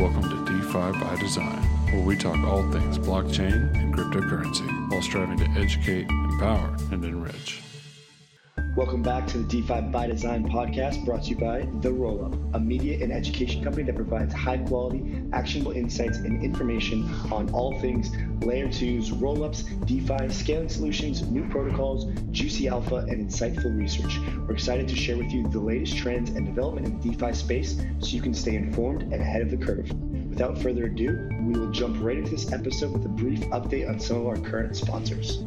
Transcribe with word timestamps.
Welcome 0.00 0.30
to 0.30 0.50
DeFi 0.50 0.98
by 0.98 1.16
Design, 1.20 1.62
where 1.92 2.02
we 2.02 2.16
talk 2.16 2.38
all 2.38 2.62
things 2.72 2.96
blockchain 2.96 3.76
and 3.76 3.94
cryptocurrency 3.94 4.90
while 4.90 5.02
striving 5.02 5.36
to 5.36 5.60
educate, 5.60 6.08
empower, 6.08 6.74
and 6.90 7.04
enrich. 7.04 7.60
Welcome 8.76 9.02
back 9.02 9.26
to 9.26 9.38
the 9.38 9.44
DeFi 9.44 9.82
by 9.92 10.06
Design 10.06 10.48
podcast 10.48 11.04
brought 11.04 11.24
to 11.24 11.28
you 11.28 11.36
by 11.36 11.68
The 11.82 11.90
Rollup, 11.90 12.54
a 12.54 12.58
media 12.58 13.02
and 13.02 13.12
education 13.12 13.62
company 13.62 13.82
that 13.82 13.94
provides 13.94 14.32
high 14.32 14.56
quality, 14.56 15.19
actionable 15.32 15.72
insights 15.72 16.18
and 16.18 16.42
information 16.42 17.08
on 17.30 17.50
all 17.50 17.78
things 17.80 18.10
layer 18.44 18.70
twos, 18.70 19.10
rollups, 19.10 19.64
DeFi, 19.86 20.32
scaling 20.32 20.68
solutions, 20.68 21.22
new 21.22 21.46
protocols, 21.48 22.06
juicy 22.30 22.68
alpha, 22.68 22.96
and 22.96 23.28
insightful 23.28 23.76
research. 23.76 24.18
We're 24.46 24.54
excited 24.54 24.88
to 24.88 24.96
share 24.96 25.16
with 25.16 25.30
you 25.30 25.46
the 25.48 25.60
latest 25.60 25.96
trends 25.96 26.30
and 26.30 26.46
development 26.46 26.86
in 26.86 27.00
the 27.00 27.10
DeFi 27.10 27.34
space 27.34 27.80
so 27.98 28.08
you 28.08 28.22
can 28.22 28.34
stay 28.34 28.56
informed 28.56 29.02
and 29.02 29.14
ahead 29.14 29.42
of 29.42 29.50
the 29.50 29.56
curve. 29.56 29.90
Without 30.30 30.58
further 30.58 30.86
ado, 30.86 31.28
we 31.42 31.58
will 31.58 31.70
jump 31.70 32.02
right 32.02 32.16
into 32.16 32.30
this 32.30 32.52
episode 32.52 32.92
with 32.92 33.04
a 33.04 33.08
brief 33.08 33.40
update 33.50 33.88
on 33.88 34.00
some 34.00 34.18
of 34.18 34.26
our 34.26 34.38
current 34.38 34.76
sponsors. 34.76 35.38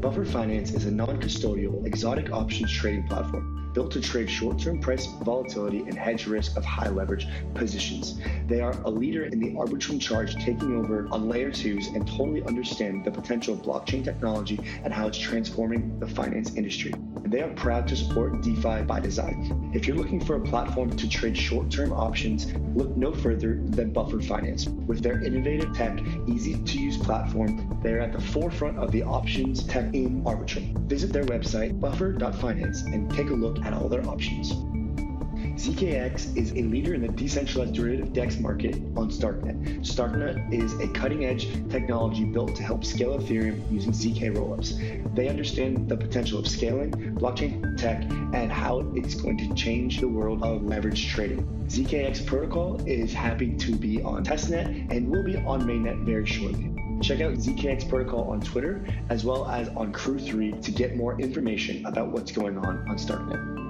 Buffer 0.00 0.24
Finance 0.24 0.72
is 0.72 0.84
a 0.84 0.90
non 0.90 1.20
custodial 1.20 1.84
exotic 1.84 2.30
options 2.30 2.70
trading 2.70 3.06
platform 3.08 3.65
built 3.76 3.90
to 3.90 4.00
trade 4.00 4.30
short 4.30 4.58
term 4.58 4.80
price 4.80 5.04
volatility 5.22 5.80
and 5.80 5.98
hedge 5.98 6.26
risk 6.26 6.56
of 6.56 6.64
high 6.64 6.88
leverage 6.88 7.28
positions. 7.52 8.18
They 8.46 8.62
are 8.62 8.72
a 8.86 8.90
leader 8.90 9.26
in 9.26 9.38
the 9.38 9.50
arbitrum 9.50 10.00
charge 10.00 10.34
taking 10.36 10.74
over 10.74 11.06
on 11.12 11.28
layer 11.28 11.50
twos 11.50 11.88
and 11.88 12.08
totally 12.08 12.42
understand 12.44 13.04
the 13.04 13.10
potential 13.10 13.52
of 13.52 13.60
blockchain 13.60 14.02
technology 14.02 14.58
and 14.82 14.94
how 14.94 15.08
it's 15.08 15.18
transforming 15.18 15.98
the 16.00 16.06
finance 16.06 16.54
industry. 16.54 16.94
They 17.26 17.42
are 17.42 17.50
proud 17.50 17.86
to 17.88 17.96
support 17.96 18.40
DeFi 18.40 18.82
by 18.82 19.00
design. 19.00 19.70
If 19.74 19.86
you're 19.86 19.96
looking 19.96 20.24
for 20.24 20.36
a 20.36 20.40
platform 20.40 20.96
to 20.96 21.08
trade 21.08 21.36
short 21.36 21.70
term 21.70 21.92
options, 21.92 22.54
look 22.74 22.96
no 22.96 23.12
further 23.12 23.60
than 23.62 23.92
Buffer 23.92 24.22
Finance. 24.22 24.68
With 24.68 25.02
their 25.02 25.20
innovative 25.22 25.74
tech, 25.74 26.00
easy 26.28 26.54
to 26.54 26.78
use 26.78 26.96
platform, 26.96 27.78
they 27.82 27.92
are 27.92 28.00
at 28.00 28.12
the 28.12 28.20
forefront 28.20 28.78
of 28.78 28.92
the 28.92 29.02
options 29.02 29.64
tech 29.64 29.92
in 29.92 30.22
Arbitrum. 30.22 30.78
Visit 30.88 31.12
their 31.12 31.24
website, 31.24 31.80
buffer.finance, 31.80 32.82
and 32.82 33.10
take 33.10 33.30
a 33.30 33.34
look 33.34 33.58
at 33.66 33.72
all 33.74 33.88
their 33.88 34.06
options. 34.08 34.52
ZKX 35.56 36.36
is 36.36 36.52
a 36.52 36.62
leader 36.62 36.92
in 36.92 37.00
the 37.00 37.08
decentralized 37.08 37.74
derivative 37.74 38.12
DEX 38.12 38.38
market 38.38 38.74
on 38.94 39.10
Starknet. 39.10 39.80
Starknet 39.80 40.52
is 40.52 40.74
a 40.80 40.88
cutting 40.88 41.24
edge 41.24 41.48
technology 41.70 42.24
built 42.24 42.54
to 42.56 42.62
help 42.62 42.84
scale 42.84 43.18
Ethereum 43.18 43.58
using 43.72 43.90
ZK 43.90 44.36
rollups. 44.36 45.14
They 45.14 45.28
understand 45.28 45.88
the 45.88 45.96
potential 45.96 46.38
of 46.38 46.46
scaling, 46.46 46.92
blockchain 47.16 47.76
tech, 47.78 48.02
and 48.34 48.52
how 48.52 48.80
it's 48.94 49.14
going 49.14 49.38
to 49.38 49.54
change 49.54 50.00
the 50.00 50.08
world 50.08 50.42
of 50.42 50.62
leverage 50.62 51.08
trading. 51.08 51.42
ZKX 51.68 52.26
protocol 52.26 52.78
is 52.86 53.14
happy 53.14 53.56
to 53.56 53.74
be 53.74 54.02
on 54.02 54.24
testnet 54.24 54.90
and 54.94 55.10
will 55.10 55.24
be 55.24 55.36
on 55.36 55.62
mainnet 55.62 56.04
very 56.04 56.26
shortly. 56.26 56.75
Check 57.02 57.20
out 57.20 57.34
ZKX 57.34 57.88
Protocol 57.88 58.30
on 58.30 58.40
Twitter 58.40 58.84
as 59.10 59.24
well 59.24 59.46
as 59.48 59.68
on 59.70 59.92
Crew3 59.92 60.62
to 60.62 60.70
get 60.70 60.96
more 60.96 61.20
information 61.20 61.84
about 61.84 62.10
what's 62.10 62.32
going 62.32 62.56
on 62.56 62.88
on 62.88 62.96
Starknet. 62.96 63.66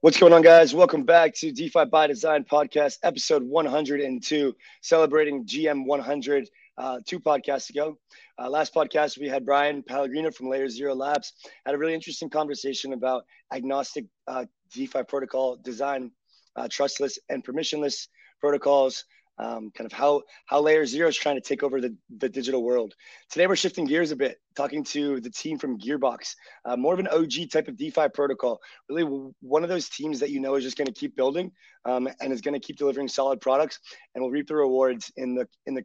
What's 0.00 0.16
going 0.16 0.32
on, 0.32 0.42
guys? 0.42 0.72
Welcome 0.72 1.02
back 1.02 1.34
to 1.38 1.50
DeFi 1.50 1.86
by 1.86 2.06
Design 2.06 2.44
podcast, 2.44 2.98
episode 3.02 3.42
102, 3.42 4.54
celebrating 4.82 5.44
GM 5.44 5.84
100 5.84 6.48
uh, 6.78 7.00
two 7.04 7.18
podcasts 7.18 7.68
ago. 7.70 7.98
Uh, 8.38 8.48
last 8.48 8.72
podcast, 8.72 9.18
we 9.18 9.28
had 9.28 9.44
Brian 9.44 9.82
Pellegrino 9.82 10.30
from 10.30 10.48
Layer 10.48 10.68
Zero 10.68 10.94
Labs, 10.94 11.32
had 11.66 11.74
a 11.74 11.78
really 11.78 11.94
interesting 11.94 12.30
conversation 12.30 12.92
about 12.92 13.24
agnostic 13.52 14.06
uh, 14.28 14.44
DeFi 14.72 15.02
protocol 15.02 15.56
design, 15.56 16.12
uh, 16.54 16.68
trustless 16.70 17.18
and 17.28 17.44
permissionless 17.44 18.06
protocols, 18.40 19.04
um, 19.38 19.70
kind 19.70 19.86
of 19.86 19.92
how 19.92 20.22
how 20.46 20.60
layer 20.60 20.84
zero 20.86 21.08
is 21.08 21.16
trying 21.16 21.36
to 21.36 21.40
take 21.40 21.62
over 21.62 21.80
the, 21.80 21.94
the 22.18 22.28
digital 22.28 22.62
world 22.62 22.94
today 23.30 23.46
we're 23.46 23.56
shifting 23.56 23.84
gears 23.84 24.10
a 24.10 24.16
bit 24.16 24.38
talking 24.56 24.82
to 24.84 25.20
the 25.20 25.30
team 25.30 25.58
from 25.58 25.78
gearbox 25.78 26.34
uh, 26.64 26.76
more 26.76 26.94
of 26.94 27.00
an 27.00 27.08
og 27.08 27.32
type 27.50 27.68
of 27.68 27.76
defi 27.76 28.08
protocol 28.14 28.60
really 28.88 29.32
one 29.40 29.62
of 29.62 29.68
those 29.68 29.88
teams 29.88 30.20
that 30.20 30.30
you 30.30 30.40
know 30.40 30.54
is 30.54 30.64
just 30.64 30.76
going 30.76 30.86
to 30.86 30.92
keep 30.92 31.16
building 31.16 31.50
um, 31.84 32.08
and 32.20 32.32
is 32.32 32.40
going 32.40 32.54
to 32.54 32.66
keep 32.66 32.76
delivering 32.76 33.08
solid 33.08 33.40
products 33.40 33.78
and 34.14 34.22
will 34.22 34.30
reap 34.30 34.48
the 34.48 34.54
rewards 34.54 35.12
in 35.16 35.34
the 35.34 35.46
in 35.66 35.74
the 35.74 35.84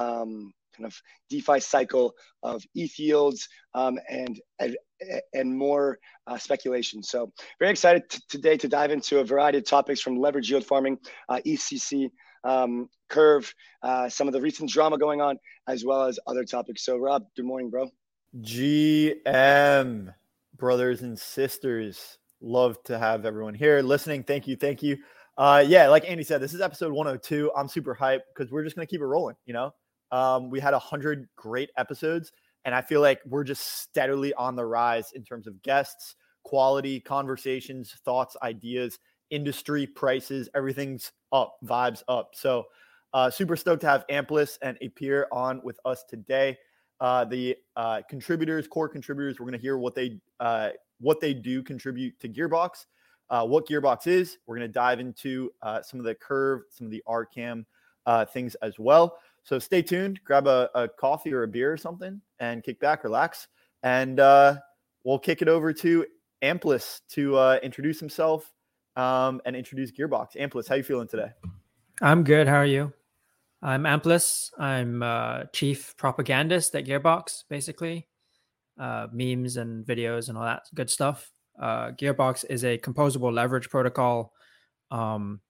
um, 0.00 0.52
kind 0.76 0.86
of 0.86 1.00
DeFi 1.30 1.60
cycle 1.60 2.14
of 2.42 2.62
ETH 2.74 2.98
yields 2.98 3.48
um, 3.74 3.98
and, 4.08 4.40
and, 4.58 4.76
and 5.32 5.56
more 5.56 5.98
uh, 6.26 6.38
speculation. 6.38 7.02
So 7.02 7.32
very 7.58 7.70
excited 7.70 8.04
today 8.28 8.56
to 8.58 8.68
dive 8.68 8.90
into 8.90 9.18
a 9.18 9.24
variety 9.24 9.58
of 9.58 9.66
topics 9.66 10.00
from 10.00 10.16
leverage 10.16 10.50
yield 10.50 10.64
farming, 10.64 10.98
uh, 11.28 11.40
ETHCC, 11.46 12.10
um, 12.44 12.88
curve, 13.08 13.54
uh, 13.82 14.08
some 14.08 14.26
of 14.26 14.32
the 14.32 14.40
recent 14.40 14.70
drama 14.70 14.98
going 14.98 15.20
on, 15.20 15.38
as 15.68 15.84
well 15.84 16.04
as 16.04 16.18
other 16.26 16.44
topics. 16.44 16.84
So, 16.84 16.96
Rob, 16.96 17.24
good 17.36 17.44
morning, 17.44 17.70
bro. 17.70 17.90
GM, 18.40 20.14
brothers 20.56 21.02
and 21.02 21.18
sisters, 21.18 22.18
love 22.40 22.82
to 22.84 22.98
have 22.98 23.26
everyone 23.26 23.54
here 23.54 23.80
listening. 23.82 24.22
Thank 24.22 24.46
you, 24.48 24.56
thank 24.56 24.82
you. 24.82 24.96
Uh, 25.36 25.64
yeah, 25.66 25.88
like 25.88 26.08
Andy 26.08 26.24
said, 26.24 26.40
this 26.40 26.54
is 26.54 26.60
episode 26.60 26.92
102. 26.92 27.52
I'm 27.56 27.68
super 27.68 27.94
hyped 27.94 28.20
because 28.34 28.50
we're 28.50 28.64
just 28.64 28.76
gonna 28.76 28.86
keep 28.86 29.00
it 29.00 29.06
rolling. 29.06 29.36
You 29.46 29.54
know, 29.54 29.74
um, 30.10 30.50
we 30.50 30.60
had 30.60 30.74
a 30.74 30.78
hundred 30.78 31.28
great 31.36 31.70
episodes, 31.76 32.32
and 32.64 32.74
I 32.74 32.82
feel 32.82 33.00
like 33.00 33.20
we're 33.26 33.44
just 33.44 33.80
steadily 33.82 34.34
on 34.34 34.56
the 34.56 34.64
rise 34.64 35.12
in 35.14 35.24
terms 35.24 35.46
of 35.46 35.62
guests, 35.62 36.16
quality, 36.44 37.00
conversations, 37.00 37.94
thoughts, 38.04 38.36
ideas, 38.42 38.98
industry, 39.32 39.86
prices. 39.86 40.48
Everything's 40.54 41.10
up, 41.32 41.56
vibes 41.64 42.04
up. 42.06 42.34
So 42.34 42.66
uh, 43.14 43.30
super 43.30 43.56
stoked 43.56 43.80
to 43.80 43.88
have 43.88 44.06
Amplis 44.08 44.58
and 44.62 44.78
Appear 44.82 45.26
on 45.32 45.60
with 45.64 45.80
us 45.84 46.04
today. 46.08 46.56
Uh, 47.00 47.24
the 47.24 47.56
uh, 47.74 48.00
contributors, 48.08 48.68
core 48.68 48.88
contributors, 48.88 49.40
we're 49.40 49.46
going 49.46 49.58
to 49.58 49.60
hear 49.60 49.76
what 49.76 49.94
they 49.94 50.18
uh, 50.38 50.70
what 51.00 51.20
they 51.20 51.34
do 51.34 51.62
contribute 51.62 52.18
to 52.20 52.28
Gearbox, 52.28 52.86
uh, 53.28 53.44
what 53.44 53.66
Gearbox 53.66 54.06
is. 54.06 54.38
We're 54.46 54.56
going 54.56 54.68
to 54.68 54.72
dive 54.72 55.00
into 55.00 55.50
uh, 55.62 55.82
some 55.82 55.98
of 55.98 56.06
the 56.06 56.14
curve, 56.14 56.62
some 56.70 56.86
of 56.86 56.90
the 56.92 57.02
RCAM 57.08 57.64
things 58.30 58.54
as 58.56 58.78
well. 58.78 59.18
So 59.42 59.58
stay 59.58 59.82
tuned, 59.82 60.20
grab 60.22 60.46
a, 60.46 60.70
a, 60.76 60.86
coffee 60.88 61.32
or 61.32 61.42
a 61.42 61.48
beer 61.48 61.72
or 61.72 61.76
something, 61.76 62.20
and 62.38 62.62
kick 62.62 62.78
back, 62.78 63.02
relax, 63.02 63.48
and 63.82 64.18
we'll 65.02 65.18
kick 65.18 65.42
it 65.42 65.48
over 65.48 65.72
to 65.72 66.06
Amplis 66.40 67.00
to 67.10 67.58
introduce 67.64 67.98
himself 67.98 68.52
um, 68.96 69.40
and 69.44 69.56
introduce 69.56 69.90
Gearbox. 69.90 70.36
Amplis, 70.36 70.68
how 70.68 70.74
you 70.74 70.82
feeling 70.82 71.08
today? 71.08 71.30
I'm 72.00 72.24
good. 72.24 72.48
How 72.48 72.56
are 72.56 72.66
you? 72.66 72.92
I'm 73.62 73.84
Amplis. 73.84 74.50
I'm 74.58 75.02
uh, 75.02 75.44
chief 75.52 75.94
propagandist 75.96 76.74
at 76.74 76.84
Gearbox, 76.84 77.44
basically. 77.48 78.08
Uh, 78.78 79.06
memes 79.12 79.56
and 79.56 79.86
videos 79.86 80.28
and 80.28 80.36
all 80.36 80.44
that 80.44 80.62
good 80.74 80.90
stuff. 80.90 81.30
Uh, 81.60 81.90
Gearbox 81.92 82.44
is 82.48 82.64
a 82.64 82.78
composable 82.78 83.32
leverage 83.32 83.68
protocol. 83.70 84.32
Um, 84.90 85.40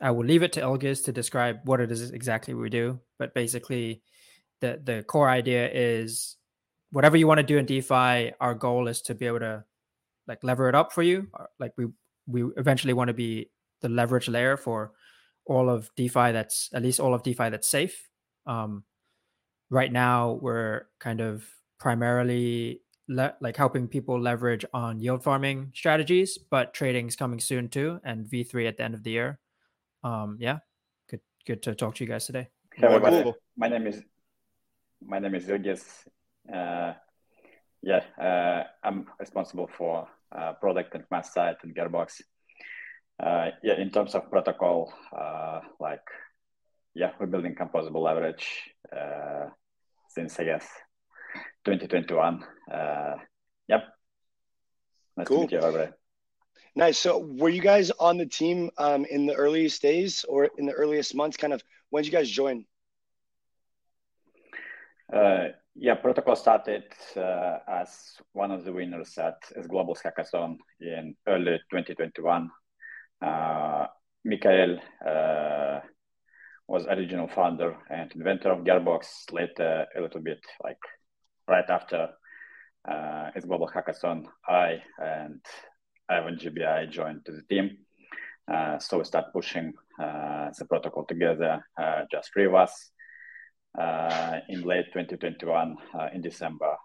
I 0.00 0.10
will 0.10 0.24
leave 0.24 0.42
it 0.42 0.52
to 0.54 0.60
Ilgiz 0.60 1.04
to 1.04 1.12
describe 1.12 1.60
what 1.64 1.80
it 1.80 1.90
is 1.90 2.10
exactly 2.10 2.54
we 2.54 2.68
do. 2.68 3.00
But 3.18 3.34
basically, 3.34 4.02
the 4.60 4.80
the 4.82 5.02
core 5.04 5.30
idea 5.30 5.70
is 5.72 6.36
whatever 6.90 7.16
you 7.16 7.26
want 7.26 7.38
to 7.38 7.44
do 7.44 7.58
in 7.58 7.66
DeFi, 7.66 8.32
our 8.40 8.54
goal 8.54 8.88
is 8.88 9.02
to 9.02 9.14
be 9.14 9.26
able 9.26 9.40
to 9.40 9.64
like 10.26 10.42
lever 10.44 10.68
it 10.68 10.74
up 10.74 10.92
for 10.92 11.02
you. 11.02 11.28
Like 11.58 11.72
we 11.76 11.86
we 12.28 12.44
eventually 12.56 12.92
want 12.92 13.08
to 13.08 13.14
be 13.14 13.50
the 13.80 13.88
leverage 13.88 14.28
layer 14.28 14.56
for 14.56 14.92
all 15.46 15.70
of 15.70 15.90
DeFi 15.96 16.32
that's 16.32 16.68
at 16.74 16.82
least 16.82 17.00
all 17.00 17.14
of 17.14 17.22
DeFi 17.22 17.48
that's 17.48 17.68
safe. 17.68 18.08
Um, 18.46 18.84
right 19.70 19.90
now, 19.90 20.38
we're 20.40 20.86
kind 21.00 21.20
of 21.20 21.48
primarily 21.78 22.82
le- 23.08 23.34
like 23.40 23.56
helping 23.56 23.88
people 23.88 24.20
leverage 24.20 24.64
on 24.74 25.00
yield 25.00 25.24
farming 25.24 25.72
strategies, 25.74 26.38
but 26.38 26.74
trading 26.74 27.08
is 27.08 27.16
coming 27.16 27.40
soon 27.40 27.68
too, 27.68 28.00
and 28.04 28.26
V3 28.26 28.68
at 28.68 28.76
the 28.76 28.84
end 28.84 28.94
of 28.94 29.02
the 29.02 29.10
year. 29.10 29.38
Um, 30.04 30.36
yeah, 30.38 30.58
good 31.10 31.20
good 31.46 31.62
to 31.62 31.74
talk 31.74 31.94
to 31.96 32.04
you 32.04 32.10
guys 32.10 32.26
today. 32.26 32.48
Hey 32.74 32.86
everybody, 32.86 33.22
cool. 33.22 33.36
my 33.56 33.68
name 33.68 33.86
is 33.86 34.02
my 35.04 35.18
name 35.18 35.34
is 35.34 35.46
Ilgiz. 35.46 35.82
Uh, 36.52 36.92
yeah, 37.82 38.02
uh, 38.20 38.64
I'm 38.84 39.06
responsible 39.18 39.68
for 39.76 40.08
product 40.60 40.94
and 40.94 41.04
mass 41.10 41.32
side 41.32 41.56
and 41.62 41.74
Gearbox. 41.74 42.20
Uh, 43.20 43.50
yeah, 43.62 43.80
in 43.80 43.90
terms 43.90 44.14
of 44.14 44.30
protocol, 44.30 44.92
uh, 45.16 45.60
like, 45.80 46.04
yeah, 46.94 47.10
we're 47.18 47.26
building 47.26 47.54
composable 47.54 48.02
leverage 48.02 48.46
uh, 48.96 49.46
since, 50.08 50.38
I 50.38 50.44
guess, 50.44 50.66
2021. 51.64 52.44
Uh, 52.72 53.14
yep. 53.66 53.84
Nice 55.16 55.26
cool. 55.26 55.36
to 55.38 55.42
meet 55.42 55.52
you, 55.52 55.58
everybody. 55.58 55.92
Nice. 56.76 56.98
So, 56.98 57.18
were 57.18 57.48
you 57.48 57.60
guys 57.60 57.90
on 57.90 58.18
the 58.18 58.26
team 58.26 58.70
um, 58.78 59.04
in 59.04 59.26
the 59.26 59.34
earliest 59.34 59.82
days 59.82 60.24
or 60.28 60.48
in 60.56 60.66
the 60.66 60.72
earliest 60.72 61.14
months? 61.14 61.36
Kind 61.36 61.52
of 61.52 61.62
when 61.90 62.04
did 62.04 62.12
you 62.12 62.16
guys 62.16 62.30
join? 62.30 62.64
Uh, 65.12 65.48
yeah, 65.80 65.94
Protocol 65.94 66.36
started 66.36 66.84
uh, 67.16 67.58
as 67.68 68.16
one 68.32 68.50
of 68.50 68.64
the 68.64 68.72
winners 68.72 69.16
at 69.18 69.40
ETHGlobal 69.56 69.96
Hackathon 70.02 70.58
in 70.80 71.14
early 71.26 71.58
2021. 71.70 72.50
Uh, 73.22 73.86
Mikhail 74.24 74.78
uh, 75.06 75.80
was 76.66 76.86
original 76.86 77.28
founder 77.28 77.76
and 77.90 78.10
inventor 78.12 78.50
of 78.50 78.64
Gearbox. 78.64 79.32
Later, 79.32 79.86
a 79.96 80.00
little 80.00 80.20
bit 80.20 80.40
like 80.64 80.78
right 81.46 81.68
after 81.70 82.08
uh, 82.88 83.30
global 83.46 83.68
hackathon, 83.68 84.24
I 84.46 84.82
and 84.98 85.40
Ivan 86.08 86.36
GBI 86.36 86.90
joined 86.90 87.22
the 87.24 87.42
team. 87.48 87.78
Uh, 88.52 88.78
so 88.78 88.98
we 88.98 89.04
start 89.04 89.32
pushing 89.32 89.72
uh, 90.00 90.48
the 90.58 90.64
protocol 90.64 91.04
together, 91.04 91.64
uh, 91.80 92.02
just 92.10 92.32
three 92.32 92.46
of 92.46 92.54
us. 92.54 92.90
Uh, 93.76 94.40
in 94.48 94.62
late 94.62 94.86
2021, 94.92 95.76
uh, 95.94 96.08
in 96.12 96.20
December, 96.20 96.76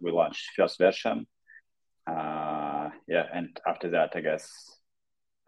we 0.00 0.10
launched 0.10 0.50
first 0.56 0.78
version. 0.78 1.26
yeah, 2.06 3.26
and 3.32 3.60
after 3.66 3.90
that, 3.90 4.12
I 4.14 4.20
guess 4.20 4.78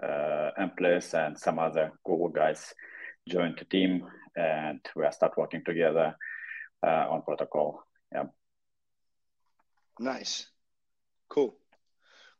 uh, 0.03 0.51
Amplis 0.59 1.15
and 1.15 1.39
some 1.39 1.59
other 1.59 1.93
Google 2.05 2.29
guys 2.29 2.75
joined 3.29 3.57
the 3.59 3.65
team, 3.65 4.07
and 4.37 4.81
we 4.95 5.05
start 5.11 5.37
working 5.37 5.63
together 5.65 6.15
on 6.83 7.23
protocol. 7.23 7.83
Yeah. 8.13 8.25
Nice. 9.99 10.47
Cool. 11.29 11.57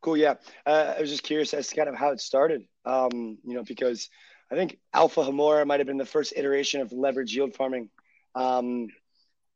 Cool. 0.01 0.17
Yeah. 0.17 0.35
Uh, 0.65 0.95
I 0.97 1.01
was 1.01 1.11
just 1.11 1.23
curious 1.23 1.55
as 1.55 1.69
to 1.69 1.77
kind 1.77 1.89
of 1.89 1.95
how 1.95 2.11
it 2.11 2.21
started. 2.21 2.63
Um, 2.85 3.39
you 3.45 3.55
know, 3.55 3.65
because 3.65 4.09
I 4.51 4.55
think 4.55 4.79
Alpha 4.93 5.23
Homora 5.23 5.67
might 5.67 5.81
have 5.81 5.87
been 5.87 5.97
the 5.97 6.05
first 6.05 6.35
iteration 6.37 6.81
of 6.81 6.93
leverage 6.93 7.35
yield 7.35 7.55
farming. 7.55 7.91
Um, 8.37 8.89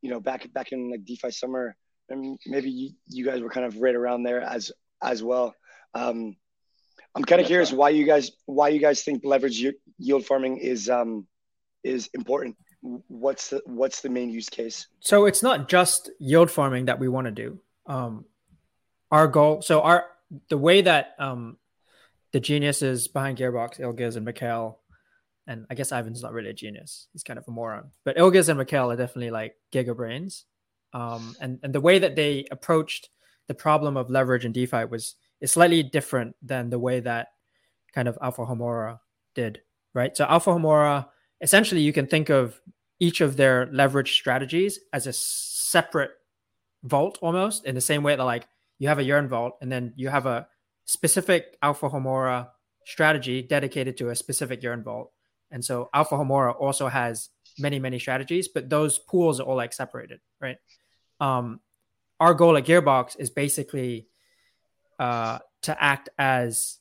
you 0.01 0.09
know, 0.09 0.19
back 0.19 0.51
back 0.51 0.71
in 0.73 0.91
like 0.91 1.05
DeFi 1.05 1.31
summer, 1.31 1.75
and 2.09 2.37
maybe 2.45 2.69
you, 2.69 2.89
you 3.07 3.23
guys 3.23 3.41
were 3.41 3.49
kind 3.49 3.65
of 3.65 3.77
right 3.77 3.95
around 3.95 4.23
there 4.23 4.41
as 4.41 4.71
as 5.01 5.23
well. 5.23 5.55
Um, 5.93 6.35
I'm 7.15 7.23
kind 7.23 7.41
of 7.41 7.47
curious 7.47 7.71
why 7.71 7.89
you 7.89 8.05
guys 8.05 8.31
why 8.45 8.69
you 8.69 8.79
guys 8.79 9.03
think 9.03 9.21
leverage 9.23 9.63
yield 9.97 10.25
farming 10.25 10.57
is 10.57 10.89
um, 10.89 11.27
is 11.83 12.09
important. 12.13 12.55
What's 12.81 13.49
the 13.49 13.61
what's 13.65 14.01
the 14.01 14.09
main 14.09 14.29
use 14.29 14.49
case? 14.49 14.87
So 14.99 15.25
it's 15.25 15.43
not 15.43 15.69
just 15.69 16.09
yield 16.19 16.49
farming 16.49 16.85
that 16.85 16.99
we 16.99 17.07
want 17.07 17.25
to 17.25 17.31
do 17.31 17.61
um, 17.85 18.25
our 19.11 19.27
goal. 19.27 19.61
So 19.61 19.81
our 19.81 20.05
the 20.49 20.57
way 20.57 20.81
that 20.81 21.15
um, 21.19 21.57
the 22.31 22.39
geniuses 22.39 23.07
behind 23.07 23.37
Gearbox, 23.37 23.79
Ilgiz 23.79 24.15
and 24.15 24.25
Mikhail, 24.25 24.79
and 25.51 25.65
I 25.69 25.75
guess 25.75 25.91
Ivan's 25.91 26.23
not 26.23 26.33
really 26.33 26.49
a 26.49 26.53
genius; 26.53 27.07
he's 27.13 27.23
kind 27.23 27.37
of 27.37 27.45
a 27.47 27.51
moron. 27.51 27.91
But 28.05 28.17
Ilgiz 28.17 28.49
and 28.49 28.57
Mikhail 28.57 28.91
are 28.91 28.95
definitely 28.95 29.31
like 29.31 29.55
giga 29.73 29.95
brains. 29.95 30.45
Um, 30.93 31.35
and 31.41 31.59
and 31.63 31.73
the 31.73 31.81
way 31.81 31.99
that 31.99 32.15
they 32.15 32.45
approached 32.51 33.09
the 33.47 33.53
problem 33.53 33.97
of 33.97 34.09
leverage 34.09 34.45
in 34.45 34.51
DeFi 34.51 34.85
was 34.85 35.15
is 35.41 35.51
slightly 35.51 35.83
different 35.83 36.35
than 36.41 36.69
the 36.69 36.79
way 36.79 36.99
that 37.01 37.29
kind 37.93 38.07
of 38.07 38.17
Alpha 38.21 38.45
Homora 38.45 38.99
did, 39.35 39.61
right? 39.93 40.15
So 40.15 40.25
Alpha 40.25 40.51
Homora, 40.51 41.07
essentially, 41.41 41.81
you 41.81 41.93
can 41.93 42.07
think 42.07 42.29
of 42.29 42.61
each 42.99 43.19
of 43.19 43.35
their 43.35 43.67
leverage 43.73 44.13
strategies 44.13 44.79
as 44.93 45.07
a 45.07 45.13
separate 45.13 46.11
vault 46.83 47.17
almost 47.21 47.65
in 47.65 47.75
the 47.75 47.81
same 47.81 48.03
way 48.03 48.15
that 48.15 48.23
like 48.23 48.47
you 48.79 48.87
have 48.87 48.99
a 48.99 49.03
yearn 49.03 49.27
vault 49.27 49.57
and 49.61 49.71
then 49.71 49.93
you 49.95 50.09
have 50.09 50.25
a 50.25 50.47
specific 50.85 51.57
alpha 51.61 51.89
homora 51.89 52.47
strategy 52.85 53.41
dedicated 53.41 53.95
to 53.97 54.09
a 54.09 54.15
specific 54.15 54.63
yearn 54.63 54.83
vault 54.83 55.11
and 55.51 55.63
so 55.63 55.89
alpha 55.93 56.15
homora 56.15 56.55
also 56.59 56.87
has 56.87 57.29
many 57.59 57.79
many 57.79 57.99
strategies 57.99 58.47
but 58.47 58.69
those 58.69 58.97
pools 58.99 59.39
are 59.39 59.43
all 59.43 59.55
like 59.55 59.73
separated 59.73 60.19
right? 60.39 60.57
Um 61.19 61.59
our 62.19 62.33
goal 62.33 62.57
at 62.57 62.65
gearbox 62.65 63.19
is 63.19 63.29
basically 63.29 64.07
uh 64.99 65.39
to 65.63 65.83
act 65.83 66.09
as 66.17 66.77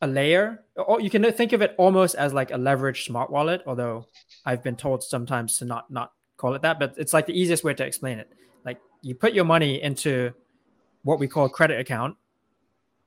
a 0.00 0.06
layer. 0.08 0.64
Or 0.74 1.00
you 1.00 1.10
can 1.10 1.30
think 1.32 1.52
of 1.52 1.62
it 1.62 1.76
almost 1.78 2.16
as 2.16 2.32
like 2.32 2.50
a 2.50 2.56
leveraged 2.56 3.04
smart 3.04 3.30
wallet 3.30 3.62
although 3.66 4.06
i've 4.44 4.62
been 4.62 4.76
told 4.76 5.02
sometimes 5.02 5.58
to 5.58 5.64
not 5.64 5.90
not 5.90 6.10
call 6.42 6.54
it 6.54 6.62
that 6.62 6.80
but 6.80 6.94
it's 6.98 7.12
like 7.12 7.26
the 7.26 7.38
easiest 7.38 7.62
way 7.62 7.72
to 7.72 7.84
explain 7.84 8.18
it. 8.18 8.28
Like 8.64 8.78
you 9.00 9.14
put 9.14 9.32
your 9.32 9.44
money 9.44 9.80
into 9.80 10.32
what 11.04 11.20
we 11.20 11.28
call 11.28 11.48
credit 11.48 11.78
account, 11.78 12.16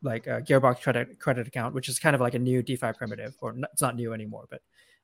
like 0.06 0.28
a 0.28 0.42
Gearbox 0.42 0.82
credit 0.82 1.20
credit 1.20 1.48
account, 1.48 1.74
which 1.74 1.90
is 1.90 2.00
kind 2.00 2.16
of 2.16 2.22
like 2.22 2.36
a 2.36 2.40
new 2.40 2.62
DeFi 2.62 2.94
primitive, 2.94 3.36
or 3.42 3.56
it's 3.74 3.82
not 3.82 3.96
new 3.96 4.14
anymore, 4.14 4.46
but 4.50 4.62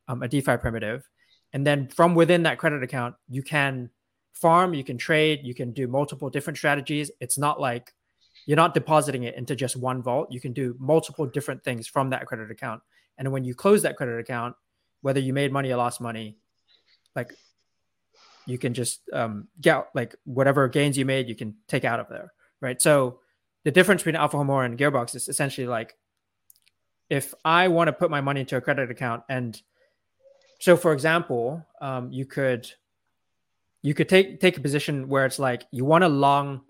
um, 0.08 0.24
a 0.24 0.28
DeFi 0.28 0.58
primitive. 0.58 1.10
And 1.54 1.68
then 1.68 1.88
from 1.88 2.16
within 2.16 2.44
that 2.44 2.58
credit 2.58 2.84
account, 2.84 3.16
you 3.28 3.44
can 3.44 3.90
farm, 4.34 4.74
you 4.74 4.84
can 4.84 4.98
trade, 4.98 5.42
you 5.44 5.54
can 5.54 5.72
do 5.72 5.88
multiple 5.88 6.30
different 6.30 6.58
strategies. 6.58 7.12
It's 7.20 7.38
not 7.38 7.60
like 7.60 7.94
you're 8.46 8.56
not 8.56 8.74
depositing 8.74 9.24
it 9.24 9.36
into 9.36 9.56
just 9.56 9.76
one 9.76 10.02
vault. 10.02 10.32
You 10.32 10.40
can 10.40 10.54
do 10.54 10.76
multiple 10.80 11.26
different 11.26 11.64
things 11.64 11.88
from 11.88 12.10
that 12.12 12.26
credit 12.26 12.50
account. 12.50 12.82
And 13.18 13.32
when 13.32 13.44
you 13.44 13.54
close 13.54 13.82
that 13.84 13.98
credit 13.98 14.20
account, 14.20 14.56
whether 15.02 15.20
you 15.20 15.34
made 15.34 15.52
money 15.52 15.72
or 15.72 15.78
lost 15.78 16.00
money, 16.02 16.38
like 17.16 17.34
you 18.46 18.58
can 18.58 18.74
just 18.74 19.02
um, 19.14 19.48
get 19.60 19.88
like 19.94 20.16
whatever 20.24 20.68
gains 20.68 20.98
you 20.98 21.06
made, 21.06 21.28
you 21.28 21.36
can 21.36 21.56
take 21.68 21.86
out 21.86 22.00
of 22.00 22.08
there, 22.10 22.32
right? 22.62 22.82
So 22.82 23.20
the 23.64 23.72
difference 23.72 24.02
between 24.02 24.16
Alpha 24.16 24.38
Homora 24.38 24.66
and 24.66 24.78
Gearbox 24.78 25.16
is 25.16 25.28
essentially 25.28 25.68
like 25.68 25.96
if 27.10 27.34
I 27.44 27.68
want 27.68 27.90
to 27.90 27.94
put 27.94 28.10
my 28.10 28.22
money 28.22 28.42
into 28.42 28.56
a 28.56 28.62
credit 28.62 28.90
account, 28.90 29.24
and 29.30 29.62
so 30.60 30.78
for 30.78 30.94
example, 30.94 31.66
um, 31.82 32.12
you 32.12 32.26
could 32.26 32.72
you 33.82 33.94
could 33.94 34.08
take 34.08 34.40
take 34.40 34.58
a 34.58 34.62
position 34.62 35.10
where 35.10 35.26
it's 35.26 35.40
like 35.40 35.66
you 35.72 35.86
want 35.86 36.04
to 36.04 36.08
long 36.08 36.62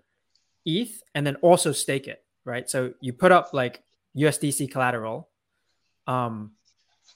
ETH 0.64 1.02
and 1.14 1.26
then 1.26 1.36
also 1.36 1.72
stake 1.72 2.08
it, 2.08 2.24
right? 2.44 2.68
So 2.68 2.94
you 3.00 3.12
put 3.12 3.32
up 3.32 3.52
like 3.52 3.82
USDC 4.16 4.70
collateral, 4.70 5.28
um, 6.06 6.52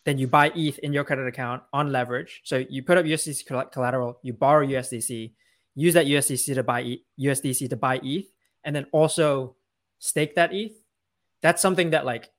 then 0.04 0.18
you 0.18 0.28
buy 0.28 0.52
ETH 0.54 0.78
in 0.78 0.92
your 0.92 1.04
credit 1.04 1.26
account 1.26 1.62
on 1.72 1.90
leverage. 1.92 2.42
So 2.44 2.64
you 2.68 2.82
put 2.82 2.98
up 2.98 3.04
USDC 3.04 3.72
collateral, 3.72 4.18
you 4.22 4.32
borrow 4.32 4.66
USDC, 4.66 5.32
use 5.74 5.94
that 5.94 6.06
USDC 6.06 6.54
to 6.54 6.62
buy 6.62 6.82
e- 6.82 7.04
USDC 7.18 7.70
to 7.70 7.76
buy 7.76 8.00
ETH, 8.02 8.26
and 8.64 8.74
then 8.74 8.86
also 8.92 9.56
stake 9.98 10.34
that 10.34 10.52
ETH. 10.52 10.72
That's 11.42 11.62
something 11.62 11.90
that 11.90 12.04
like 12.04 12.30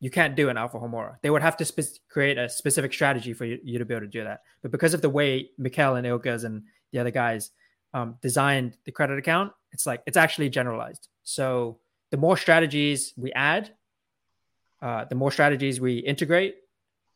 you 0.00 0.10
can't 0.10 0.34
do 0.34 0.48
in 0.48 0.56
Alpha 0.56 0.78
Homora. 0.78 1.16
They 1.22 1.30
would 1.30 1.42
have 1.42 1.56
to 1.58 1.64
spe- 1.64 2.00
create 2.08 2.38
a 2.38 2.48
specific 2.48 2.92
strategy 2.92 3.32
for 3.32 3.44
you, 3.44 3.58
you, 3.62 3.78
to 3.78 3.84
be 3.84 3.94
able 3.94 4.02
to 4.02 4.08
do 4.08 4.24
that. 4.24 4.42
But 4.60 4.70
because 4.70 4.94
of 4.94 5.02
the 5.02 5.10
way 5.10 5.50
Mikhail 5.58 5.94
and 5.94 6.06
Ilgiz 6.06 6.44
and 6.44 6.64
the 6.92 6.98
other 6.98 7.10
guys 7.10 7.50
um, 7.94 8.16
designed 8.20 8.76
the 8.84 8.92
credit 8.92 9.18
account, 9.18 9.52
it's 9.70 9.86
like 9.86 10.02
it's 10.06 10.16
actually 10.16 10.50
generalized. 10.50 11.08
So 11.22 11.78
the 12.10 12.16
more 12.16 12.36
strategies 12.36 13.14
we 13.16 13.32
add, 13.32 13.72
uh, 14.80 15.04
the 15.04 15.14
more 15.14 15.30
strategies 15.30 15.80
we 15.80 15.98
integrate, 15.98 16.56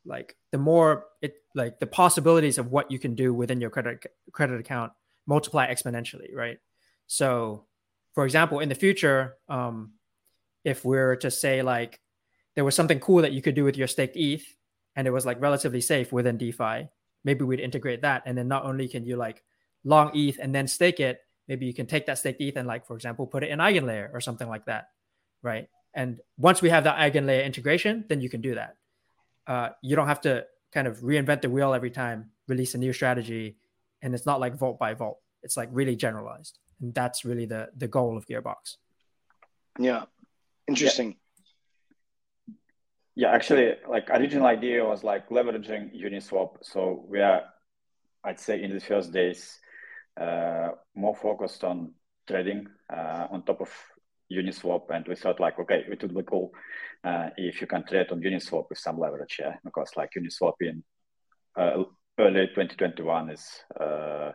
like 0.07 0.37
the 0.53 0.59
more 0.59 1.07
it 1.21 1.35
like 1.55 1.81
the 1.81 1.87
possibilities 1.87 2.59
of 2.59 2.71
what 2.71 2.91
you 2.91 2.99
can 2.99 3.15
do 3.15 3.35
within 3.35 3.61
your 3.61 3.71
credit 3.71 4.07
credit 4.33 4.61
account 4.61 4.93
multiply 5.27 5.71
exponentially 5.71 6.35
right 6.35 6.59
so 7.07 7.66
for 8.17 8.25
example 8.25 8.59
in 8.59 8.69
the 8.69 8.75
future 8.75 9.37
um, 9.49 9.93
if 10.65 10.85
we 10.85 10.99
are 10.99 11.15
to 11.15 11.31
say 11.31 11.63
like 11.63 12.01
there 12.57 12.65
was 12.65 12.75
something 12.75 12.99
cool 12.99 13.23
that 13.23 13.31
you 13.33 13.41
could 13.41 13.55
do 13.55 13.63
with 13.63 13.77
your 13.77 13.87
staked 13.87 14.17
eth 14.17 14.57
and 14.97 15.07
it 15.07 15.13
was 15.13 15.25
like 15.25 15.41
relatively 15.41 15.81
safe 15.81 16.11
within 16.11 16.37
defi 16.37 16.89
maybe 17.27 17.45
we'd 17.45 17.61
integrate 17.61 18.03
that. 18.03 18.23
And 18.25 18.39
then 18.39 18.49
not 18.49 18.65
only 18.65 18.89
can 18.89 19.05
you 19.05 19.17
like 19.17 19.43
long 19.85 20.17
eth 20.17 20.39
and 20.41 20.55
then 20.55 20.67
stake 20.67 21.01
it 21.01 21.21
maybe 21.49 21.67
you 21.67 21.75
can 21.75 21.87
take 21.87 22.07
that 22.07 22.19
staked 22.19 22.41
eth 22.41 22.57
and 22.57 22.67
like 22.67 22.87
for 22.87 22.95
example 22.95 23.27
put 23.27 23.43
it 23.43 23.51
in 23.51 23.59
eigenlayer 23.59 24.09
or 24.15 24.21
something 24.21 24.49
like 24.49 24.65
that 24.65 24.89
right? 25.43 25.69
And 25.93 26.21
once 26.39 26.63
we 26.63 26.71
have 26.71 26.85
that 26.85 26.97
eigenlayer 26.97 27.45
integration 27.45 28.05
then 28.09 28.21
you 28.21 28.31
can 28.31 28.41
do 28.41 28.55
that. 28.55 28.77
Uh, 29.47 29.69
you 29.83 29.95
don't 29.95 30.09
have 30.09 30.23
to 30.23 30.45
kind 30.73 30.87
of 30.87 30.99
reinvent 31.01 31.43
the 31.43 31.51
wheel 31.51 31.75
every 31.75 31.91
time, 31.91 32.31
release 32.49 32.75
a 32.75 32.79
new 32.79 32.93
strategy, 32.93 33.57
and 34.03 34.15
it's 34.15 34.27
not 34.27 34.41
like 34.41 34.57
vault 34.57 34.79
by 34.79 34.95
vault. 34.95 35.19
It's 35.43 35.57
like 35.57 35.69
really 35.71 35.95
generalized, 35.95 36.59
and 36.81 36.95
that's 36.95 37.25
really 37.25 37.47
the 37.47 37.69
the 37.77 37.89
goal 37.89 38.17
of 38.17 38.27
Gearbox. 38.27 38.77
Yeah, 39.79 40.05
interesting. 40.69 41.17
Yeah. 43.17 43.29
yeah, 43.29 43.35
actually, 43.35 43.75
like 43.89 44.11
original 44.11 44.47
idea 44.47 44.85
was 44.85 45.05
like 45.05 45.29
leveraging 45.29 45.95
Uniswap. 45.95 46.57
So 46.63 47.05
we 47.09 47.21
are, 47.21 47.43
I'd 48.25 48.41
say, 48.41 48.63
in 48.63 48.73
the 48.73 48.81
first 48.81 49.13
days, 49.13 49.59
uh, 50.21 50.69
more 50.95 51.15
focused 51.15 51.65
on 51.65 51.93
trading 52.27 52.67
uh, 52.93 53.27
on 53.31 53.43
top 53.45 53.61
of 53.61 53.71
Uniswap, 54.33 54.91
and 54.91 55.07
we 55.07 55.15
thought 55.15 55.41
like, 55.41 55.59
okay, 55.59 55.85
it 55.89 56.03
would 56.03 56.15
be 56.15 56.23
cool 56.23 56.51
uh, 57.05 57.31
if 57.37 57.61
you 57.61 57.67
can 57.67 57.85
trade 57.85 58.11
on 58.11 58.21
Uniswap 58.21 58.65
with 58.69 58.79
some 58.79 58.99
leverage, 58.99 59.37
yeah, 59.39 59.57
because 59.65 59.91
like 59.97 60.11
Uniswap 60.17 60.55
in 60.61 60.83
uh, 61.57 61.85
early 62.19 62.47
2021 62.49 63.31
is 63.31 63.47
uh, 63.81 64.33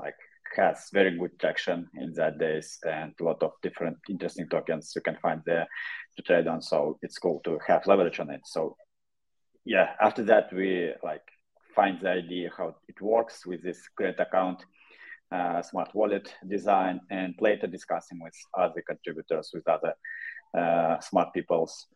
like 0.00 0.14
has 0.56 0.88
very 0.92 1.16
good 1.18 1.38
traction 1.38 1.88
in 1.94 2.12
that 2.14 2.38
days 2.38 2.78
and 2.84 3.12
a 3.20 3.24
lot 3.24 3.42
of 3.42 3.52
different 3.62 3.96
interesting 4.08 4.48
tokens 4.48 4.92
you 4.94 5.02
can 5.02 5.16
find 5.22 5.40
there 5.46 5.66
to 6.16 6.22
trade 6.22 6.46
on. 6.46 6.62
So 6.62 6.98
it's 7.02 7.18
cool 7.18 7.40
to 7.44 7.58
have 7.66 7.86
leverage 7.86 8.20
on 8.20 8.30
it. 8.30 8.40
So 8.44 8.76
yeah, 9.64 9.90
after 10.00 10.22
that 10.24 10.52
we 10.52 10.92
like 11.02 11.22
find 11.74 11.98
the 12.00 12.10
idea 12.10 12.50
how 12.56 12.76
it 12.88 13.00
works 13.00 13.46
with 13.46 13.62
this 13.62 13.88
credit 13.96 14.20
account 14.20 14.64
uh, 15.32 15.62
smart 15.62 15.94
wallet 15.94 16.32
design, 16.46 17.00
and 17.10 17.34
later 17.40 17.66
discussing 17.66 18.20
with 18.20 18.34
other 18.56 18.82
contributors, 18.86 19.50
with 19.52 19.66
other 19.68 19.94
uh, 20.56 21.00
smart 21.00 21.32
peoples, 21.32 21.86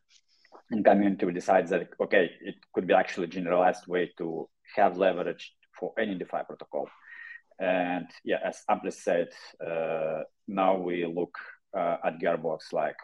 and 0.71 0.85
community 0.85 1.27
We 1.27 1.33
decide 1.33 1.69
that 1.69 1.89
okay, 2.01 2.31
it 2.41 2.57
could 2.75 2.87
be 2.87 2.95
actually 2.95 3.29
generalized 3.29 3.87
way 3.87 4.11
to 4.19 4.49
have 4.77 4.97
leverage 4.97 5.53
for 5.79 5.93
any 5.99 6.15
DeFi 6.15 6.43
protocol. 6.47 6.89
And 7.59 8.07
yeah, 8.25 8.39
as 8.45 8.63
Amplis 8.71 8.95
said, 8.95 9.29
uh, 9.65 10.23
now 10.47 10.77
we 10.77 11.05
look 11.07 11.37
uh, 11.77 11.97
at 12.05 12.21
Gearbox 12.21 12.73
like 12.73 12.97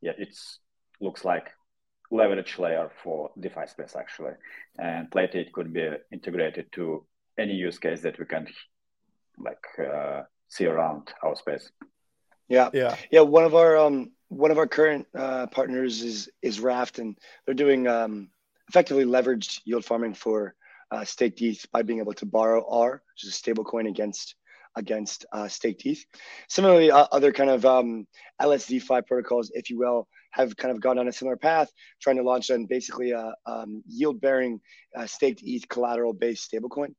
yeah, 0.00 0.12
it's 0.18 0.58
looks 1.00 1.24
like 1.24 1.50
leverage 2.10 2.58
layer 2.58 2.90
for 3.02 3.30
DeFi 3.40 3.66
space 3.66 3.94
actually, 3.96 4.32
and 4.78 5.08
later 5.14 5.38
it 5.38 5.52
could 5.52 5.72
be 5.72 5.88
integrated 6.12 6.66
to 6.72 7.06
any 7.38 7.54
use 7.54 7.78
case 7.78 8.02
that 8.02 8.18
we 8.18 8.26
can 8.26 8.46
like 9.38 9.64
uh, 9.78 10.22
see 10.48 10.66
around 10.66 11.12
our 11.22 11.34
space. 11.36 11.70
Yeah, 12.48 12.68
yeah, 12.74 12.96
yeah. 13.10 13.20
One 13.20 13.44
of 13.44 13.54
our 13.54 13.78
um, 13.78 14.12
one 14.28 14.50
of 14.50 14.58
our 14.58 14.66
current 14.66 15.06
uh, 15.16 15.46
partners 15.46 16.02
is 16.02 16.28
is 16.42 16.60
Raft, 16.60 16.98
and 16.98 17.16
they're 17.46 17.54
doing 17.54 17.86
um, 17.86 18.28
effectively 18.68 19.04
leveraged 19.04 19.60
yield 19.64 19.84
farming 19.84 20.14
for 20.14 20.54
uh, 20.92 21.04
staked 21.04 21.40
ETH 21.40 21.66
by 21.72 21.82
being 21.82 21.98
able 21.98 22.14
to 22.14 22.26
borrow 22.26 22.64
R, 22.68 23.02
which 23.14 23.24
is 23.24 23.30
a 23.30 23.32
stable 23.32 23.64
coin 23.64 23.86
against 23.86 24.36
against 24.76 25.26
uh, 25.32 25.48
staked 25.48 25.84
ETH. 25.84 26.04
Similarly, 26.48 26.90
uh, 26.90 27.06
other 27.12 27.32
kind 27.32 27.50
of 27.50 27.66
um, 27.66 28.06
LSDFi 28.40 29.06
protocols, 29.06 29.50
if 29.54 29.68
you 29.68 29.78
will, 29.78 30.08
have 30.30 30.56
kind 30.56 30.72
of 30.72 30.80
gone 30.80 30.98
on 30.98 31.08
a 31.08 31.12
similar 31.12 31.36
path, 31.36 31.70
trying 32.00 32.16
to 32.16 32.22
launch 32.22 32.50
on 32.50 32.64
basically 32.66 33.10
a 33.10 33.34
um, 33.44 33.82
yield-bearing 33.86 34.60
uh, 34.96 35.06
staked 35.06 35.42
ETH 35.44 35.68
collateral-based 35.68 36.50
stablecoin. 36.50 36.94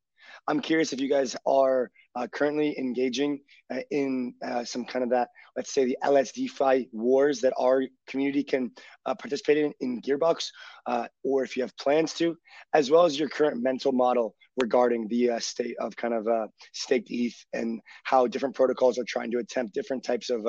I'm 0.48 0.60
curious 0.60 0.94
if 0.94 1.00
you 1.00 1.10
guys 1.10 1.36
are 1.46 1.92
uh, 2.16 2.28
currently 2.28 2.78
engaging 2.78 3.40
uh, 3.74 3.80
in 3.92 4.34
uh, 4.46 4.63
some 4.63 4.86
kind 4.86 5.04
of 5.04 5.10
that, 5.12 5.30
let's 5.56 5.74
say 5.74 5.86
the 5.86 5.98
LSDFi 6.04 6.90
wars 6.92 7.42
that 7.42 7.54
our 7.60 7.84
community 8.08 8.44
can 8.44 8.72
uh, 9.06 9.16
participate 9.16 9.58
in 9.58 9.74
in 9.80 10.02
Gearbox, 10.02 10.50
uh, 10.86 11.08
or 11.24 11.44
if 11.44 11.58
you 11.58 11.63
have 11.63 11.75
plans 11.78 12.13
to, 12.16 12.36
as 12.74 12.92
well 12.92 13.06
as 13.06 13.18
your 13.18 13.30
current 13.30 13.62
mental 13.62 13.92
model 13.92 14.36
regarding 14.62 15.08
the 15.08 15.32
uh, 15.32 15.40
state 15.40 15.75
of 15.80 15.96
kind 15.96 16.13
of 16.13 16.28
staked 16.74 17.08
ETH 17.10 17.36
and 17.54 17.82
how 18.04 18.28
different 18.28 18.56
protocols 18.56 19.00
are 19.00 19.06
trying 19.08 19.32
to 19.32 19.40
attempt 19.40 19.74
different 19.74 20.04
types 20.04 20.30
of 20.30 20.46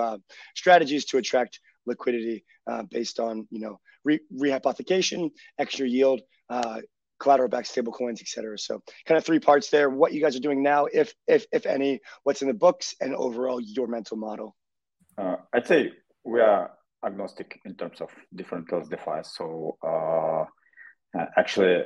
strategies 0.54 1.06
to 1.06 1.18
attract 1.18 1.60
liquidity 1.86 2.44
based 2.90 3.18
on, 3.18 3.46
you 3.50 3.60
know, 3.60 3.78
re- 4.04 4.20
rehypothecation, 4.38 5.30
extra 5.58 5.88
yield, 5.88 6.20
collateral 7.24 7.48
backed 7.48 7.68
stable 7.74 7.94
coins, 8.00 8.20
et 8.20 8.28
cetera. 8.28 8.56
So 8.58 8.82
kind 9.06 9.18
of 9.18 9.24
three 9.24 9.40
parts 9.48 9.66
there, 9.70 9.88
what 10.00 10.12
you 10.14 10.20
guys 10.24 10.36
are 10.36 10.46
doing 10.48 10.62
now, 10.62 10.86
if, 11.02 11.08
if, 11.26 11.42
if 11.58 11.64
any, 11.76 11.92
what's 12.24 12.42
in 12.42 12.48
the 12.48 12.60
books 12.66 12.86
and 13.00 13.10
overall 13.26 13.60
your 13.60 13.88
mental 13.96 14.16
model. 14.16 14.48
Uh, 15.16 15.36
I'd 15.52 15.66
say 15.66 15.80
we 16.24 16.40
are 16.40 16.70
agnostic 17.08 17.60
in 17.64 17.74
terms 17.74 18.00
of 18.00 18.10
different 18.38 18.68
tools 18.68 18.88
DeFi. 18.88 19.20
So 19.22 19.76
uh, 19.90 20.44
actually 21.36 21.84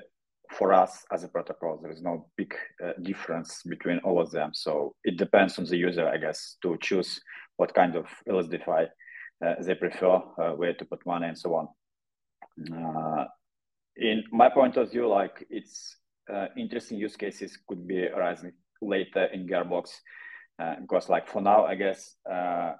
for 0.58 0.72
us 0.72 1.04
as 1.14 1.24
a 1.24 1.28
protocol, 1.28 1.78
there 1.82 1.92
is 1.96 2.02
no 2.02 2.14
big 2.36 2.54
uh, 2.84 2.92
difference 3.02 3.62
between 3.74 3.98
all 4.06 4.18
of 4.20 4.30
them. 4.30 4.50
So 4.54 4.94
it 5.04 5.16
depends 5.24 5.58
on 5.58 5.64
the 5.66 5.76
user, 5.76 6.06
I 6.08 6.18
guess, 6.24 6.56
to 6.62 6.76
choose 6.80 7.20
what 7.56 7.74
kind 7.74 7.96
of 7.96 8.06
LSDFi 8.28 8.82
uh, 9.44 9.54
they 9.60 9.74
prefer, 9.74 10.14
uh, 10.42 10.52
where 10.60 10.74
to 10.74 10.84
put 10.84 11.06
money 11.06 11.28
and 11.28 11.38
so 11.38 11.54
on. 11.60 11.66
In 13.98 14.22
my 14.30 14.48
point 14.48 14.76
of 14.76 14.92
view, 14.92 15.08
like 15.08 15.44
it's 15.50 15.96
uh, 16.32 16.46
interesting 16.56 16.98
use 16.98 17.16
cases 17.16 17.58
could 17.66 17.86
be 17.86 18.06
arising 18.06 18.52
later 18.80 19.24
in 19.24 19.48
Gearbox 19.48 19.90
uh, 20.62 20.76
because, 20.80 21.08
like 21.08 21.26
for 21.26 21.42
now, 21.42 21.64
I 21.64 21.74
guess 21.74 22.14
uh, 22.30 22.74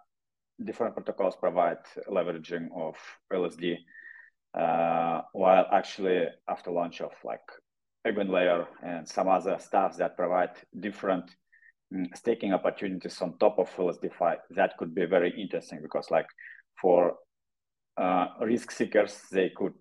different 0.64 0.94
protocols 0.94 1.34
provide 1.36 1.78
leveraging 2.08 2.68
of 2.74 2.96
LSD, 3.32 3.78
uh, 4.54 5.22
while 5.32 5.66
actually 5.72 6.26
after 6.48 6.70
launch 6.70 7.00
of 7.00 7.12
like 7.24 7.40
EigenLayer 8.06 8.66
and 8.84 9.08
some 9.08 9.28
other 9.28 9.56
stuff 9.58 9.96
that 9.96 10.16
provide 10.16 10.50
different 10.78 11.34
mm, 11.92 12.06
staking 12.14 12.52
opportunities 12.52 13.20
on 13.20 13.36
top 13.38 13.58
of 13.58 13.74
LSDFi, 13.74 14.36
that 14.50 14.76
could 14.78 14.94
be 14.94 15.04
very 15.04 15.30
interesting 15.40 15.80
because 15.82 16.10
like 16.12 16.28
for 16.80 17.16
uh, 17.96 18.26
risk 18.40 18.70
seekers, 18.70 19.22
they 19.32 19.50
could 19.50 19.74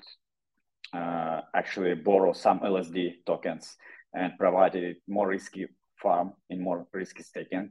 uh, 0.93 1.41
actually 1.55 1.95
borrow 1.95 2.33
some 2.33 2.59
LSD 2.59 3.25
tokens 3.25 3.75
and 4.13 4.33
provided 4.37 4.83
it 4.83 4.97
more 5.07 5.27
risky 5.27 5.67
farm 6.01 6.33
in 6.49 6.61
more 6.61 6.87
risky 6.93 7.23
staking, 7.23 7.69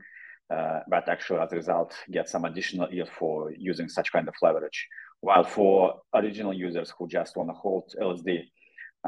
uh, 0.53 0.81
but 0.89 1.09
actually 1.09 1.41
as 1.41 1.53
a 1.53 1.57
result 1.57 1.95
get 2.11 2.29
some 2.29 2.45
additional 2.45 2.93
yield 2.93 3.09
for 3.19 3.53
using 3.57 3.89
such 3.89 4.13
kind 4.13 4.29
of 4.29 4.35
leverage. 4.43 4.87
While 5.21 5.45
for 5.45 6.01
original 6.15 6.53
users 6.53 6.93
who 6.97 7.09
just 7.09 7.37
want 7.37 7.49
to 7.51 7.55
hold 7.55 7.93
LSD 8.01 8.45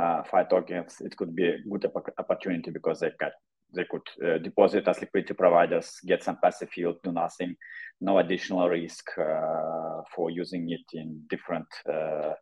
uh, 0.00 0.22
five 0.24 0.48
tokens, 0.48 1.00
it 1.00 1.16
could 1.16 1.34
be 1.34 1.48
a 1.48 1.58
good 1.70 1.86
opportunity 2.18 2.70
because 2.70 3.00
they 3.00 3.10
got 3.20 3.32
they 3.74 3.84
could 3.84 4.02
uh, 4.24 4.38
deposit 4.38 4.88
as 4.88 5.00
liquidity 5.00 5.34
providers, 5.34 5.98
get 6.06 6.24
some 6.24 6.38
passive 6.42 6.74
yield, 6.74 6.96
do 7.02 7.12
nothing, 7.12 7.54
no 8.00 8.18
additional 8.18 8.66
risk 8.68 9.06
uh, 9.18 10.00
for 10.14 10.30
using 10.30 10.70
it 10.70 10.80
in 10.94 11.22
different 11.28 11.66
uh, 11.86 12.32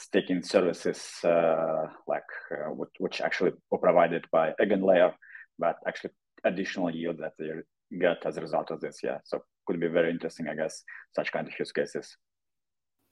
staking 0.00 0.42
services 0.42 0.98
uh, 1.24 1.86
like 2.08 2.22
uh, 2.52 2.70
which 2.98 3.20
actually 3.20 3.52
were 3.70 3.78
provided 3.78 4.24
by 4.32 4.52
EigenLayer, 4.60 5.12
but 5.58 5.76
actually 5.86 6.10
additional 6.44 6.90
yield 6.90 7.18
that 7.18 7.32
they 7.38 7.50
get 7.98 8.24
as 8.24 8.36
a 8.36 8.40
result 8.40 8.70
of 8.70 8.80
this. 8.80 9.00
Yeah, 9.02 9.18
so 9.24 9.42
could 9.66 9.78
be 9.78 9.88
very 9.88 10.10
interesting, 10.10 10.48
I 10.48 10.54
guess, 10.54 10.82
such 11.14 11.30
kind 11.32 11.46
of 11.46 11.52
use 11.58 11.72
cases. 11.72 12.16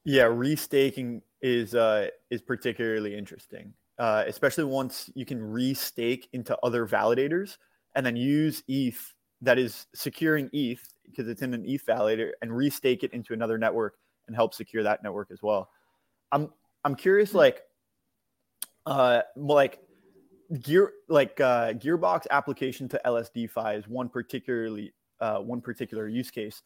Yeah, 0.04 0.25
restaking 0.25 1.21
is 1.42 1.75
uh, 1.75 2.09
is 2.30 2.40
particularly 2.40 3.16
interesting, 3.16 3.75
uh, 3.99 4.25
especially 4.26 4.64
once 4.64 5.11
you 5.14 5.26
can 5.26 5.40
restake 5.40 6.25
into 6.33 6.57
other 6.62 6.87
validators 6.87 7.59
and 7.95 8.04
then 8.04 8.16
use 8.16 8.62
ETH 8.68 9.14
that 9.42 9.59
is 9.59 9.87
securing 9.95 10.49
ETH 10.52 10.83
because 11.04 11.28
it's 11.28 11.42
in 11.42 11.54
an 11.54 11.64
ETH 11.66 11.85
validator 11.87 12.30
and 12.42 12.50
restake 12.50 13.02
it 13.02 13.12
into 13.12 13.33
another 13.33 13.59
network 13.59 13.95
and 14.26 14.35
help 14.35 14.54
secure 14.54 14.83
that 14.83 15.02
network 15.02 15.28
as 15.30 15.42
well. 15.42 15.68
I'm 16.33 16.50
I'm 16.85 16.94
curious, 16.94 17.35
like, 17.35 17.62
uh, 18.87 19.23
like 19.37 19.80
gear, 20.61 20.92
like 21.08 21.40
uh, 21.40 21.73
Gearbox 21.75 22.26
application 22.30 22.88
to 22.88 23.00
LSDFi 23.04 23.78
is 23.78 23.88
one 23.88 24.08
particularly 24.08 24.92
uh, 25.20 25.38
one 25.38 25.61
particular 25.61 26.08
use 26.08 26.30
case. 26.30 26.62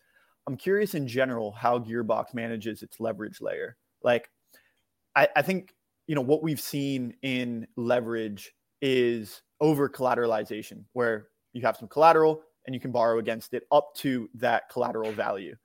I'm 0.46 0.56
curious 0.56 0.94
in 0.94 1.06
general 1.06 1.52
how 1.52 1.78
Gearbox 1.78 2.34
manages 2.34 2.82
its 2.82 3.00
leverage 3.00 3.40
layer. 3.40 3.76
Like, 4.02 4.28
I, 5.14 5.28
I 5.36 5.42
think 5.42 5.74
you 6.06 6.14
know 6.14 6.20
what 6.20 6.42
we've 6.42 6.60
seen 6.60 7.14
in 7.22 7.66
leverage 7.76 8.52
is 8.80 9.42
over 9.60 9.88
collateralization, 9.88 10.84
where 10.92 11.28
you 11.52 11.62
have 11.62 11.76
some 11.76 11.88
collateral 11.88 12.42
and 12.66 12.74
you 12.74 12.80
can 12.80 12.92
borrow 12.92 13.18
against 13.18 13.54
it 13.54 13.64
up 13.72 13.94
to 13.96 14.28
that 14.34 14.68
collateral 14.70 15.12
value. 15.12 15.56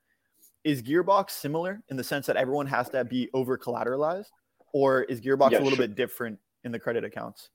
Is 0.68 0.84
Gearbox 0.84 1.30
similar 1.30 1.82
in 1.88 1.96
the 1.96 2.04
sense 2.04 2.26
that 2.26 2.36
everyone 2.36 2.68
has 2.68 2.90
to 2.90 3.06
be 3.06 3.30
over 3.34 3.58
collateralized, 3.58 4.32
or 4.74 5.04
is 5.04 5.22
Gearbox 5.22 5.52
yeah, 5.52 5.60
a 5.60 5.64
little 5.64 5.78
sure. 5.78 5.88
bit 5.88 5.96
different 5.96 6.40
in 6.66 6.74
the 6.74 6.80
credit 6.86 7.06
accounts? 7.06 7.52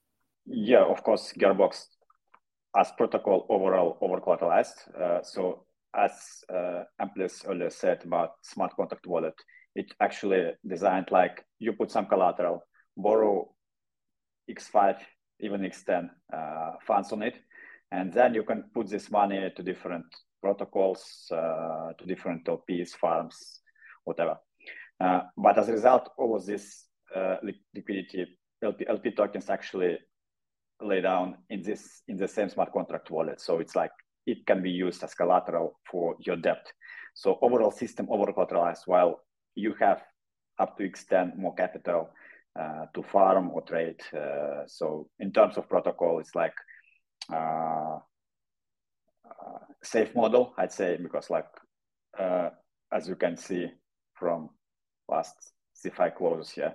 Yeah, 0.47 0.83
of 0.83 1.03
course, 1.03 1.35
Gearbox 1.39 1.89
as 2.75 2.91
protocol 2.97 3.45
overall 3.51 3.99
over 4.01 4.19
collateralized. 4.19 4.79
Uh, 4.99 5.23
so 5.23 5.67
as 5.95 6.43
uh, 6.49 6.85
Amplis 7.03 7.47
earlier 7.47 7.69
said 7.69 8.03
about 8.03 8.31
smart 8.41 8.75
contract 8.77 9.07
wallet, 9.07 9.35
it 9.75 9.93
actually 10.01 10.53
designed 10.67 11.11
like 11.11 11.45
you 11.59 11.75
put 11.75 11.91
some 11.91 12.07
collateral, 12.07 12.63
borrow 12.97 13.53
X5, 14.51 14.97
even 15.41 15.61
X10 15.61 16.09
uh, 16.33 16.71
funds 16.87 17.13
on 17.13 17.21
it, 17.21 17.37
and 17.91 18.11
then 18.11 18.33
you 18.33 18.43
can 18.43 18.65
put 18.73 18.89
this 18.89 19.11
money 19.11 19.53
to 19.55 19.63
different 19.63 20.07
protocols 20.43 21.31
uh, 21.31 21.93
to 21.99 22.07
different 22.07 22.45
LPs, 22.45 22.91
farms, 22.91 23.61
whatever. 24.05 24.37
Uh, 25.01 25.23
but 25.37 25.59
as 25.59 25.69
a 25.69 25.73
result, 25.73 26.11
all 26.19 26.37
of 26.37 26.45
this 26.45 26.87
uh, 27.15 27.37
liquidity 27.75 28.27
LP, 28.63 28.87
LP 28.89 29.11
tokens 29.13 29.51
actually 29.51 29.99
lay 30.81 31.01
down 31.01 31.37
in 31.51 31.63
this 31.63 32.03
in 32.09 32.17
the 32.17 32.29
same 32.29 32.49
smart 32.49 32.73
contract 32.73 33.11
wallet. 33.11 33.41
So 33.41 33.59
it's 33.59 33.77
like 33.77 33.91
it 34.27 34.47
can 34.47 34.63
be 34.63 34.71
used 34.71 35.03
as 35.03 35.15
collateral 35.15 35.81
for 35.91 36.17
your 36.21 36.37
debt. 36.37 36.67
So 37.15 37.39
overall 37.43 37.71
system 37.71 38.07
over 38.11 38.33
collateralized 38.33 38.87
while 38.87 39.21
you 39.55 39.75
have 39.81 40.03
up 40.59 40.77
to 40.79 40.85
extend 40.85 41.37
more 41.37 41.55
capital 41.55 42.11
uh, 42.59 42.87
to 42.95 43.03
farm 43.03 43.51
or 43.51 43.63
trade. 43.63 44.01
Uh, 44.17 44.67
so 44.67 45.09
in 45.19 45.33
terms 45.33 45.57
of 45.57 45.69
protocol, 45.69 46.21
it's 46.21 46.35
like 46.35 46.55
uh, 47.33 47.99
safe 49.83 50.15
model, 50.15 50.55
I'd 50.59 50.73
say, 50.73 50.97
because 50.97 51.31
like 51.31 51.47
uh, 52.19 52.51
as 52.93 53.09
you 53.09 53.17
can 53.17 53.37
see 53.37 53.67
from 54.15 54.51
last 55.09 55.35
CeFi 55.75 56.15
closes, 56.15 56.53
here, 56.53 56.75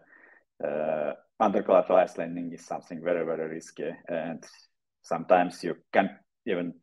uh, 0.63 1.13
under 1.39 1.63
collateralized 1.63 2.17
lending 2.17 2.51
is 2.53 2.65
something 2.65 3.01
very 3.03 3.25
very 3.25 3.47
risky, 3.49 3.91
and 4.07 4.43
sometimes 5.03 5.63
you 5.63 5.75
can't 5.93 6.11
even 6.45 6.73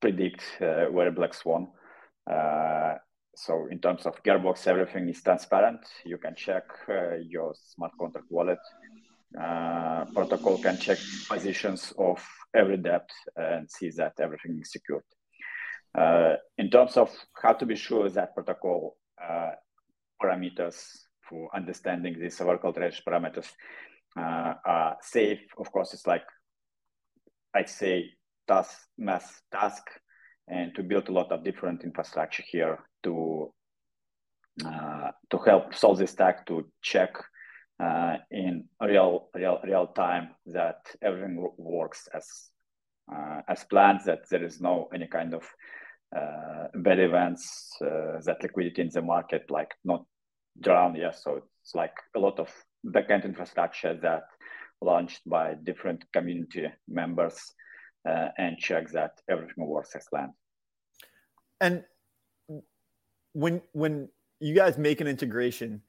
predict 0.00 0.42
uh, 0.60 0.86
where 0.86 1.10
black 1.10 1.34
swan. 1.34 1.68
Uh, 2.30 2.94
so 3.36 3.66
in 3.70 3.80
terms 3.80 4.06
of 4.06 4.22
Gearbox, 4.22 4.66
everything 4.66 5.08
is 5.08 5.22
transparent. 5.22 5.80
You 6.04 6.18
can 6.18 6.34
check 6.36 6.64
uh, 6.88 7.16
your 7.16 7.54
smart 7.54 7.92
contract 7.98 8.26
wallet. 8.30 8.58
Uh, 9.40 10.04
protocol 10.14 10.58
can 10.58 10.78
check 10.78 10.98
positions 11.28 11.92
of 11.98 12.24
every 12.54 12.76
debt 12.76 13.08
and 13.36 13.68
see 13.68 13.90
that 13.90 14.12
everything 14.20 14.58
is 14.60 14.70
secured. 14.70 15.02
Uh, 15.96 16.34
in 16.58 16.70
terms 16.70 16.96
of 16.96 17.10
how 17.40 17.52
to 17.52 17.66
be 17.66 17.76
sure 17.76 18.08
that 18.08 18.34
protocol 18.34 18.96
uh, 19.22 19.50
parameters 20.22 20.86
for 21.28 21.48
understanding 21.54 22.18
these 22.18 22.38
vertical 22.38 22.70
authorization 22.70 23.02
parameters 23.08 23.50
uh, 24.16 24.54
are 24.64 24.96
safe, 25.02 25.40
of 25.58 25.70
course, 25.72 25.94
it's 25.94 26.06
like 26.06 26.24
I'd 27.54 27.68
say 27.68 28.10
task 28.46 28.76
mass 28.98 29.40
task 29.52 29.84
and 30.48 30.74
to 30.74 30.82
build 30.82 31.08
a 31.08 31.12
lot 31.12 31.32
of 31.32 31.44
different 31.44 31.82
infrastructure 31.82 32.42
here 32.46 32.78
to 33.04 33.52
uh, 34.64 35.10
to 35.30 35.38
help 35.38 35.74
solve 35.74 35.98
this 35.98 36.12
stack 36.12 36.46
to 36.46 36.68
check 36.82 37.14
uh, 37.80 38.16
in 38.30 38.64
real 38.80 39.28
real 39.34 39.60
real 39.64 39.86
time 39.88 40.30
that 40.46 40.78
everything 41.02 41.48
works 41.56 42.08
as 42.14 42.26
uh, 43.14 43.40
as 43.48 43.64
planned 43.64 44.00
that 44.06 44.28
there 44.30 44.44
is 44.44 44.60
no 44.60 44.88
any 44.94 45.06
kind 45.06 45.34
of 45.34 45.42
uh, 46.16 46.68
bad 46.74 46.98
events 46.98 47.72
uh, 47.82 48.20
that 48.24 48.42
liquidity 48.42 48.82
in 48.82 48.90
the 48.90 49.02
market 49.02 49.50
like 49.50 49.74
not 49.84 50.04
drown 50.60 50.94
yeah. 50.94 51.10
So 51.10 51.42
it's 51.62 51.74
like 51.74 51.94
a 52.14 52.18
lot 52.18 52.38
of 52.38 52.50
backend 52.86 53.24
infrastructure 53.24 53.94
that 54.02 54.24
launched 54.80 55.22
by 55.26 55.54
different 55.54 56.04
community 56.12 56.68
members 56.88 57.36
uh, 58.08 58.28
and 58.38 58.58
check 58.58 58.90
that 58.92 59.20
everything 59.28 59.66
works 59.66 59.94
as 59.96 60.06
planned. 60.08 60.32
And 61.60 61.84
when 63.32 63.62
when 63.72 64.08
you 64.40 64.54
guys 64.54 64.76
make 64.76 65.00
an 65.00 65.06
integration, 65.06 65.82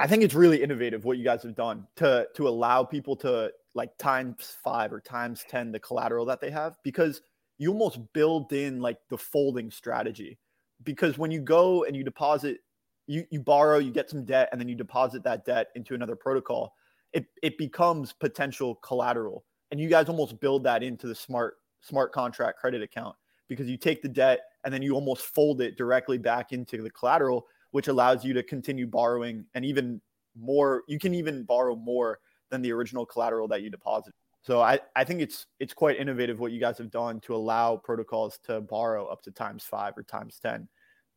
I 0.00 0.06
think 0.06 0.22
it's 0.22 0.34
really 0.34 0.62
innovative 0.62 1.04
what 1.04 1.18
you 1.18 1.24
guys 1.24 1.42
have 1.42 1.54
done 1.54 1.86
to 1.96 2.26
to 2.34 2.48
allow 2.48 2.82
people 2.82 3.14
to 3.16 3.52
like 3.74 3.96
times 3.98 4.56
five 4.64 4.94
or 4.94 5.00
times 5.00 5.44
10 5.48 5.72
the 5.72 5.78
collateral 5.78 6.24
that 6.24 6.40
they 6.40 6.50
have 6.50 6.76
because 6.82 7.20
you 7.58 7.70
almost 7.70 8.00
build 8.14 8.50
in 8.54 8.80
like 8.80 8.96
the 9.10 9.18
folding 9.18 9.70
strategy. 9.70 10.38
Because 10.84 11.18
when 11.18 11.30
you 11.30 11.40
go 11.42 11.84
and 11.84 11.94
you 11.94 12.02
deposit 12.02 12.60
you 13.06 13.24
you 13.30 13.40
borrow 13.40 13.76
you 13.76 13.90
get 13.90 14.08
some 14.08 14.24
debt 14.24 14.48
and 14.52 14.60
then 14.60 14.68
you 14.68 14.74
deposit 14.74 15.22
that 15.24 15.44
debt 15.44 15.66
into 15.74 15.94
another 15.94 16.16
protocol 16.16 16.72
it 17.12 17.26
it 17.42 17.58
becomes 17.58 18.14
potential 18.14 18.76
collateral. 18.76 19.44
And 19.70 19.78
you 19.78 19.90
guys 19.90 20.08
almost 20.08 20.40
build 20.40 20.64
that 20.64 20.82
into 20.82 21.08
the 21.08 21.14
smart 21.14 21.56
smart 21.82 22.10
contract 22.12 22.58
credit 22.58 22.80
account 22.80 23.16
because 23.48 23.68
you 23.68 23.76
take 23.76 24.00
the 24.00 24.08
debt 24.08 24.40
and 24.64 24.72
then 24.72 24.80
you 24.80 24.94
almost 24.94 25.26
fold 25.26 25.60
it 25.60 25.76
directly 25.76 26.16
back 26.16 26.52
into 26.52 26.82
the 26.82 26.90
collateral, 26.90 27.46
which 27.70 27.88
allows 27.88 28.24
you 28.24 28.32
to 28.34 28.42
continue 28.42 28.86
borrowing 28.86 29.44
and 29.54 29.64
even 29.64 30.00
more. 30.38 30.82
You 30.88 30.98
can 30.98 31.14
even 31.14 31.44
borrow 31.44 31.76
more 31.76 32.18
than 32.50 32.62
the 32.62 32.72
original 32.72 33.06
collateral 33.06 33.48
that 33.48 33.62
you 33.62 33.70
deposit. 33.70 34.14
So 34.42 34.60
I, 34.60 34.80
I 34.96 35.04
think 35.04 35.20
it's 35.20 35.46
it's 35.58 35.74
quite 35.74 35.98
innovative 35.98 36.40
what 36.40 36.52
you 36.52 36.60
guys 36.60 36.78
have 36.78 36.90
done 36.90 37.20
to 37.20 37.34
allow 37.34 37.76
protocols 37.76 38.38
to 38.44 38.60
borrow 38.60 39.06
up 39.06 39.22
to 39.22 39.30
times 39.30 39.64
five 39.64 39.96
or 39.96 40.02
times 40.02 40.38
ten, 40.40 40.66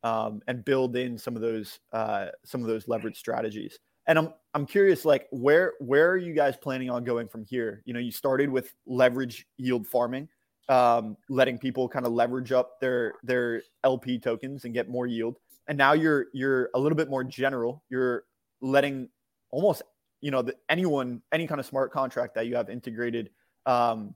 um, 0.02 0.42
and 0.46 0.64
build 0.64 0.96
in 0.96 1.16
some 1.16 1.34
of 1.34 1.42
those 1.42 1.80
uh, 1.92 2.26
some 2.44 2.60
of 2.60 2.66
those 2.66 2.86
leverage 2.86 3.16
strategies. 3.16 3.78
And 4.06 4.18
I'm 4.18 4.34
I'm 4.52 4.66
curious, 4.66 5.06
like 5.06 5.26
where 5.30 5.72
where 5.80 6.10
are 6.10 6.18
you 6.18 6.34
guys 6.34 6.56
planning 6.56 6.90
on 6.90 7.02
going 7.02 7.26
from 7.26 7.44
here? 7.44 7.82
You 7.86 7.94
know, 7.94 8.00
you 8.00 8.12
started 8.12 8.50
with 8.50 8.74
leverage 8.86 9.46
yield 9.56 9.86
farming 9.86 10.28
um, 10.68 11.16
letting 11.28 11.58
people 11.58 11.88
kind 11.88 12.06
of 12.06 12.12
leverage 12.12 12.52
up 12.52 12.80
their 12.80 13.14
their 13.22 13.62
LP 13.82 14.18
tokens 14.18 14.64
and 14.64 14.74
get 14.74 14.88
more 14.88 15.06
yield. 15.06 15.38
And 15.68 15.78
now 15.78 15.92
you're 15.92 16.26
you're 16.32 16.70
a 16.74 16.78
little 16.78 16.96
bit 16.96 17.08
more 17.08 17.24
general. 17.24 17.82
You're 17.88 18.24
letting 18.60 19.08
almost 19.50 19.82
you 20.20 20.30
know 20.30 20.42
the, 20.42 20.54
anyone 20.68 21.22
any 21.32 21.46
kind 21.46 21.60
of 21.60 21.66
smart 21.66 21.92
contract 21.92 22.34
that 22.34 22.46
you 22.46 22.56
have 22.56 22.68
integrated 22.68 23.30
um, 23.66 24.14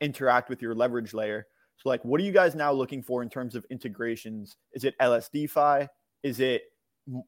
interact 0.00 0.48
with 0.48 0.62
your 0.62 0.74
leverage 0.74 1.14
layer. 1.14 1.46
So 1.76 1.88
like, 1.88 2.04
what 2.04 2.20
are 2.20 2.24
you 2.24 2.32
guys 2.32 2.54
now 2.54 2.72
looking 2.72 3.02
for 3.02 3.22
in 3.22 3.28
terms 3.28 3.54
of 3.54 3.64
integrations? 3.70 4.56
Is 4.72 4.84
it 4.84 4.98
LSDFi? 4.98 5.88
Is 6.22 6.40
it 6.40 6.62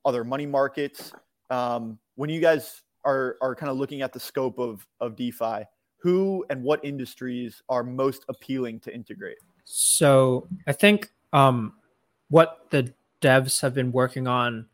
other 0.05 0.25
money 0.25 0.47
markets? 0.47 1.13
Um, 1.51 1.99
when 2.17 2.31
you 2.31 2.41
guys 2.41 2.83
are 3.05 3.37
are 3.41 3.55
kind 3.55 3.71
of 3.71 3.77
looking 3.77 4.03
at 4.03 4.13
the 4.13 4.21
scope 4.21 4.59
of 4.59 4.87
of 5.01 5.17
DeFi, 5.17 5.65
who 5.99 6.45
and 6.51 6.63
what 6.63 6.85
industries 6.85 7.63
are 7.69 7.85
most 7.85 8.25
appealing 8.29 8.81
to 8.81 8.95
integrate? 8.95 9.39
So 9.65 10.49
I 10.67 10.73
think 10.73 11.11
um, 11.33 11.75
what 12.29 12.67
the 12.71 12.93
devs 13.21 13.61
have 13.61 13.75
been 13.75 13.93
working 13.93 14.27
on 14.27 14.67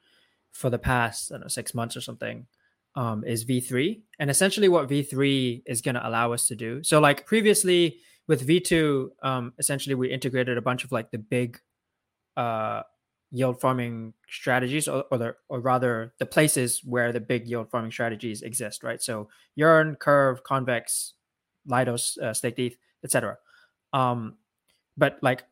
for 0.53 0.71
the 0.71 0.79
past 0.79 1.31
know, 1.31 1.49
six 1.49 1.75
months 1.75 1.97
or 1.97 2.01
something 2.01 2.47
um, 2.95 3.25
is 3.25 3.45
V3. 3.45 4.01
And 4.19 4.31
essentially, 4.31 4.69
what 4.69 4.89
V3 4.89 5.63
is 5.67 5.83
going 5.83 5.95
to 5.95 6.09
allow 6.09 6.33
us 6.33 6.49
to 6.49 6.57
do. 6.57 6.83
So, 6.83 6.99
like 6.99 7.27
previously 7.27 7.99
with 8.27 8.47
V2, 8.47 9.09
um, 9.23 9.53
essentially 9.59 9.95
we 9.95 10.11
integrated 10.11 10.59
a 10.59 10.63
bunch 10.63 10.83
of 10.83 10.93
like 10.93 11.11
the 11.11 11.19
big 11.19 11.61
uh, 12.37 12.83
yield 13.31 13.61
farming 13.61 14.15
strategies, 14.29 14.89
or 14.89 15.05
or, 15.11 15.19
the, 15.19 15.37
or, 15.49 15.61
rather 15.61 16.15
the 16.19 16.27
places 16.27 16.83
where 16.85 17.13
the 17.13 17.21
big 17.21 17.47
yield 17.47 17.71
farming 17.71 17.91
strategies 17.91 18.43
exist, 18.43 18.83
right? 18.83 19.03
So 19.03 19.29
Yearn, 19.55 19.97
Curve, 19.97 20.43
Convex, 20.43 21.15
Lidos, 21.69 22.19
uh, 22.19 22.35
etc. 23.05 23.37
Um, 23.93 24.37
but 24.97 25.19
like, 25.23 25.45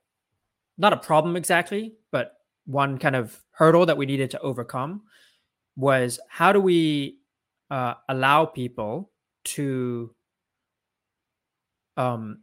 not 0.78 0.92
a 0.92 0.96
problem 0.96 1.36
exactly, 1.36 1.94
but 2.10 2.38
one 2.66 2.98
kind 2.98 3.16
of 3.16 3.40
hurdle 3.52 3.86
that 3.86 3.96
we 3.96 4.06
needed 4.06 4.30
to 4.30 4.40
overcome 4.40 5.02
was 5.76 6.20
how 6.28 6.52
do 6.52 6.60
we 6.60 7.18
uh, 7.70 7.94
allow 8.08 8.44
people 8.46 9.10
to 9.44 10.14
um, 11.96 12.40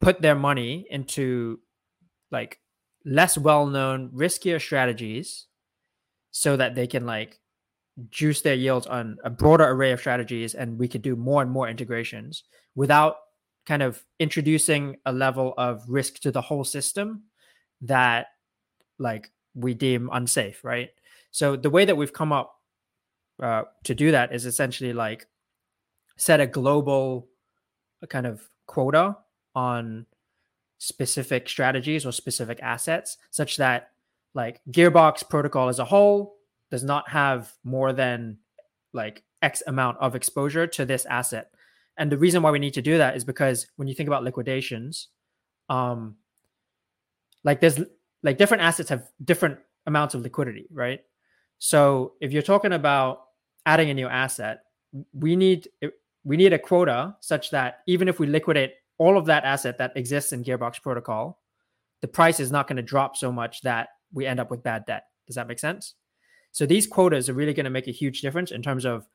put 0.00 0.22
their 0.22 0.34
money 0.34 0.86
into 0.90 1.60
like 2.30 2.60
less 3.04 3.38
well-known, 3.38 4.10
riskier 4.10 4.60
strategies 4.60 5.46
so 6.30 6.56
that 6.56 6.74
they 6.74 6.86
can 6.86 7.06
like 7.06 7.40
juice 8.10 8.42
their 8.42 8.54
yields 8.54 8.86
on 8.86 9.16
a 9.24 9.30
broader 9.30 9.64
array 9.64 9.92
of 9.92 10.00
strategies 10.00 10.54
and 10.54 10.78
we 10.78 10.88
could 10.88 11.02
do 11.02 11.16
more 11.16 11.40
and 11.40 11.50
more 11.50 11.68
integrations 11.68 12.44
without 12.74 13.16
kind 13.64 13.82
of 13.82 14.04
introducing 14.20 14.96
a 15.06 15.12
level 15.12 15.54
of 15.56 15.82
risk 15.88 16.20
to 16.20 16.30
the 16.30 16.40
whole 16.40 16.64
system 16.64 17.22
that 17.80 18.26
like 18.98 19.30
we 19.56 19.74
deem 19.74 20.08
unsafe 20.12 20.62
right 20.64 20.90
so 21.30 21.56
the 21.56 21.70
way 21.70 21.84
that 21.84 21.96
we've 21.96 22.12
come 22.12 22.32
up 22.32 22.60
uh, 23.42 23.62
to 23.84 23.94
do 23.94 24.10
that 24.12 24.32
is 24.34 24.46
essentially 24.46 24.92
like 24.92 25.26
set 26.16 26.40
a 26.40 26.46
global 26.46 27.26
kind 28.08 28.26
of 28.26 28.48
quota 28.66 29.16
on 29.54 30.06
specific 30.78 31.48
strategies 31.48 32.06
or 32.06 32.12
specific 32.12 32.58
assets 32.62 33.16
such 33.30 33.56
that 33.56 33.90
like 34.34 34.60
gearbox 34.70 35.28
protocol 35.28 35.68
as 35.68 35.78
a 35.78 35.84
whole 35.84 36.36
does 36.70 36.84
not 36.84 37.08
have 37.08 37.52
more 37.64 37.92
than 37.92 38.38
like 38.92 39.22
X 39.42 39.62
amount 39.66 39.98
of 39.98 40.14
exposure 40.14 40.66
to 40.66 40.84
this 40.84 41.06
asset. 41.06 41.50
And 41.96 42.10
the 42.10 42.18
reason 42.18 42.42
why 42.42 42.50
we 42.50 42.58
need 42.58 42.74
to 42.74 42.82
do 42.82 42.98
that 42.98 43.16
is 43.16 43.24
because 43.24 43.66
when 43.76 43.88
you 43.88 43.94
think 43.94 44.08
about 44.08 44.24
liquidations, 44.24 45.08
um, 45.68 46.16
like 47.44 47.60
there's 47.60 47.80
like 48.22 48.38
different 48.38 48.62
assets 48.62 48.88
have 48.88 49.08
different 49.24 49.58
amounts 49.86 50.14
of 50.14 50.22
liquidity, 50.22 50.66
right? 50.72 51.00
So 51.58 52.14
if 52.20 52.32
you're 52.32 52.42
talking 52.42 52.72
about 52.72 53.20
adding 53.64 53.90
a 53.90 53.94
new 53.94 54.06
asset, 54.06 54.60
we 55.12 55.36
need 55.36 55.68
we 56.24 56.36
need 56.36 56.52
a 56.52 56.58
quota 56.58 57.16
such 57.20 57.50
that 57.50 57.80
even 57.86 58.08
if 58.08 58.18
we 58.18 58.26
liquidate 58.26 58.74
all 58.98 59.16
of 59.16 59.26
that 59.26 59.44
asset 59.44 59.78
that 59.78 59.96
exists 59.96 60.32
in 60.32 60.42
Gearbox 60.42 60.82
protocol, 60.82 61.40
the 62.00 62.08
price 62.08 62.40
is 62.40 62.50
not 62.50 62.66
going 62.66 62.76
to 62.76 62.82
drop 62.82 63.16
so 63.16 63.30
much 63.30 63.62
that 63.62 63.88
we 64.12 64.26
end 64.26 64.40
up 64.40 64.50
with 64.50 64.62
bad 64.62 64.84
debt. 64.86 65.04
Does 65.26 65.36
that 65.36 65.48
make 65.48 65.58
sense? 65.58 65.94
So 66.52 66.66
these 66.66 66.86
quotas 66.86 67.28
are 67.28 67.34
really 67.34 67.54
going 67.54 67.64
to 67.64 67.70
make 67.70 67.88
a 67.88 67.92
huge 67.92 68.22
difference 68.22 68.50
in 68.50 68.62
terms 68.62 68.84
of 68.84 69.06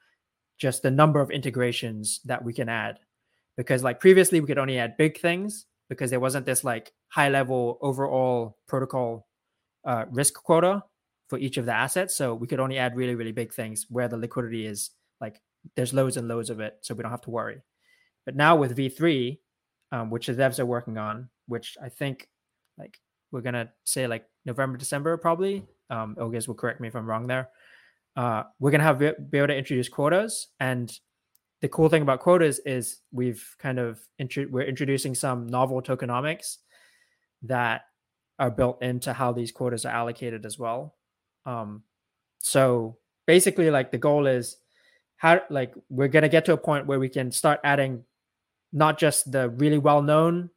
just 0.58 0.84
the 0.84 0.92
number 0.92 1.20
of 1.20 1.32
integrations 1.32 2.22
that 2.26 2.44
we 2.44 2.54
can 2.54 2.70
add. 2.70 3.00
Because 3.58 3.84
like 3.84 4.00
previously 4.00 4.40
we 4.40 4.48
could 4.48 4.60
only 4.60 4.78
add 4.78 4.98
big 4.98 5.20
things 5.20 5.66
because 5.92 6.10
there 6.10 6.22
wasn't 6.22 6.46
this 6.46 6.64
like 6.64 6.94
high 7.10 7.28
level 7.28 7.78
overall 7.82 8.58
protocol 8.66 9.28
uh, 9.86 10.06
risk 10.10 10.36
quota 10.36 10.82
for 11.28 11.38
each 11.38 11.58
of 11.58 11.66
the 11.66 11.74
assets. 11.74 12.16
So 12.16 12.34
we 12.34 12.48
could 12.48 12.62
only 12.62 12.78
add 12.78 12.96
really, 12.96 13.14
really 13.14 13.34
big 13.34 13.54
things 13.54 13.88
where 13.90 14.08
the 14.08 14.16
liquidity 14.16 14.66
is 14.66 14.92
like 15.20 15.42
there's 15.76 15.94
loads 15.94 16.16
and 16.16 16.30
loads 16.30 16.50
of 16.50 16.62
it. 16.62 16.78
So 16.82 16.96
we 16.96 17.02
don't 17.04 17.12
have 17.12 17.24
to 17.24 17.30
worry. 17.30 17.62
But 18.26 18.38
now 18.38 18.56
with 18.56 18.78
V3, 18.78 19.38
um, 19.92 20.10
which 20.10 20.28
the 20.28 20.34
devs 20.34 20.60
are 20.60 20.66
working 20.66 20.98
on, 20.98 21.28
which 21.48 21.76
I 21.84 21.90
think 21.90 22.30
like 22.78 22.98
we're 23.34 23.42
gonna 23.42 23.70
say 23.84 24.08
like 24.08 24.24
November, 24.46 24.78
December 24.78 25.18
probably 25.18 25.66
um, 25.90 26.16
Ilgiz 26.18 26.48
will 26.48 26.56
correct 26.56 26.80
me 26.80 26.88
if 26.88 26.96
I'm 26.96 27.06
wrong 27.06 27.28
there. 27.28 27.50
Uh, 28.16 28.44
we're 28.60 28.72
gonna 28.72 28.86
have 28.86 29.00
be 29.00 29.38
able 29.38 29.48
to 29.48 29.58
introduce 29.58 29.90
quotas, 29.90 30.48
and 30.58 30.90
the 31.62 31.70
cool 31.70 31.90
thing 31.90 32.02
about 32.02 32.20
quotas 32.20 32.60
is 32.66 33.00
we've 33.12 33.56
kind 33.60 33.80
of 33.80 34.00
we're 34.50 34.64
introducing 34.64 35.14
some 35.16 35.48
novel 35.48 35.82
tokenomics 35.82 36.58
that 37.44 37.82
are 38.40 38.52
built 38.52 38.82
into 38.82 39.14
how 39.14 39.32
these 39.32 39.52
quotas 39.52 39.86
are 39.86 39.94
allocated 39.94 40.46
as 40.46 40.58
well. 40.58 40.96
Um, 41.46 41.84
so 42.40 42.98
basically, 43.28 43.70
like 43.70 43.92
the 43.92 44.00
goal 44.00 44.26
is 44.26 44.58
how 45.18 45.42
like 45.50 45.74
we're 45.90 46.08
gonna 46.08 46.30
get 46.30 46.46
to 46.46 46.54
a 46.54 46.58
point 46.58 46.88
where 46.88 47.00
we 47.00 47.10
can 47.10 47.32
start 47.32 47.60
adding 47.64 48.04
not 48.74 48.98
just 48.98 49.32
the 49.32 49.50
really 49.50 49.78
well 49.78 50.02
known 50.02 50.50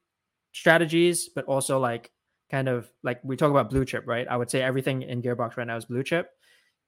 strategies, 0.53 1.29
but 1.29 1.45
also 1.45 1.79
like 1.79 2.11
kind 2.51 2.69
of 2.69 2.91
like 3.03 3.21
we 3.23 3.37
talk 3.37 3.51
about 3.51 3.69
blue 3.69 3.85
chip, 3.85 4.05
right? 4.07 4.27
I 4.27 4.37
would 4.37 4.51
say 4.51 4.63
everything 4.63 5.03
in 5.03 5.21
Gearbox 5.21 5.57
right 5.59 5.67
now 5.67 5.77
is 5.77 5.85
blue 5.85 6.03
chip. 6.03 6.31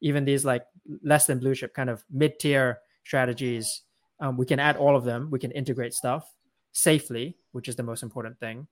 Even 0.01 0.25
these 0.25 0.45
like 0.45 0.63
less 1.03 1.27
than 1.27 1.39
blue 1.39 1.55
chip 1.55 1.75
kind 1.75 1.91
of 1.91 2.05
mid 2.11 2.39
tier 2.39 2.79
strategies, 3.05 3.83
um, 4.21 4.37
we 4.37 4.47
can 4.47 4.59
add 4.59 4.77
all 4.77 4.97
of 4.97 5.05
them. 5.05 5.31
We 5.31 5.39
can 5.39 5.51
integrate 5.51 5.95
stuff 5.95 6.33
safely, 6.73 7.37
which 7.53 7.69
is 7.69 7.77
the 7.77 7.83
most 7.83 8.03
important 8.03 8.39
thing, 8.39 8.67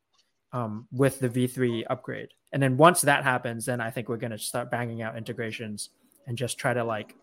um, 0.52 0.87
with 0.92 1.18
the 1.20 1.28
V3 1.28 1.85
upgrade. 1.88 2.28
And 2.52 2.62
then 2.62 2.76
once 2.76 3.00
that 3.02 3.24
happens, 3.24 3.66
then 3.66 3.80
I 3.80 3.90
think 3.90 4.09
we're 4.09 4.16
going 4.16 4.30
to 4.30 4.38
start 4.38 4.70
banging 4.70 5.02
out 5.02 5.16
integrations 5.16 5.90
and 6.26 6.37
just 6.38 6.59
try 6.59 6.72
to 6.72 6.85
like 6.85 7.14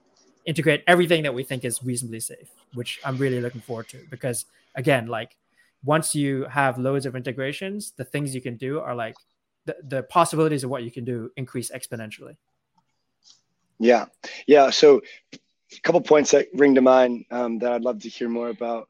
integrate 0.45 0.83
everything 0.87 1.23
that 1.23 1.33
we 1.33 1.43
think 1.43 1.63
is 1.63 1.83
reasonably 1.83 2.19
safe, 2.19 2.49
which 2.73 2.99
I'm 3.05 3.17
really 3.17 3.39
looking 3.39 3.61
forward 3.61 3.87
to 3.89 3.99
because 4.09 4.45
again, 4.75 5.07
like 5.07 5.37
once 5.83 6.13
you 6.13 6.45
have 6.45 6.77
loads 6.77 7.05
of 7.05 7.15
integrations, 7.15 7.93
the 7.97 8.03
things 8.03 8.35
you 8.35 8.41
can 8.41 8.57
do 8.57 8.79
are 8.79 8.95
like 8.95 9.15
the, 9.65 9.75
the 9.83 10.03
possibilities 10.03 10.63
of 10.63 10.69
what 10.69 10.83
you 10.83 10.91
can 10.91 11.05
do 11.05 11.31
increase 11.37 11.71
exponentially. 11.71 12.35
Yeah. 13.79 14.05
Yeah. 14.47 14.69
So 14.69 15.01
couple 15.83 16.01
points 16.01 16.31
that 16.31 16.47
ring 16.53 16.75
to 16.75 16.81
mind 16.81 17.25
um, 17.31 17.59
that 17.59 17.71
I'd 17.71 17.83
love 17.83 17.99
to 18.01 18.09
hear 18.09 18.29
more 18.29 18.49
about 18.49 18.87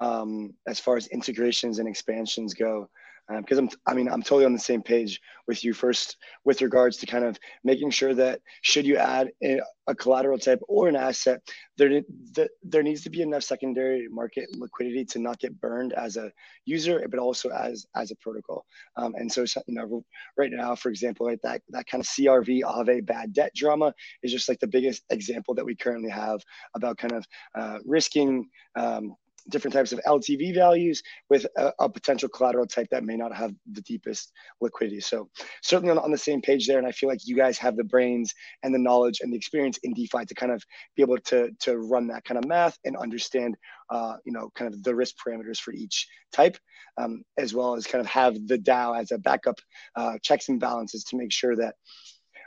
um, 0.00 0.54
as 0.66 0.80
far 0.80 0.96
as 0.96 1.06
integrations 1.08 1.78
and 1.78 1.88
expansions 1.88 2.54
go 2.54 2.88
because 3.28 3.58
um, 3.58 3.70
I'm, 3.86 3.92
I 3.92 3.94
mean, 3.94 4.08
I'm 4.08 4.22
totally 4.22 4.44
on 4.44 4.52
the 4.52 4.58
same 4.58 4.82
page 4.82 5.20
with 5.46 5.64
you 5.64 5.72
first 5.72 6.16
with 6.44 6.60
regards 6.62 6.98
to 6.98 7.06
kind 7.06 7.24
of 7.24 7.38
making 7.62 7.90
sure 7.90 8.14
that 8.14 8.40
should 8.62 8.86
you 8.86 8.96
add 8.96 9.30
a, 9.42 9.60
a 9.86 9.94
collateral 9.94 10.38
type 10.38 10.60
or 10.68 10.88
an 10.88 10.96
asset, 10.96 11.40
there, 11.76 12.02
the, 12.32 12.48
there 12.62 12.82
needs 12.82 13.02
to 13.02 13.10
be 13.10 13.22
enough 13.22 13.42
secondary 13.42 14.08
market 14.08 14.48
liquidity 14.56 15.04
to 15.06 15.18
not 15.18 15.38
get 15.38 15.58
burned 15.60 15.92
as 15.94 16.16
a 16.16 16.30
user, 16.64 17.06
but 17.10 17.18
also 17.18 17.48
as 17.50 17.86
as 17.94 18.10
a 18.10 18.16
protocol. 18.16 18.64
Um, 18.96 19.14
and 19.16 19.30
so, 19.30 19.44
you 19.66 19.74
know, 19.74 20.04
right 20.36 20.50
now, 20.52 20.74
for 20.74 20.90
example, 20.90 21.26
like 21.26 21.40
that 21.42 21.62
that 21.70 21.86
kind 21.86 22.00
of 22.02 22.06
CRV 22.06 22.60
Aave 22.62 23.06
bad 23.06 23.32
debt 23.32 23.52
drama 23.54 23.92
is 24.22 24.32
just 24.32 24.48
like 24.48 24.60
the 24.60 24.66
biggest 24.66 25.02
example 25.10 25.54
that 25.54 25.64
we 25.64 25.74
currently 25.74 26.10
have 26.10 26.40
about 26.74 26.98
kind 26.98 27.12
of 27.12 27.26
uh, 27.58 27.78
risking 27.84 28.48
um, 28.76 29.14
different 29.48 29.74
types 29.74 29.92
of 29.92 30.00
LTV 30.06 30.54
values 30.54 31.02
with 31.28 31.46
a, 31.56 31.72
a, 31.78 31.88
potential 31.88 32.28
collateral 32.28 32.66
type 32.66 32.88
that 32.90 33.04
may 33.04 33.16
not 33.16 33.34
have 33.34 33.52
the 33.72 33.82
deepest 33.82 34.32
liquidity. 34.60 35.00
So 35.00 35.28
certainly 35.62 35.90
on, 35.90 35.98
on, 35.98 36.10
the 36.10 36.18
same 36.18 36.40
page 36.40 36.66
there. 36.66 36.78
And 36.78 36.86
I 36.86 36.92
feel 36.92 37.08
like 37.08 37.26
you 37.26 37.36
guys 37.36 37.58
have 37.58 37.76
the 37.76 37.84
brains 37.84 38.32
and 38.62 38.74
the 38.74 38.78
knowledge 38.78 39.20
and 39.20 39.32
the 39.32 39.36
experience 39.36 39.78
in 39.82 39.92
DeFi 39.92 40.24
to 40.24 40.34
kind 40.34 40.52
of 40.52 40.62
be 40.96 41.02
able 41.02 41.18
to, 41.18 41.50
to 41.60 41.78
run 41.78 42.06
that 42.08 42.24
kind 42.24 42.38
of 42.38 42.46
math 42.46 42.78
and 42.84 42.96
understand, 42.96 43.56
uh, 43.90 44.14
you 44.24 44.32
know, 44.32 44.50
kind 44.54 44.72
of 44.72 44.82
the 44.82 44.94
risk 44.94 45.16
parameters 45.16 45.58
for 45.58 45.72
each 45.72 46.08
type, 46.32 46.56
um, 46.96 47.22
as 47.36 47.54
well 47.54 47.74
as 47.74 47.86
kind 47.86 48.00
of 48.00 48.06
have 48.06 48.34
the 48.46 48.58
DAO 48.58 48.98
as 48.98 49.12
a 49.12 49.18
backup 49.18 49.58
uh, 49.96 50.18
checks 50.22 50.48
and 50.48 50.60
balances 50.60 51.04
to 51.04 51.16
make 51.16 51.32
sure 51.32 51.54
that 51.56 51.74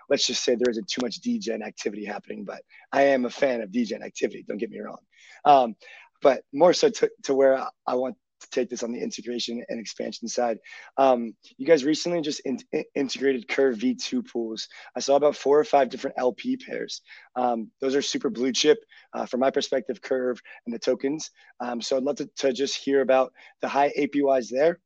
let's 0.10 0.26
just 0.26 0.44
say 0.44 0.56
there 0.56 0.70
isn't 0.70 0.88
too 0.88 1.02
much 1.02 1.18
degen 1.18 1.62
activity 1.62 2.06
happening, 2.06 2.44
but 2.46 2.62
I 2.92 3.04
am 3.04 3.26
a 3.26 3.30
fan 3.30 3.62
of 3.62 3.72
degen 3.72 4.04
activity. 4.04 4.46
Don't 4.48 4.58
get 4.58 4.70
me 4.70 4.80
wrong. 4.80 5.00
Um, 5.46 5.76
but 6.22 6.42
more 6.54 6.74
so 6.74 6.90
to, 6.90 7.10
to 7.24 7.34
where 7.34 7.66
I 7.86 7.96
want 7.96 8.16
to 8.42 8.50
take 8.52 8.70
this 8.70 8.84
on 8.84 8.92
the 8.92 9.02
integration 9.02 9.64
and 9.68 9.80
expansion 9.80 10.28
side. 10.28 10.58
Um, 10.98 11.36
you 11.58 11.66
guys 11.66 11.84
recently 11.84 12.22
just 12.22 12.42
in, 12.46 12.60
in, 12.72 12.84
integrated 12.96 13.48
Curve 13.48 13.78
V2 13.78 14.28
pools. 14.28 14.68
I 14.96 15.00
saw 15.00 15.16
about 15.16 15.36
four 15.36 15.60
or 15.60 15.64
five 15.64 15.90
different 15.90 16.18
LP 16.20 16.58
pairs. 16.58 17.02
Um, 17.36 17.72
those 17.82 17.96
are 17.96 18.02
super 18.02 18.30
blue 18.30 18.52
chip 18.52 18.78
uh, 19.14 19.26
from 19.26 19.40
my 19.40 19.52
perspective, 19.52 20.02
Curve 20.02 20.40
and 20.66 20.74
the 20.74 20.80
tokens. 20.80 21.32
Um, 21.60 21.82
so 21.82 21.98
I'd 21.98 22.04
love 22.04 22.18
to, 22.18 22.30
to 22.38 22.54
just 22.54 22.78
hear 22.78 23.02
about 23.02 23.34
the 23.62 23.68
high 23.68 23.92
APYs 23.98 24.50
there, 24.50 24.80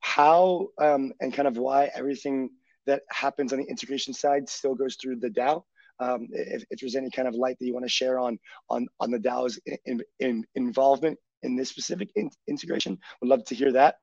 how 0.00 0.68
um, 0.80 1.12
and 1.20 1.32
kind 1.32 1.48
of 1.48 1.58
why 1.58 1.90
everything 1.94 2.50
that 2.86 3.02
happens 3.10 3.52
on 3.52 3.58
the 3.58 3.66
integration 3.66 4.14
side 4.14 4.48
still 4.48 4.74
goes 4.74 4.96
through 4.96 5.16
the 5.16 5.30
DAO 5.30 5.64
um, 6.00 6.28
if, 6.30 6.64
if, 6.70 6.80
there's 6.80 6.96
any 6.96 7.10
kind 7.10 7.28
of 7.28 7.34
light 7.34 7.56
that 7.58 7.66
you 7.66 7.72
want 7.72 7.84
to 7.84 7.90
share 7.90 8.18
on 8.18 8.38
on 8.70 8.86
on 9.00 9.10
the 9.10 9.18
DAO's 9.18 9.58
in, 9.84 10.02
in 10.20 10.44
involvement 10.54 11.18
in 11.42 11.56
this 11.56 11.68
specific 11.68 12.10
in, 12.16 12.30
integration, 12.48 12.98
would 13.20 13.28
love 13.28 13.44
to 13.44 13.54
hear 13.54 13.72
that. 13.72 13.96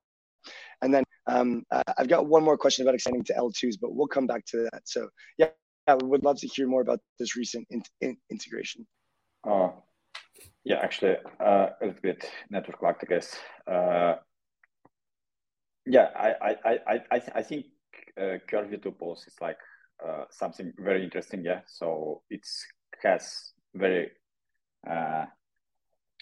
And 0.82 0.93
then 0.93 1.03
um, 1.27 1.63
uh, 1.71 1.84
I've 1.97 2.10
got 2.10 2.25
one 2.25 2.43
more 2.43 2.58
question 2.58 2.84
about 2.84 2.95
extending 2.95 3.23
to 3.25 3.34
L2s, 3.34 3.75
but 3.82 3.95
we'll 3.95 4.08
come 4.08 4.27
back 4.27 4.45
to 4.47 4.67
that. 4.71 4.82
So 4.86 5.10
yeah, 5.38 5.49
yeah 5.88 5.95
we 5.95 6.08
would 6.08 6.23
love 6.23 6.39
to 6.39 6.47
hear 6.47 6.67
more 6.67 6.82
about 6.82 6.99
this 7.19 7.36
recent 7.36 7.67
in, 7.69 7.84
in, 8.01 8.17
integration. 8.29 8.86
Uh, 9.47 9.69
yeah, 10.63 10.77
actually, 10.77 11.15
uh, 11.39 11.67
a 11.82 11.86
little 11.86 12.01
bit 12.01 12.29
network 12.49 12.82
lag, 12.82 12.95
I 13.01 13.06
guess. 13.06 13.38
Uh, 13.69 14.15
yeah, 15.86 16.10
I 16.15 16.34
I 16.41 16.56
I 16.63 17.01
I, 17.12 17.21
I 17.36 17.41
think 17.43 17.65
uh, 18.17 18.38
Curve 18.47 18.69
V2 18.69 18.97
Pulse 18.97 19.27
is 19.27 19.36
like 19.41 19.58
uh, 20.06 20.25
something 20.32 20.73
very 20.77 21.03
interesting. 21.03 21.43
Yeah, 21.43 21.62
so 21.67 22.21
it 22.29 22.45
has 23.03 23.53
very 23.73 24.12
uh, 24.89 25.25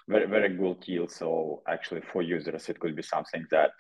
very 0.07 0.27
very 0.27 0.49
good 0.55 0.87
yield. 0.87 1.11
So 1.11 1.61
actually, 1.67 2.01
for 2.01 2.21
users, 2.21 2.69
it 2.69 2.79
could 2.79 2.95
be 2.95 3.03
something 3.03 3.45
that 3.51 3.71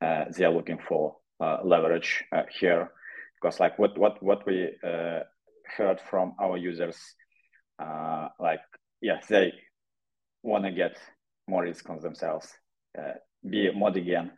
uh, 0.00 0.24
they 0.36 0.44
are 0.44 0.52
looking 0.52 0.78
for 0.88 1.16
uh, 1.40 1.58
leverage 1.64 2.24
uh, 2.32 2.42
here, 2.60 2.92
because 3.34 3.60
like 3.60 3.78
what 3.78 3.98
what 3.98 4.22
what 4.22 4.46
we 4.46 4.70
heard 5.76 6.00
from 6.10 6.34
our 6.40 6.56
users, 6.56 6.96
like 8.38 8.60
yeah, 9.00 9.20
they 9.28 9.52
want 10.42 10.64
to 10.64 10.70
get 10.70 10.96
more 11.48 11.62
risk 11.64 11.88
on 11.90 12.00
themselves, 12.00 12.52
be 13.48 13.70
more 13.72 13.90
again 13.90 14.30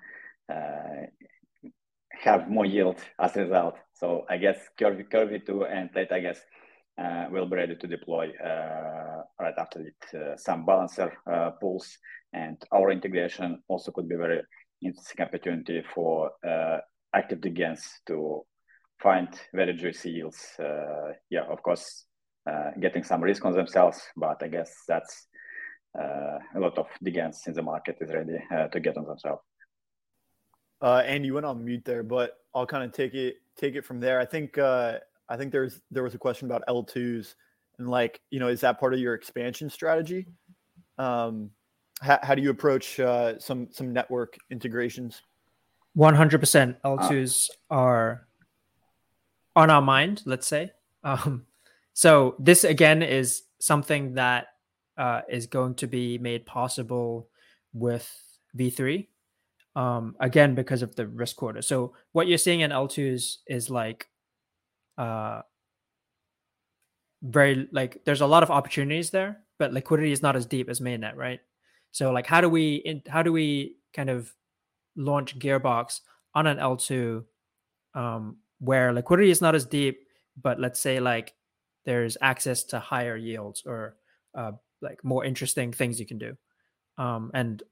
have 2.22 2.48
more 2.48 2.66
yield 2.66 2.98
as 3.20 3.36
a 3.36 3.42
result. 3.42 3.76
So 3.94 4.24
I 4.28 4.36
guess 4.38 4.58
Curvy, 4.78 5.10
Curve 5.10 5.30
V2 5.30 5.72
and 5.72 5.92
Plate, 5.92 6.12
I 6.12 6.20
guess, 6.20 6.40
uh, 6.98 7.26
will 7.30 7.46
be 7.46 7.56
ready 7.56 7.76
to 7.76 7.86
deploy 7.86 8.30
uh, 8.44 9.22
right 9.40 9.54
after 9.56 9.80
it. 9.80 9.94
Uh, 10.12 10.36
some 10.36 10.66
balancer 10.66 11.12
uh, 11.32 11.50
pools 11.60 11.96
and 12.32 12.56
our 12.72 12.90
integration 12.90 13.62
also 13.68 13.92
could 13.92 14.08
be 14.08 14.16
very 14.16 14.42
interesting 14.82 15.24
opportunity 15.24 15.82
for 15.94 16.32
uh, 16.46 16.78
active 17.14 17.38
degens 17.38 17.80
to 18.06 18.42
find 19.00 19.28
very 19.54 19.74
juicy 19.74 20.10
yields. 20.10 20.56
Yeah, 21.30 21.44
of 21.48 21.62
course, 21.62 22.06
getting 22.80 23.04
some 23.04 23.22
risk 23.22 23.44
on 23.44 23.52
themselves, 23.52 24.02
but 24.16 24.42
I 24.42 24.48
guess 24.48 24.72
that's 24.88 25.28
a 25.96 26.58
lot 26.58 26.76
of 26.78 26.86
degens 27.04 27.46
in 27.46 27.54
the 27.54 27.62
market 27.62 27.96
is 28.00 28.12
ready 28.12 28.38
to 28.72 28.80
get 28.80 28.96
on 28.96 29.04
themselves. 29.04 29.42
Uh, 30.80 31.02
and 31.04 31.26
you 31.26 31.34
went 31.34 31.46
on 31.46 31.64
mute 31.64 31.84
there, 31.84 32.02
but 32.02 32.38
I'll 32.54 32.66
kind 32.66 32.84
of 32.84 32.92
take 32.92 33.14
it 33.14 33.36
take 33.56 33.74
it 33.74 33.84
from 33.84 34.00
there. 34.00 34.20
I 34.20 34.24
think 34.24 34.58
uh, 34.58 34.98
I 35.28 35.36
think 35.36 35.52
there's 35.52 35.80
there 35.90 36.02
was 36.02 36.14
a 36.14 36.18
question 36.18 36.46
about 36.46 36.62
L2s 36.68 37.34
and 37.78 37.88
like 37.88 38.20
you 38.30 38.40
know 38.40 38.48
is 38.48 38.60
that 38.60 38.78
part 38.78 38.94
of 38.94 39.00
your 39.00 39.14
expansion 39.14 39.70
strategy? 39.70 40.26
Um, 40.98 41.50
how, 42.00 42.18
how 42.22 42.34
do 42.34 42.42
you 42.42 42.50
approach 42.50 43.00
uh, 43.00 43.38
some 43.38 43.68
some 43.70 43.92
network 43.92 44.36
integrations? 44.50 45.22
One 45.94 46.14
hundred 46.14 46.38
percent 46.40 46.80
L2s 46.84 47.48
are 47.70 48.26
on 49.56 49.70
our 49.70 49.82
mind. 49.82 50.22
Let's 50.24 50.46
say. 50.46 50.72
Um, 51.04 51.46
so 51.94 52.34
this 52.40 52.64
again 52.64 53.02
is 53.02 53.44
something 53.60 54.14
that 54.14 54.48
uh, 54.98 55.20
is 55.28 55.46
going 55.46 55.76
to 55.76 55.86
be 55.86 56.18
made 56.18 56.44
possible 56.44 57.28
with 57.72 58.12
V3 58.58 59.06
um, 59.76 60.16
again 60.20 60.54
because 60.54 60.82
of 60.82 60.94
the 60.96 61.06
risk 61.06 61.36
quota. 61.36 61.62
So 61.62 61.94
what 62.12 62.26
you're 62.26 62.38
seeing 62.38 62.60
in 62.60 62.70
L2s 62.70 63.36
is 63.46 63.70
like 63.70 64.08
uh, 64.96 65.42
very 67.22 67.68
like 67.72 68.02
there's 68.04 68.20
a 68.20 68.26
lot 68.26 68.42
of 68.42 68.50
opportunities 68.50 69.10
there, 69.10 69.40
but 69.58 69.72
liquidity 69.72 70.12
is 70.12 70.22
not 70.22 70.36
as 70.36 70.46
deep 70.46 70.68
as 70.68 70.80
mainnet, 70.80 71.16
right? 71.16 71.40
So 71.92 72.12
like 72.12 72.26
how 72.26 72.40
do 72.40 72.48
we 72.48 72.76
in, 72.76 73.02
how 73.08 73.22
do 73.22 73.32
we 73.32 73.76
kind 73.94 74.10
of 74.10 74.32
launch 74.96 75.38
Gearbox 75.38 76.00
on 76.34 76.46
an 76.46 76.58
L2 76.58 77.24
um, 77.94 78.36
where 78.58 78.92
liquidity 78.92 79.30
is 79.30 79.40
not 79.40 79.54
as 79.54 79.64
deep, 79.64 80.00
but 80.40 80.60
let's 80.60 80.80
say 80.80 81.00
like 81.00 81.34
there's 81.84 82.16
access 82.20 82.64
to 82.64 82.78
higher 82.78 83.16
yields 83.16 83.62
or 83.64 83.96
uh, 84.36 84.52
like 84.82 85.02
more 85.02 85.24
interesting 85.24 85.72
things 85.72 85.98
you 85.98 86.06
can 86.06 86.18
do. 86.18 86.36
Um, 86.98 87.30
and 87.34 87.62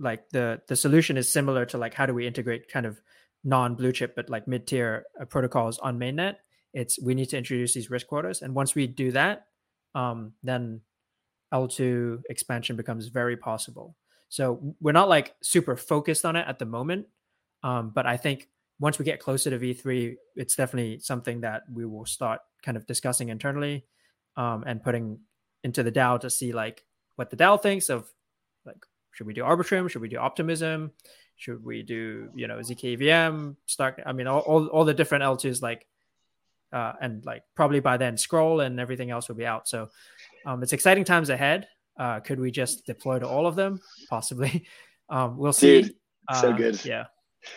like 0.00 0.28
the 0.30 0.60
the 0.66 0.76
solution 0.76 1.16
is 1.16 1.30
similar 1.30 1.64
to 1.66 1.78
like 1.78 1.94
how 1.94 2.06
do 2.06 2.14
we 2.14 2.26
integrate 2.26 2.68
kind 2.72 2.86
of 2.86 3.00
non 3.44 3.74
blue 3.74 3.92
chip 3.92 4.16
but 4.16 4.28
like 4.30 4.48
mid 4.48 4.66
tier 4.66 5.04
uh, 5.20 5.24
protocols 5.24 5.78
on 5.78 5.98
mainnet. 5.98 6.36
It's 6.72 7.00
we 7.00 7.14
need 7.14 7.28
to 7.30 7.38
introduce 7.38 7.74
these 7.74 7.90
risk 7.90 8.06
quotas, 8.06 8.42
and 8.42 8.54
once 8.54 8.74
we 8.74 8.86
do 8.86 9.12
that, 9.12 9.46
um, 9.94 10.32
then 10.42 10.80
L2 11.52 12.22
expansion 12.30 12.76
becomes 12.76 13.08
very 13.08 13.36
possible. 13.36 13.96
So 14.28 14.74
we're 14.80 14.92
not 14.92 15.08
like 15.08 15.34
super 15.42 15.76
focused 15.76 16.24
on 16.24 16.36
it 16.36 16.46
at 16.46 16.58
the 16.60 16.64
moment, 16.64 17.06
um, 17.64 17.90
but 17.90 18.06
I 18.06 18.16
think 18.16 18.48
once 18.78 18.98
we 18.98 19.04
get 19.04 19.20
closer 19.20 19.50
to 19.50 19.58
V3, 19.58 20.14
it's 20.36 20.54
definitely 20.54 21.00
something 21.00 21.40
that 21.42 21.62
we 21.72 21.84
will 21.84 22.06
start 22.06 22.40
kind 22.62 22.76
of 22.76 22.86
discussing 22.86 23.28
internally 23.28 23.84
um, 24.36 24.64
and 24.66 24.82
putting 24.82 25.18
into 25.64 25.82
the 25.82 25.92
DAO 25.92 26.18
to 26.20 26.30
see 26.30 26.52
like 26.52 26.84
what 27.16 27.30
the 27.30 27.36
DAO 27.36 27.60
thinks 27.60 27.90
of 27.90 28.10
like 28.64 28.78
should 29.12 29.26
we 29.26 29.34
do 29.34 29.42
Arbitrum, 29.42 29.88
should 29.90 30.02
we 30.02 30.08
do 30.08 30.18
Optimism, 30.18 30.92
should 31.36 31.64
we 31.64 31.82
do 31.82 32.28
you 32.34 32.46
know 32.46 32.58
zkVM, 32.58 33.56
start 33.66 34.00
I 34.04 34.12
mean 34.12 34.26
all, 34.26 34.40
all, 34.40 34.66
all 34.66 34.84
the 34.84 34.94
different 34.94 35.24
L2s 35.24 35.62
like 35.62 35.86
uh, 36.72 36.92
and 37.00 37.24
like 37.24 37.42
probably 37.54 37.80
by 37.80 37.96
then 37.96 38.16
scroll 38.16 38.60
and 38.60 38.78
everything 38.78 39.10
else 39.10 39.28
will 39.28 39.36
be 39.36 39.46
out. 39.46 39.68
So 39.68 39.88
um, 40.46 40.62
it's 40.62 40.72
exciting 40.72 41.04
times 41.04 41.30
ahead. 41.30 41.66
Uh, 41.98 42.20
could 42.20 42.38
we 42.38 42.50
just 42.50 42.86
deploy 42.86 43.18
to 43.18 43.26
all 43.26 43.46
of 43.46 43.56
them? 43.56 43.80
Possibly. 44.08 44.66
Um, 45.12 45.38
we'll 45.38 45.52
see. 45.52 45.82
Dude, 45.82 45.94
so 46.38 46.50
uh, 46.50 46.56
good. 46.56 46.84
Yeah. 46.84 47.06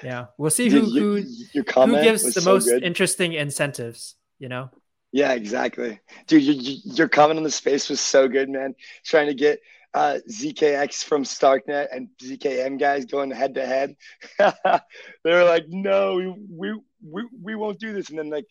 Yeah, 0.01 0.25
we'll 0.37 0.49
see 0.49 0.69
who 0.69 0.81
who, 0.81 1.23
who 1.53 1.63
gives 2.01 2.23
the 2.33 2.41
so 2.41 2.53
most 2.53 2.65
good. 2.65 2.83
interesting 2.83 3.33
incentives. 3.33 4.15
You 4.39 4.49
know. 4.49 4.69
Yeah, 5.11 5.33
exactly, 5.33 5.99
dude. 6.25 6.41
Your, 6.41 6.55
your 6.83 7.07
comment 7.07 7.37
on 7.37 7.43
the 7.43 7.51
space 7.51 7.89
was 7.89 7.99
so 7.99 8.27
good, 8.27 8.49
man. 8.49 8.75
Trying 9.05 9.27
to 9.27 9.33
get 9.33 9.61
uh, 9.93 10.19
ZKX 10.29 11.03
from 11.03 11.23
Starknet 11.23 11.87
and 11.91 12.09
ZKM 12.21 12.79
guys 12.79 13.05
going 13.05 13.31
head 13.31 13.55
to 13.55 13.65
head. 13.65 13.95
they 14.39 15.31
were 15.31 15.43
like, 15.43 15.65
"No, 15.69 16.35
we, 16.49 16.79
we 17.07 17.27
we 17.41 17.55
won't 17.55 17.79
do 17.79 17.93
this." 17.93 18.09
And 18.09 18.17
then 18.17 18.29
like 18.29 18.45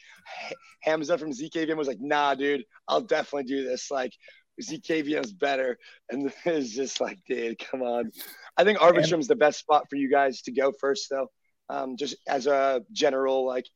Hamza 0.82 1.18
from 1.18 1.32
ZKVM 1.32 1.76
was 1.76 1.88
like, 1.88 2.00
"Nah, 2.00 2.34
dude, 2.34 2.64
I'll 2.86 3.00
definitely 3.00 3.44
do 3.44 3.64
this." 3.64 3.90
Like 3.90 4.12
ZKVM's 4.60 5.32
better, 5.32 5.78
and 6.10 6.32
it's 6.44 6.74
just 6.74 7.00
like, 7.00 7.18
dude, 7.28 7.58
come 7.58 7.82
on. 7.82 8.12
I 8.56 8.64
think 8.64 8.80
Arbitrum's 8.80 9.28
the 9.28 9.36
best 9.36 9.58
spot 9.58 9.86
for 9.88 9.96
you 9.96 10.10
guys 10.10 10.42
to 10.42 10.52
go 10.52 10.72
first, 10.80 11.08
though. 11.10 11.28
Um, 11.68 11.96
just 11.96 12.16
as 12.28 12.46
a 12.46 12.82
general, 12.92 13.46
like, 13.46 13.66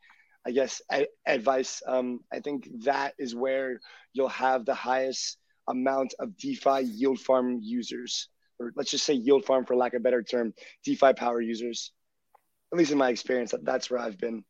I 0.46 0.50
guess 0.50 0.82
advice. 1.26 1.82
Um, 1.86 2.20
I 2.32 2.40
think 2.40 2.68
that 2.84 3.14
is 3.18 3.34
where 3.34 3.80
you'll 4.12 4.28
have 4.28 4.64
the 4.64 4.74
highest 4.74 5.38
amount 5.68 6.14
of 6.18 6.36
DeFi 6.36 6.82
yield 6.84 7.18
farm 7.18 7.60
users, 7.62 8.28
or 8.58 8.72
let's 8.76 8.90
just 8.90 9.04
say 9.04 9.14
yield 9.14 9.44
farm 9.44 9.64
for 9.64 9.76
lack 9.76 9.94
of 9.94 10.00
a 10.00 10.02
better 10.02 10.22
term, 10.22 10.54
DeFi 10.84 11.12
power 11.14 11.40
users. 11.40 11.92
At 12.72 12.78
least 12.78 12.92
in 12.92 12.98
my 12.98 13.10
experience, 13.10 13.54
that's 13.62 13.90
where 13.90 14.00
I've 14.00 14.18
been. 14.18 14.44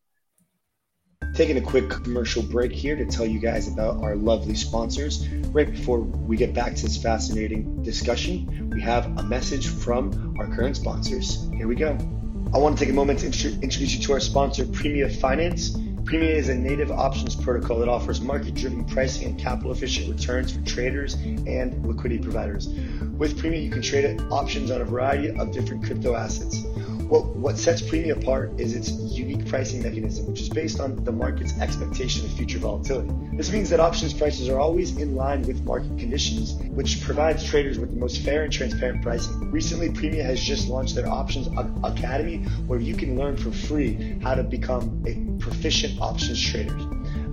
Taking 1.35 1.57
a 1.59 1.61
quick 1.61 1.91
commercial 1.91 2.43
break 2.43 2.73
here 2.73 2.97
to 2.97 3.05
tell 3.05 3.27
you 3.27 3.39
guys 3.39 3.69
about 3.69 4.03
our 4.03 4.17
lovely 4.17 4.55
sponsors. 4.55 5.29
Right 5.29 5.71
before 5.71 6.01
we 6.01 6.37
get 6.37 6.55
back 6.55 6.75
to 6.77 6.83
this 6.83 6.97
fascinating 7.03 7.83
discussion, 7.83 8.71
we 8.71 8.81
have 8.83 9.07
a 9.19 9.23
message 9.23 9.69
from 9.69 10.37
our 10.39 10.47
current 10.47 10.77
sponsors. 10.77 11.49
Here 11.55 11.69
we 11.69 11.75
go. 11.75 11.97
I 12.55 12.59
want 12.59 12.79
to 12.79 12.85
take 12.85 12.91
a 12.91 12.97
moment 12.97 13.19
to 13.19 13.27
introduce 13.27 13.95
you 13.95 14.03
to 14.05 14.13
our 14.13 14.21
sponsor, 14.21 14.65
Premia 14.65 15.15
Finance. 15.21 15.77
Premia 16.07 16.37
is 16.37 16.49
a 16.49 16.55
native 16.55 16.93
options 16.93 17.35
protocol 17.35 17.81
that 17.81 17.89
offers 17.89 18.21
market 18.21 18.55
driven 18.55 18.85
pricing 18.85 19.27
and 19.27 19.37
capital 19.37 19.73
efficient 19.73 20.09
returns 20.09 20.53
for 20.53 20.65
traders 20.65 21.15
and 21.15 21.85
liquidity 21.85 22.23
providers. 22.23 22.69
With 23.19 23.37
Premia, 23.37 23.61
you 23.61 23.73
can 23.73 23.83
trade 23.83 24.21
options 24.31 24.71
on 24.71 24.81
a 24.81 24.85
variety 24.85 25.31
of 25.31 25.51
different 25.51 25.85
crypto 25.85 26.15
assets. 26.15 26.63
What, 27.09 27.27
what 27.37 27.59
sets 27.59 27.83
Premia 27.83 28.21
apart 28.21 28.53
is 28.61 28.75
its 28.75 28.91
unique 29.17 29.49
pricing 29.49 29.83
mechanism, 29.83 30.27
which 30.27 30.41
is 30.41 30.49
based 30.49 30.79
on 30.79 31.03
the 31.05 31.11
market's 31.11 31.59
expectation 31.59 32.25
of 32.25 32.33
future 32.33 32.59
volatility. 32.59 33.13
This 33.33 33.51
means 33.51 33.69
that 33.71 33.81
options 33.81 34.13
prices 34.13 34.49
are 34.49 34.61
always 34.61 34.97
in 34.97 35.17
line 35.17 35.43
with 35.43 35.65
market 35.65 35.99
conditions, 35.99 36.55
which 36.71 37.03
provides 37.03 37.45
traders 37.45 37.81
with 37.81 37.91
the 37.91 37.97
most 37.97 38.23
fair 38.23 38.45
and 38.45 38.53
transparent 38.53 39.03
pricing. 39.03 39.51
Recently, 39.51 39.89
Premia 39.89 40.25
has 40.25 40.41
just 40.41 40.69
launched 40.69 40.95
their 40.95 41.09
Options 41.09 41.49
Academy, 41.83 42.39
where 42.69 42.79
you 42.79 42.95
can 42.95 43.17
learn 43.17 43.37
for 43.37 43.51
free 43.51 44.19
how 44.23 44.35
to 44.37 44.45
become 44.45 45.03
a 45.07 45.15
proficient 45.47 46.01
options 46.01 46.43
traders. 46.43 46.83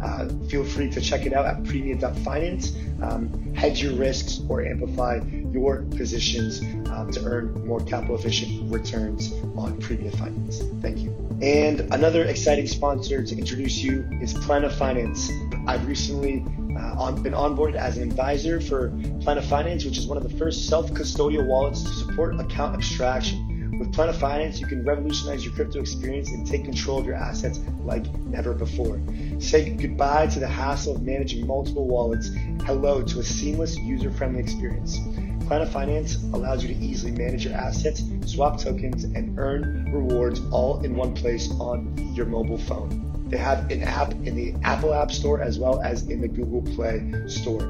Uh, 0.03 0.27
feel 0.49 0.63
free 0.63 0.89
to 0.89 1.01
check 1.01 1.25
it 1.25 1.33
out 1.33 1.45
at 1.45 1.63
premia.finance. 1.63 2.75
Um, 3.01 3.53
hedge 3.55 3.81
your 3.81 3.93
risks 3.93 4.41
or 4.49 4.63
amplify 4.63 5.21
your 5.51 5.83
positions 5.95 6.61
um, 6.91 7.11
to 7.11 7.23
earn 7.25 7.65
more 7.65 7.79
capital 7.79 8.15
efficient 8.15 8.71
returns 8.71 9.31
on 9.57 9.79
Premia 9.81 10.15
Finance. 10.17 10.61
Thank 10.81 10.99
you. 10.99 11.11
And 11.41 11.81
another 11.93 12.25
exciting 12.25 12.67
sponsor 12.67 13.23
to 13.23 13.37
introduce 13.37 13.77
you 13.77 14.07
is 14.21 14.33
Plena 14.33 14.69
Finance. 14.69 15.31
I've 15.67 15.87
recently 15.87 16.45
uh, 16.77 17.01
on, 17.01 17.21
been 17.23 17.33
onboarded 17.33 17.75
as 17.75 17.97
an 17.97 18.03
advisor 18.03 18.61
for 18.61 18.89
Plena 19.21 19.41
Finance, 19.41 19.85
which 19.85 19.97
is 19.97 20.05
one 20.05 20.17
of 20.17 20.23
the 20.23 20.37
first 20.37 20.67
self 20.67 20.91
custodial 20.91 21.45
wallets 21.47 21.81
to 21.83 21.89
support 21.89 22.39
account 22.39 22.75
abstraction. 22.75 23.52
With 23.79 23.91
Plena 23.91 24.13
Finance, 24.13 24.59
you 24.59 24.67
can 24.67 24.85
revolutionize 24.85 25.43
your 25.43 25.53
crypto 25.53 25.79
experience 25.79 26.29
and 26.29 26.45
take 26.45 26.63
control 26.63 26.99
of 26.99 27.05
your 27.05 27.15
assets 27.15 27.59
like 27.83 28.05
never 28.25 28.53
before. 28.53 29.01
Say 29.39 29.71
goodbye 29.71 30.27
to 30.27 30.39
the 30.39 30.47
hassle 30.47 30.95
of 30.95 31.01
managing 31.01 31.47
multiple 31.47 31.87
wallets. 31.87 32.29
Hello 32.65 33.01
to 33.01 33.19
a 33.19 33.23
seamless, 33.23 33.77
user 33.77 34.11
friendly 34.11 34.41
experience. 34.41 34.99
Plena 35.47 35.65
Finance 35.65 36.23
allows 36.33 36.63
you 36.63 36.73
to 36.73 36.79
easily 36.79 37.11
manage 37.11 37.45
your 37.45 37.55
assets, 37.55 38.03
swap 38.25 38.59
tokens, 38.59 39.03
and 39.03 39.37
earn 39.39 39.91
rewards 39.91 40.41
all 40.51 40.83
in 40.83 40.95
one 40.95 41.13
place 41.13 41.49
on 41.59 41.95
your 42.15 42.25
mobile 42.25 42.57
phone. 42.57 43.27
They 43.27 43.37
have 43.37 43.71
an 43.71 43.81
app 43.81 44.11
in 44.11 44.35
the 44.35 44.53
Apple 44.63 44.93
App 44.93 45.11
Store 45.11 45.41
as 45.41 45.57
well 45.57 45.81
as 45.81 46.07
in 46.09 46.21
the 46.21 46.27
Google 46.27 46.61
Play 46.75 47.11
Store. 47.27 47.63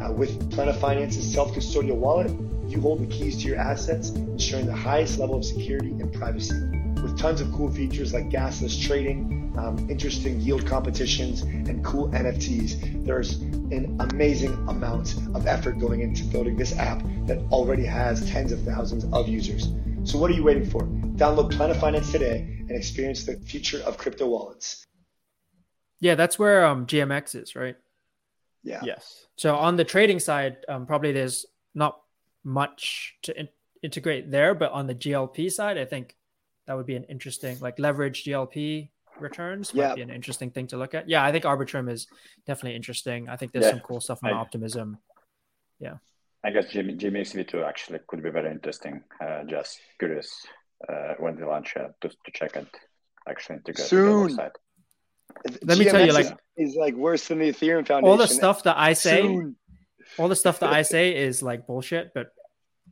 Uh, 0.00 0.10
with 0.12 0.50
Plena 0.50 0.72
Finance's 0.72 1.30
self 1.30 1.52
custodial 1.52 1.96
wallet, 1.96 2.32
you 2.70 2.80
hold 2.80 3.00
the 3.00 3.06
keys 3.06 3.36
to 3.42 3.48
your 3.48 3.58
assets, 3.58 4.10
ensuring 4.10 4.66
the 4.66 4.74
highest 4.74 5.18
level 5.18 5.36
of 5.36 5.44
security 5.44 5.90
and 5.90 6.12
privacy. 6.12 6.54
With 7.02 7.18
tons 7.18 7.40
of 7.40 7.50
cool 7.52 7.70
features 7.70 8.14
like 8.14 8.28
gasless 8.30 8.80
trading, 8.80 9.52
um, 9.58 9.90
interesting 9.90 10.40
yield 10.40 10.66
competitions, 10.66 11.42
and 11.42 11.84
cool 11.84 12.08
NFTs, 12.10 13.04
there's 13.04 13.40
an 13.40 13.96
amazing 14.00 14.52
amount 14.68 15.16
of 15.34 15.46
effort 15.46 15.78
going 15.78 16.00
into 16.00 16.24
building 16.24 16.56
this 16.56 16.76
app 16.78 17.02
that 17.26 17.38
already 17.50 17.84
has 17.84 18.28
tens 18.30 18.52
of 18.52 18.62
thousands 18.62 19.04
of 19.12 19.28
users. 19.28 19.72
So 20.04 20.18
what 20.18 20.30
are 20.30 20.34
you 20.34 20.44
waiting 20.44 20.68
for? 20.68 20.82
Download 21.16 21.50
Plena 21.50 21.74
Finance 21.74 22.12
today 22.12 22.38
and 22.60 22.70
experience 22.70 23.24
the 23.24 23.36
future 23.38 23.82
of 23.84 23.98
crypto 23.98 24.28
wallets. 24.28 24.86
Yeah, 26.00 26.14
that's 26.14 26.38
where 26.38 26.64
um, 26.64 26.86
GMX 26.86 27.34
is, 27.34 27.56
right? 27.56 27.76
Yeah. 28.62 28.80
Yes. 28.82 29.26
So 29.36 29.56
on 29.56 29.76
the 29.76 29.84
trading 29.84 30.20
side, 30.20 30.58
um, 30.68 30.86
probably 30.86 31.12
there's 31.12 31.46
not 31.74 32.00
much 32.44 33.16
to 33.22 33.38
in- 33.38 33.48
integrate 33.82 34.30
there, 34.30 34.54
but 34.54 34.72
on 34.72 34.86
the 34.86 34.94
GLP 34.94 35.50
side, 35.50 35.78
I 35.78 35.84
think 35.84 36.16
that 36.66 36.76
would 36.76 36.86
be 36.86 36.96
an 36.96 37.04
interesting, 37.04 37.58
like 37.60 37.78
leverage 37.78 38.24
GLP 38.24 38.90
returns 39.18 39.74
might 39.74 39.96
be 39.96 40.02
an 40.02 40.10
interesting 40.10 40.50
thing 40.50 40.66
to 40.68 40.76
look 40.76 40.94
at. 40.94 41.08
Yeah, 41.08 41.24
I 41.24 41.32
think 41.32 41.44
Arbitrum 41.44 41.90
is 41.90 42.06
definitely 42.46 42.76
interesting. 42.76 43.28
I 43.28 43.36
think 43.36 43.52
there's 43.52 43.66
yeah. 43.66 43.72
some 43.72 43.80
cool 43.80 44.00
stuff 44.00 44.20
on 44.22 44.30
I, 44.30 44.36
Optimism. 44.36 44.98
Yeah. 45.78 45.96
I 46.42 46.50
guess 46.50 46.70
Jimmy, 46.70 46.94
GMX 46.94 47.34
V2 47.34 47.66
actually 47.66 47.98
could 48.06 48.22
be 48.22 48.30
very 48.30 48.50
interesting. 48.50 49.02
Uh, 49.20 49.44
just 49.44 49.78
curious 49.98 50.46
uh, 50.88 51.14
when 51.18 51.36
they 51.36 51.44
launch 51.44 51.74
it 51.76 51.92
to, 52.00 52.08
to 52.08 52.30
check 52.32 52.56
it 52.56 52.66
actually 53.28 53.56
integrate 53.56 53.88
soon. 53.88 54.38
Let 55.62 55.78
me 55.78 55.84
tell 55.84 56.04
you, 56.04 56.12
like, 56.12 56.36
is 56.56 56.74
like 56.74 56.94
worse 56.94 57.28
than 57.28 57.38
the 57.38 57.52
Ethereum 57.52 57.86
Foundation. 57.86 58.04
All 58.04 58.16
the 58.16 58.26
stuff 58.26 58.64
that 58.64 58.76
I 58.76 58.94
say, 58.94 59.22
soon 59.22 59.56
all 60.18 60.28
the 60.28 60.36
stuff 60.36 60.60
that 60.60 60.72
I 60.72 60.82
say 60.82 61.16
is 61.16 61.42
like 61.42 61.66
bullshit, 61.66 62.12
but 62.14 62.32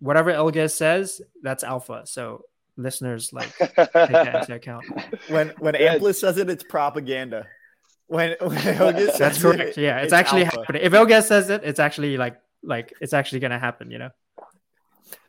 whatever 0.00 0.32
Ilgiz 0.32 0.72
says, 0.72 1.20
that's 1.42 1.64
alpha. 1.64 2.02
So 2.06 2.44
listeners 2.76 3.32
like 3.32 3.56
take 3.58 3.74
that 3.76 4.34
into 4.40 4.54
account. 4.54 4.84
When 5.28 5.48
when 5.58 5.74
Amplis 5.74 6.16
says 6.16 6.38
it, 6.38 6.48
it's 6.48 6.64
propaganda. 6.64 7.46
When, 8.06 8.36
when 8.40 8.56
Ilgiz 8.56 9.18
that's 9.18 9.40
correct. 9.42 9.76
It, 9.76 9.82
yeah, 9.82 9.98
it's, 9.98 10.04
it's 10.04 10.12
actually 10.12 10.44
alpha. 10.44 10.60
happening. 10.60 10.82
If 10.82 10.92
Ilgiz 10.92 11.24
says 11.24 11.50
it, 11.50 11.62
it's 11.64 11.80
actually 11.80 12.16
like 12.16 12.40
like 12.62 12.92
it's 13.00 13.12
actually 13.12 13.40
gonna 13.40 13.58
happen. 13.58 13.90
You 13.90 13.98
know. 13.98 14.10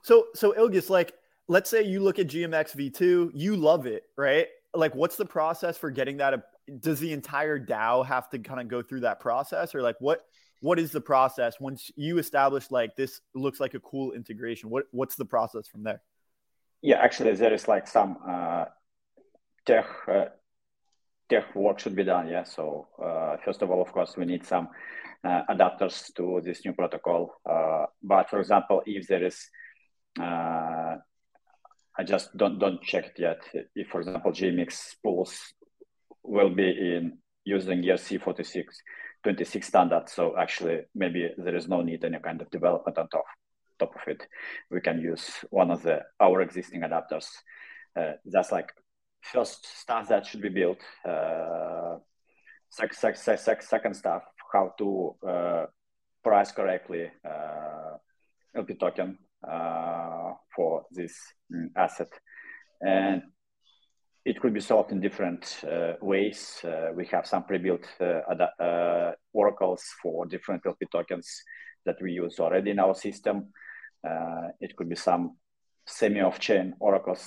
So 0.01 0.27
so 0.33 0.53
Ilgiz, 0.53 0.89
like 0.89 1.13
let's 1.47 1.69
say 1.69 1.83
you 1.83 1.99
look 1.99 2.19
at 2.19 2.27
GMX 2.27 2.75
V2, 2.75 3.31
you 3.33 3.55
love 3.57 3.85
it, 3.85 4.03
right? 4.15 4.47
Like, 4.73 4.93
what's 4.95 5.17
the 5.17 5.25
process 5.25 5.77
for 5.77 5.89
getting 5.89 6.17
that? 6.17 6.43
Does 6.79 6.99
the 6.99 7.11
entire 7.11 7.59
DAO 7.59 8.05
have 8.05 8.29
to 8.29 8.39
kind 8.39 8.61
of 8.61 8.67
go 8.67 8.83
through 8.83 9.01
that 9.01 9.19
process, 9.19 9.75
or 9.75 9.81
like 9.81 9.95
what? 9.99 10.23
What 10.61 10.79
is 10.79 10.91
the 10.91 11.01
process 11.01 11.59
once 11.59 11.91
you 11.95 12.17
establish 12.17 12.69
like 12.71 12.95
this 12.95 13.21
looks 13.33 13.59
like 13.59 13.73
a 13.73 13.79
cool 13.79 14.11
integration 14.11 14.69
what 14.69 14.85
what's 14.91 15.15
the 15.15 15.25
process 15.25 15.67
from 15.67 15.83
there? 15.83 16.01
Yeah 16.81 16.99
actually 17.01 17.33
there 17.35 17.53
is 17.53 17.67
like 17.67 17.87
some 17.87 18.17
uh, 18.27 18.65
tech 19.65 19.85
uh, 20.07 20.25
tech 21.29 21.55
work 21.55 21.79
should 21.79 21.95
be 21.95 22.03
done 22.03 22.27
yeah. 22.27 22.43
So 22.43 22.87
uh, 23.01 23.37
first 23.43 23.61
of 23.61 23.71
all 23.71 23.81
of 23.81 23.91
course 23.91 24.17
we 24.17 24.25
need 24.25 24.45
some 24.45 24.69
uh, 25.23 25.41
adapters 25.49 26.13
to 26.15 26.41
this 26.43 26.63
new 26.65 26.73
protocol. 26.73 27.35
Uh, 27.45 27.85
but 28.01 28.29
for 28.29 28.39
example 28.39 28.81
if 28.85 29.07
there 29.07 29.25
is 29.25 29.37
uh, 30.19 30.95
i 31.97 32.03
just 32.03 32.35
don't 32.35 32.59
don't 32.59 32.81
check 32.81 33.05
it 33.07 33.19
yet. 33.19 33.41
If 33.75 33.89
for 33.89 34.01
example 34.01 34.31
gmx 34.31 34.95
pools 35.03 35.53
will 36.23 36.49
be 36.49 36.69
in 36.69 37.17
using 37.45 37.81
erc46 37.81 38.65
26 39.23 39.67
standard. 39.67 40.09
So 40.09 40.37
actually, 40.37 40.81
maybe 40.95 41.29
there 41.37 41.55
is 41.55 41.67
no 41.67 41.81
need 41.81 42.03
any 42.03 42.19
kind 42.19 42.41
of 42.41 42.49
development 42.49 42.97
on 42.97 43.09
top 43.09 43.25
top 43.79 43.95
of 43.95 44.01
it. 44.07 44.27
We 44.69 44.81
can 44.81 44.99
use 44.99 45.29
one 45.49 45.71
of 45.71 45.83
the 45.83 46.01
our 46.19 46.41
existing 46.41 46.81
adapters. 46.81 47.27
Uh, 47.95 48.13
that's 48.25 48.51
like 48.51 48.69
first 49.21 49.65
stuff 49.81 50.09
that 50.09 50.25
should 50.25 50.41
be 50.41 50.49
built. 50.49 50.79
Uh, 51.07 51.97
sec, 52.69 52.93
sec, 52.93 53.17
sec, 53.17 53.61
second 53.61 53.95
stuff, 53.95 54.23
how 54.53 54.73
to 54.77 55.15
uh, 55.27 55.65
price 56.23 56.51
correctly 56.51 57.09
uh, 57.25 57.97
LP 58.55 58.75
token 58.75 59.17
uh, 59.47 60.33
for 60.55 60.83
this 60.91 61.13
mm, 61.53 61.69
asset. 61.75 62.09
And 62.81 63.23
it 64.29 64.39
could 64.39 64.53
be 64.53 64.59
solved 64.59 64.91
in 64.91 65.01
different 65.01 65.63
uh, 65.63 65.93
ways. 66.01 66.61
Uh, 66.63 66.91
we 66.93 67.03
have 67.07 67.25
some 67.25 67.43
pre-built 67.43 67.85
uh, 67.99 69.11
oracles 69.33 69.83
for 70.01 70.27
different 70.27 70.63
LP 70.63 70.85
tokens 70.91 71.43
that 71.85 71.95
we 71.99 72.11
use 72.11 72.39
already 72.39 72.69
in 72.69 72.79
our 72.79 72.93
system. 72.93 73.47
it 74.61 74.75
could 74.75 74.87
be 74.87 74.95
some 74.95 75.35
semi-off-chain 75.87 76.75
oracle 76.79 77.17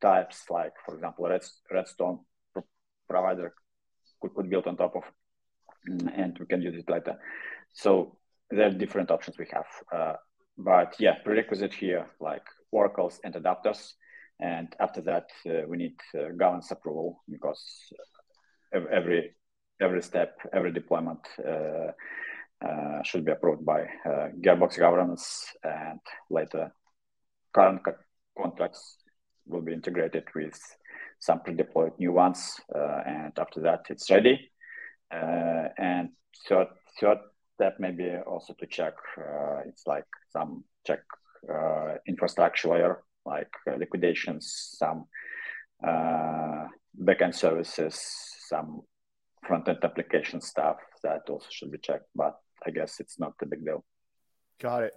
types, 0.00 0.44
like 0.48 0.72
for 0.84 0.94
example, 0.94 1.28
Red, 1.28 1.44
Redstone 1.70 2.20
provider 3.10 3.52
could 4.20 4.34
put 4.34 4.48
built 4.48 4.66
on 4.66 4.76
top 4.76 4.96
of, 4.96 5.02
mm, 5.86 6.10
and 6.16 6.38
we 6.38 6.46
can 6.46 6.62
use 6.62 6.76
it 6.76 6.88
later. 6.88 7.18
So 7.74 8.16
there 8.50 8.68
are 8.68 8.82
different 8.84 9.10
options 9.10 9.36
we 9.36 9.48
have. 9.52 9.66
Uh, 9.92 10.16
but 10.56 10.96
yeah, 10.98 11.16
prerequisite 11.24 11.74
here 11.74 12.06
like 12.20 12.46
oracles 12.72 13.20
and 13.22 13.34
adapters. 13.34 13.92
And 14.40 14.74
after 14.78 15.00
that, 15.02 15.30
uh, 15.48 15.66
we 15.66 15.76
need 15.78 15.96
uh, 16.14 16.28
governance 16.36 16.70
approval 16.70 17.22
because 17.30 17.62
every 18.72 19.34
every 19.80 20.02
step, 20.02 20.38
every 20.52 20.72
deployment 20.72 21.20
uh, 21.46 21.92
uh, 22.66 23.02
should 23.02 23.24
be 23.24 23.32
approved 23.32 23.64
by 23.64 23.82
uh, 23.82 24.28
Gearbox 24.40 24.78
governance, 24.78 25.54
and 25.62 26.00
later 26.30 26.72
current 27.54 27.82
co- 27.84 27.94
contracts 28.36 28.96
will 29.46 29.62
be 29.62 29.72
integrated 29.72 30.24
with 30.34 30.58
some 31.18 31.40
pre-deployed 31.40 31.92
new 31.98 32.12
ones, 32.12 32.60
and 32.74 33.32
after 33.38 33.60
that, 33.60 33.86
it's 33.88 34.10
ready. 34.10 34.50
and 35.10 36.10
third 36.48 36.68
third 37.00 37.18
step 37.54 37.76
maybe 37.78 38.16
also 38.26 38.54
to 38.58 38.66
check 38.66 38.94
it's 39.66 39.86
like 39.86 40.04
some 40.30 40.64
check 40.86 41.00
infrastructure 42.06 42.68
layer 42.68 43.02
like 43.26 43.50
uh, 43.70 43.76
liquidations, 43.76 44.76
some 44.78 45.06
uh, 45.86 46.66
backend 47.02 47.34
services, 47.34 48.00
some 48.48 48.82
front 49.46 49.68
end 49.68 49.78
application 49.82 50.40
stuff 50.40 50.76
that 51.02 51.22
also 51.28 51.46
should 51.50 51.70
be 51.70 51.78
checked. 51.78 52.06
But 52.14 52.36
I 52.66 52.70
guess 52.70 53.00
it's 53.00 53.18
not 53.18 53.34
a 53.42 53.46
big 53.46 53.64
deal. 53.64 53.84
Got 54.60 54.84
it. 54.84 54.92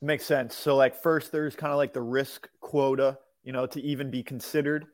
Makes 0.00 0.26
sense. 0.26 0.54
So, 0.54 0.76
like, 0.76 0.94
first, 1.02 1.32
there's 1.32 1.56
kind 1.56 1.72
of 1.72 1.76
like 1.76 1.92
the 1.92 2.02
risk 2.02 2.48
quota, 2.60 3.18
you 3.42 3.52
know, 3.52 3.66
to 3.66 3.80
even 3.80 4.10
be 4.10 4.22
considered. 4.22 4.86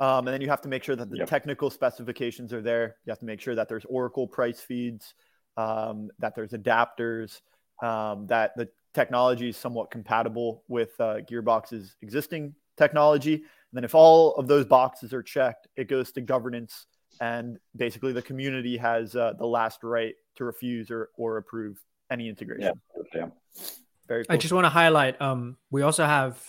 Um, 0.00 0.26
and 0.26 0.34
then 0.34 0.40
you 0.40 0.48
have 0.48 0.60
to 0.62 0.68
make 0.68 0.82
sure 0.82 0.96
that 0.96 1.10
the 1.10 1.18
yep. 1.18 1.28
technical 1.28 1.70
specifications 1.70 2.52
are 2.52 2.62
there. 2.62 2.96
You 3.04 3.10
have 3.10 3.20
to 3.20 3.26
make 3.26 3.40
sure 3.40 3.54
that 3.54 3.68
there's 3.68 3.84
Oracle 3.84 4.26
price 4.26 4.60
feeds, 4.60 5.14
um, 5.56 6.10
that 6.18 6.34
there's 6.34 6.50
adapters, 6.50 7.40
um, 7.82 8.26
that 8.26 8.52
the 8.56 8.68
technology 8.94 9.48
is 9.48 9.56
somewhat 9.56 9.90
compatible 9.90 10.62
with 10.68 10.98
uh, 11.00 11.16
Gearbox's 11.28 11.96
existing 12.00 12.54
technology. 12.76 13.34
And 13.34 13.42
then 13.72 13.84
if 13.84 13.94
all 13.94 14.34
of 14.36 14.46
those 14.46 14.64
boxes 14.64 15.12
are 15.12 15.22
checked, 15.22 15.66
it 15.76 15.88
goes 15.88 16.12
to 16.12 16.20
governance, 16.20 16.86
and 17.20 17.58
basically 17.76 18.12
the 18.12 18.22
community 18.22 18.76
has 18.76 19.16
uh, 19.16 19.34
the 19.36 19.46
last 19.46 19.82
right 19.82 20.14
to 20.36 20.44
refuse 20.44 20.90
or, 20.90 21.10
or 21.16 21.36
approve 21.36 21.78
any 22.10 22.28
integration. 22.28 22.72
Yeah. 22.94 23.02
yeah. 23.14 23.26
Very. 24.06 24.24
Cool. 24.24 24.34
I 24.34 24.36
just 24.36 24.52
want 24.52 24.64
to 24.64 24.70
highlight. 24.70 25.20
Um, 25.20 25.56
we 25.70 25.82
also 25.82 26.04
have 26.04 26.40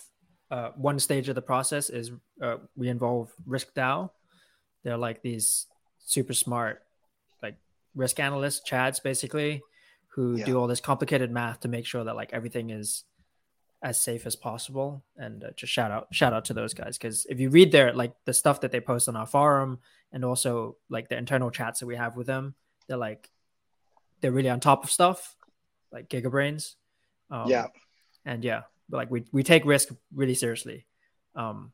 uh, 0.51 0.69
one 0.75 0.99
stage 0.99 1.29
of 1.29 1.36
the 1.36 1.41
process 1.41 1.89
is 1.89 2.12
uh, 2.41 2.58
we 2.75 2.89
involve 2.89 3.31
Risk 3.45 3.73
DAO. 3.73 4.12
They're 4.84 4.97
like 4.97 5.21
these 5.23 5.65
super 6.05 6.34
smart, 6.34 6.84
like 7.41 7.55
risk 7.95 8.19
analysts, 8.19 8.62
chads, 8.69 9.01
basically 9.01 9.63
who 10.15 10.38
yeah. 10.38 10.45
do 10.45 10.58
all 10.58 10.67
this 10.67 10.80
complicated 10.80 11.30
math 11.30 11.60
to 11.60 11.67
make 11.67 11.86
sure 11.86 12.04
that 12.06 12.15
like 12.15 12.32
everything 12.32 12.69
is 12.69 13.04
as 13.82 13.99
safe 13.99 14.25
as 14.25 14.36
possible. 14.36 15.04
And 15.17 15.43
uh, 15.43 15.49
just 15.58 15.73
shout 15.73 15.91
out 15.91 16.08
shout 16.12 16.34
out 16.34 16.45
to 16.45 16.54
those 16.54 16.73
guys 16.73 16.97
because 16.97 17.25
if 17.30 17.39
you 17.39 17.49
read 17.49 17.71
their 17.71 17.93
like 17.93 18.13
the 18.23 18.34
stuff 18.34 18.62
that 18.62 18.71
they 18.71 18.80
post 18.80 19.10
on 19.10 19.17
our 19.17 19.25
forum 19.25 19.80
and 20.13 20.23
also 20.23 20.78
like 20.89 21.10
the 21.10 21.17
internal 21.17 21.51
chats 21.51 21.82
that 21.82 21.86
we 21.86 21.97
have 21.97 22.15
with 22.15 22.28
them 22.28 22.56
they're 22.88 22.97
like 22.97 23.30
they're 24.21 24.32
really 24.32 24.49
on 24.49 24.62
top 24.62 24.84
of 24.86 24.91
stuff 24.91 25.36
like 25.91 26.10
gigabrains. 26.10 26.75
Um, 27.30 27.49
yeah. 27.49 27.67
and 28.23 28.43
yeah 28.43 28.63
like 28.89 29.12
we, 29.12 29.25
we 29.32 29.43
take 29.43 29.65
risk 29.65 29.89
really 30.13 30.36
seriously. 30.36 30.86
Um 31.36 31.73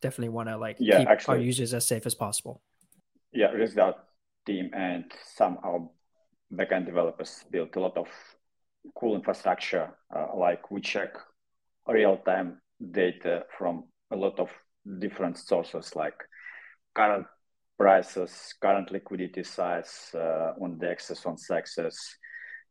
definitely 0.00 0.28
want 0.28 0.48
to 0.48 0.56
like 0.56 0.76
yeah, 0.78 1.00
keep 1.00 1.08
actually, 1.08 1.38
our 1.38 1.42
users 1.42 1.74
as 1.74 1.86
safe 1.86 2.06
as 2.06 2.14
possible. 2.14 2.62
Yeah 3.32 3.48
Risk 3.48 3.76
DAO 3.76 3.94
team 4.46 4.70
and 4.72 5.04
some 5.34 5.58
our 5.64 5.90
backend 6.52 6.86
developers 6.86 7.44
built 7.50 7.76
a 7.76 7.80
lot 7.80 7.96
of 7.96 8.08
cool 8.94 9.14
infrastructure. 9.14 9.90
Uh, 10.14 10.36
like 10.36 10.70
we 10.70 10.80
check 10.80 11.14
real-time 11.86 12.60
data 12.92 13.44
from 13.56 13.84
a 14.10 14.16
lot 14.16 14.38
of 14.38 14.50
different 14.98 15.38
sources, 15.38 15.94
like 15.94 16.14
current 16.94 17.26
prices, 17.78 18.54
current 18.60 18.90
liquidity 18.90 19.42
size 19.42 20.10
uh, 20.14 20.52
on 20.60 20.78
DEXs, 20.78 21.26
on 21.26 21.36
CEXs, 21.36 21.96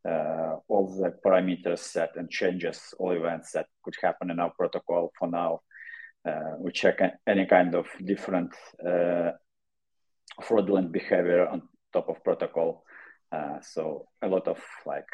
uh, 0.07 0.55
all 0.67 0.87
the 1.01 1.13
parameters 1.25 1.79
set 1.79 2.11
and 2.15 2.29
changes, 2.29 2.93
all 2.99 3.11
events 3.11 3.51
that 3.51 3.65
could 3.83 3.95
happen 4.01 4.29
in 4.29 4.39
our 4.39 4.51
protocol 4.57 5.11
for 5.17 5.27
now. 5.27 5.59
Uh, 6.27 6.55
we 6.59 6.71
check 6.71 6.99
any 7.27 7.45
kind 7.45 7.75
of 7.75 7.87
different 8.05 8.53
uh, 8.87 9.31
fraudulent 10.41 10.91
behavior 10.91 11.47
on 11.47 11.61
top 11.93 12.09
of 12.09 12.23
protocol. 12.23 12.83
Uh, 13.31 13.59
so 13.61 14.07
a 14.21 14.27
lot 14.27 14.47
of 14.47 14.59
like 14.85 15.07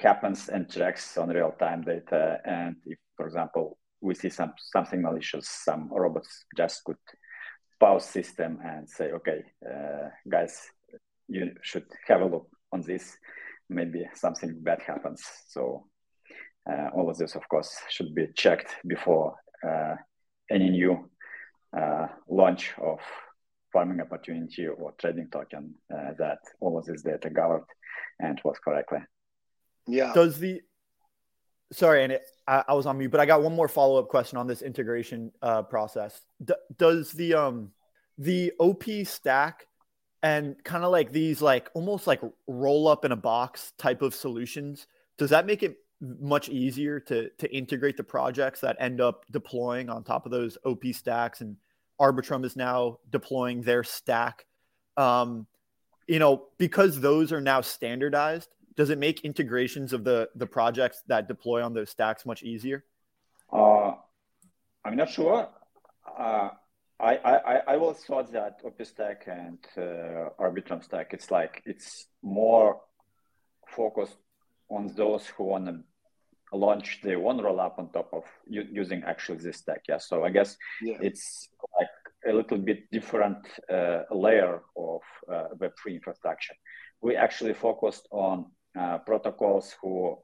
happens 0.00 0.48
and 0.48 0.70
tracks 0.70 1.16
on 1.18 1.28
real 1.28 1.52
time 1.58 1.82
data. 1.82 2.38
And 2.44 2.76
if, 2.86 2.98
for 3.16 3.26
example, 3.26 3.78
we 4.00 4.14
see 4.14 4.30
some 4.30 4.52
something 4.56 5.00
malicious, 5.00 5.48
some 5.48 5.88
robots 5.92 6.44
just 6.56 6.82
could 6.84 6.96
pause 7.78 8.04
system 8.04 8.58
and 8.64 8.88
say, 8.88 9.12
okay, 9.12 9.42
uh, 9.64 10.08
guys, 10.28 10.60
you 11.28 11.50
should 11.62 11.86
have 12.06 12.20
a 12.20 12.26
look 12.26 12.48
on 12.72 12.82
this. 12.82 13.16
Maybe 13.68 14.04
something 14.14 14.60
bad 14.60 14.82
happens. 14.82 15.22
So 15.48 15.86
uh, 16.70 16.88
all 16.94 17.10
of 17.10 17.16
this, 17.16 17.34
of 17.34 17.48
course, 17.48 17.76
should 17.88 18.14
be 18.14 18.28
checked 18.36 18.74
before 18.86 19.34
uh, 19.66 19.94
any 20.50 20.70
new 20.70 21.08
uh, 21.76 22.06
launch 22.28 22.72
of 22.78 23.00
farming 23.72 24.00
opportunity 24.00 24.66
or 24.66 24.92
trading 24.98 25.28
token 25.30 25.74
uh, 25.92 26.12
that 26.18 26.38
all 26.60 26.78
of 26.78 26.84
this 26.84 27.02
data 27.02 27.30
gathered 27.30 27.64
and 28.20 28.40
was 28.44 28.58
correctly. 28.58 28.98
Yeah. 29.86 30.12
Does 30.14 30.38
the 30.38 30.60
sorry, 31.72 32.04
and 32.04 32.12
it, 32.12 32.22
I, 32.46 32.64
I, 32.68 32.74
was 32.74 32.86
on 32.86 32.98
mute, 32.98 33.10
but 33.10 33.20
I 33.20 33.26
got 33.26 33.42
one 33.42 33.54
more 33.54 33.68
follow 33.68 33.98
up 33.98 34.08
question 34.08 34.38
on 34.38 34.46
this 34.46 34.62
integration 34.62 35.32
uh, 35.40 35.62
process. 35.62 36.20
D- 36.44 36.54
does 36.76 37.12
the 37.12 37.34
um 37.34 37.70
the 38.18 38.52
OP 38.58 38.84
stack 39.04 39.66
and 40.22 40.62
kind 40.64 40.84
of 40.84 40.92
like 40.92 41.10
these 41.12 41.42
like 41.42 41.70
almost 41.74 42.06
like 42.06 42.20
roll 42.46 42.88
up 42.88 43.04
in 43.04 43.12
a 43.12 43.16
box 43.16 43.72
type 43.78 44.02
of 44.02 44.14
solutions 44.14 44.86
does 45.18 45.30
that 45.30 45.46
make 45.46 45.62
it 45.62 45.76
much 46.00 46.48
easier 46.48 47.00
to 47.00 47.30
to 47.38 47.52
integrate 47.54 47.96
the 47.96 48.04
projects 48.04 48.60
that 48.60 48.76
end 48.78 49.00
up 49.00 49.24
deploying 49.30 49.88
on 49.88 50.02
top 50.02 50.26
of 50.26 50.32
those 50.32 50.58
op 50.64 50.84
stacks 50.92 51.40
and 51.40 51.56
Arbitrum 52.02 52.44
is 52.44 52.56
now 52.56 52.98
deploying 53.08 53.62
their 53.62 53.84
stack. 53.84 54.44
Um, 54.96 55.46
you 56.08 56.18
know, 56.18 56.48
because 56.58 57.00
those 57.00 57.32
are 57.32 57.40
now 57.40 57.60
standardized, 57.60 58.50
does 58.76 58.90
it 58.90 58.98
make 58.98 59.20
integrations 59.20 59.92
of 59.92 60.02
the 60.02 60.28
the 60.34 60.46
projects 60.46 61.02
that 61.06 61.28
deploy 61.28 61.62
on 61.62 61.74
those 61.74 61.90
stacks 61.90 62.26
much 62.26 62.42
easier? 62.42 62.84
Uh, 63.52 63.92
I'm 64.84 64.96
not 64.96 65.10
sure. 65.10 65.48
Uh, 66.18 66.48
I, 66.98 67.16
I 67.16 67.60
I 67.68 67.76
will 67.76 67.94
thought 67.94 68.32
that 68.32 68.60
OP-Stack 68.64 69.24
and 69.26 69.58
uh, 69.76 70.30
Arbitrum 70.40 70.82
stack 70.84 71.12
it's 71.12 71.30
like 71.30 71.62
it's 71.66 72.06
more 72.22 72.80
focused 73.68 74.16
on 74.70 74.92
those 74.94 75.26
who 75.26 75.44
want 75.44 75.66
to 75.66 75.80
launch 76.52 77.00
their 77.02 77.18
own 77.18 77.38
rollup 77.38 77.78
on 77.78 77.90
top 77.92 78.10
of 78.12 78.24
using 78.46 79.02
actually 79.04 79.38
this 79.38 79.58
stack. 79.58 79.82
Yeah, 79.88 79.98
so 79.98 80.24
I 80.24 80.30
guess 80.30 80.56
yeah. 80.82 80.98
it's 81.00 81.48
like 81.78 81.88
a 82.26 82.32
little 82.32 82.58
bit 82.58 82.90
different 82.90 83.38
uh, 83.70 84.02
layer 84.10 84.60
of 84.76 85.00
uh, 85.30 85.48
Web3 85.56 85.94
infrastructure. 85.94 86.54
We 87.00 87.16
actually 87.16 87.54
focused 87.54 88.06
on 88.10 88.46
uh, 88.78 88.98
protocols 88.98 89.74
who 89.82 90.18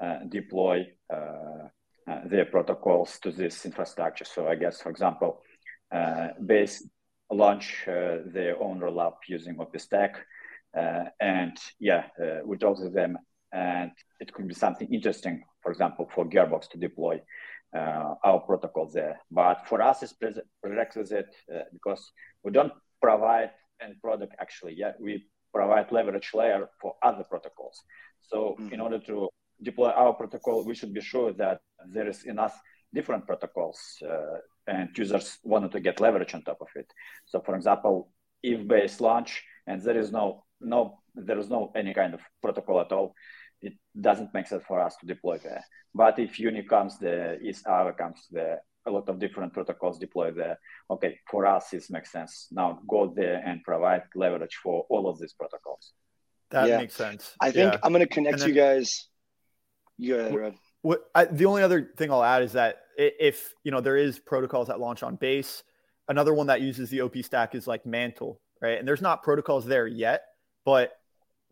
uh, 0.00 0.18
deploy 0.28 0.86
uh, 1.10 1.68
uh, 2.06 2.20
their 2.26 2.44
protocols 2.44 3.18
to 3.20 3.30
this 3.30 3.64
infrastructure. 3.64 4.24
So 4.24 4.48
I 4.48 4.54
guess, 4.54 4.80
for 4.80 4.90
example, 4.90 5.42
Base 6.44 6.86
launch 7.30 7.84
their 7.86 8.60
own 8.60 8.80
rollup 8.80 9.14
using 9.28 9.58
OP-Stack. 9.60 10.16
and 11.20 11.56
yeah, 11.78 12.08
we 12.44 12.58
talked 12.58 12.80
to 12.80 12.90
them 12.90 13.16
and 13.56 13.90
it 14.20 14.32
could 14.32 14.46
be 14.46 14.54
something 14.54 14.88
interesting, 14.92 15.42
for 15.62 15.72
example, 15.72 16.08
for 16.14 16.24
Gearbox 16.28 16.68
to 16.70 16.78
deploy 16.78 17.20
uh, 17.74 18.14
our 18.22 18.40
protocol 18.40 18.86
there. 18.92 19.18
But 19.30 19.66
for 19.66 19.80
us, 19.80 20.02
it's 20.02 20.14
prerequisite 20.62 21.34
uh, 21.52 21.64
because 21.72 22.12
we 22.44 22.50
don't 22.52 22.72
provide 23.00 23.50
end 23.80 23.94
product 24.02 24.34
actually 24.38 24.74
yet. 24.74 24.96
We 25.00 25.26
provide 25.54 25.90
leverage 25.90 26.30
layer 26.34 26.68
for 26.80 26.94
other 27.02 27.24
protocols. 27.24 27.82
So 28.20 28.38
mm-hmm. 28.60 28.74
in 28.74 28.80
order 28.80 28.98
to 29.10 29.28
deploy 29.62 29.90
our 29.90 30.12
protocol, 30.12 30.64
we 30.64 30.74
should 30.74 30.92
be 30.92 31.00
sure 31.00 31.32
that 31.34 31.60
there 31.94 32.08
is 32.08 32.24
enough 32.24 32.54
different 32.92 33.26
protocols 33.26 33.78
uh, 34.08 34.38
and 34.66 34.88
users 34.96 35.38
wanted 35.42 35.72
to 35.72 35.80
get 35.80 36.00
leverage 36.00 36.34
on 36.34 36.42
top 36.42 36.58
of 36.60 36.68
it. 36.74 36.88
So 37.24 37.40
for 37.40 37.54
example, 37.56 38.10
if 38.42 38.66
base 38.68 39.00
launch 39.00 39.42
and 39.66 39.80
there 39.82 39.98
is 39.98 40.12
no 40.12 40.44
no 40.60 40.98
there 41.14 41.38
is 41.38 41.48
no 41.48 41.72
any 41.74 41.92
kind 41.94 42.12
of 42.14 42.20
protocol 42.42 42.80
at 42.80 42.92
all, 42.92 43.14
it 43.60 43.74
doesn't 44.00 44.32
make 44.34 44.46
sense 44.46 44.62
for 44.66 44.80
us 44.80 44.96
to 45.00 45.06
deploy 45.06 45.38
there. 45.38 45.64
But 45.94 46.18
if 46.18 46.38
Uni 46.38 46.62
comes 46.62 46.98
there, 46.98 47.38
ETH 47.40 47.64
comes 47.64 48.26
there, 48.30 48.60
a 48.86 48.90
lot 48.90 49.08
of 49.08 49.18
different 49.18 49.52
protocols 49.52 49.98
deploy 49.98 50.30
there. 50.30 50.58
Okay, 50.90 51.18
for 51.30 51.46
us, 51.46 51.72
it 51.72 51.84
makes 51.90 52.12
sense. 52.12 52.48
Now 52.50 52.80
go 52.88 53.12
there 53.14 53.42
and 53.44 53.62
provide 53.62 54.02
leverage 54.14 54.56
for 54.62 54.86
all 54.88 55.08
of 55.08 55.18
these 55.18 55.32
protocols. 55.32 55.92
That 56.50 56.68
yeah. 56.68 56.78
makes 56.78 56.94
sense. 56.94 57.34
I 57.40 57.50
think 57.50 57.72
yeah. 57.72 57.80
I'm 57.82 57.92
going 57.92 58.06
to 58.06 58.12
connect 58.12 58.40
then, 58.40 58.48
you 58.48 58.54
guys. 58.54 59.08
You 59.98 60.16
go 60.16 60.38
ahead, 60.38 60.54
What, 60.82 61.00
I, 61.14 61.24
the 61.24 61.46
only 61.46 61.62
other 61.62 61.90
thing 61.96 62.12
I'll 62.12 62.22
add 62.22 62.42
is 62.42 62.52
that 62.52 62.82
if 62.96 63.52
you 63.64 63.72
know 63.72 63.80
there 63.80 63.96
is 63.96 64.18
protocols 64.18 64.68
that 64.68 64.78
launch 64.78 65.02
on 65.02 65.16
base, 65.16 65.62
another 66.08 66.34
one 66.34 66.46
that 66.48 66.60
uses 66.60 66.90
the 66.90 67.00
OP 67.00 67.16
stack 67.18 67.54
is 67.54 67.66
like 67.66 67.84
Mantle, 67.86 68.40
right? 68.60 68.78
And 68.78 68.86
there's 68.86 69.02
not 69.02 69.22
protocols 69.22 69.64
there 69.66 69.86
yet, 69.86 70.22
but 70.64 70.92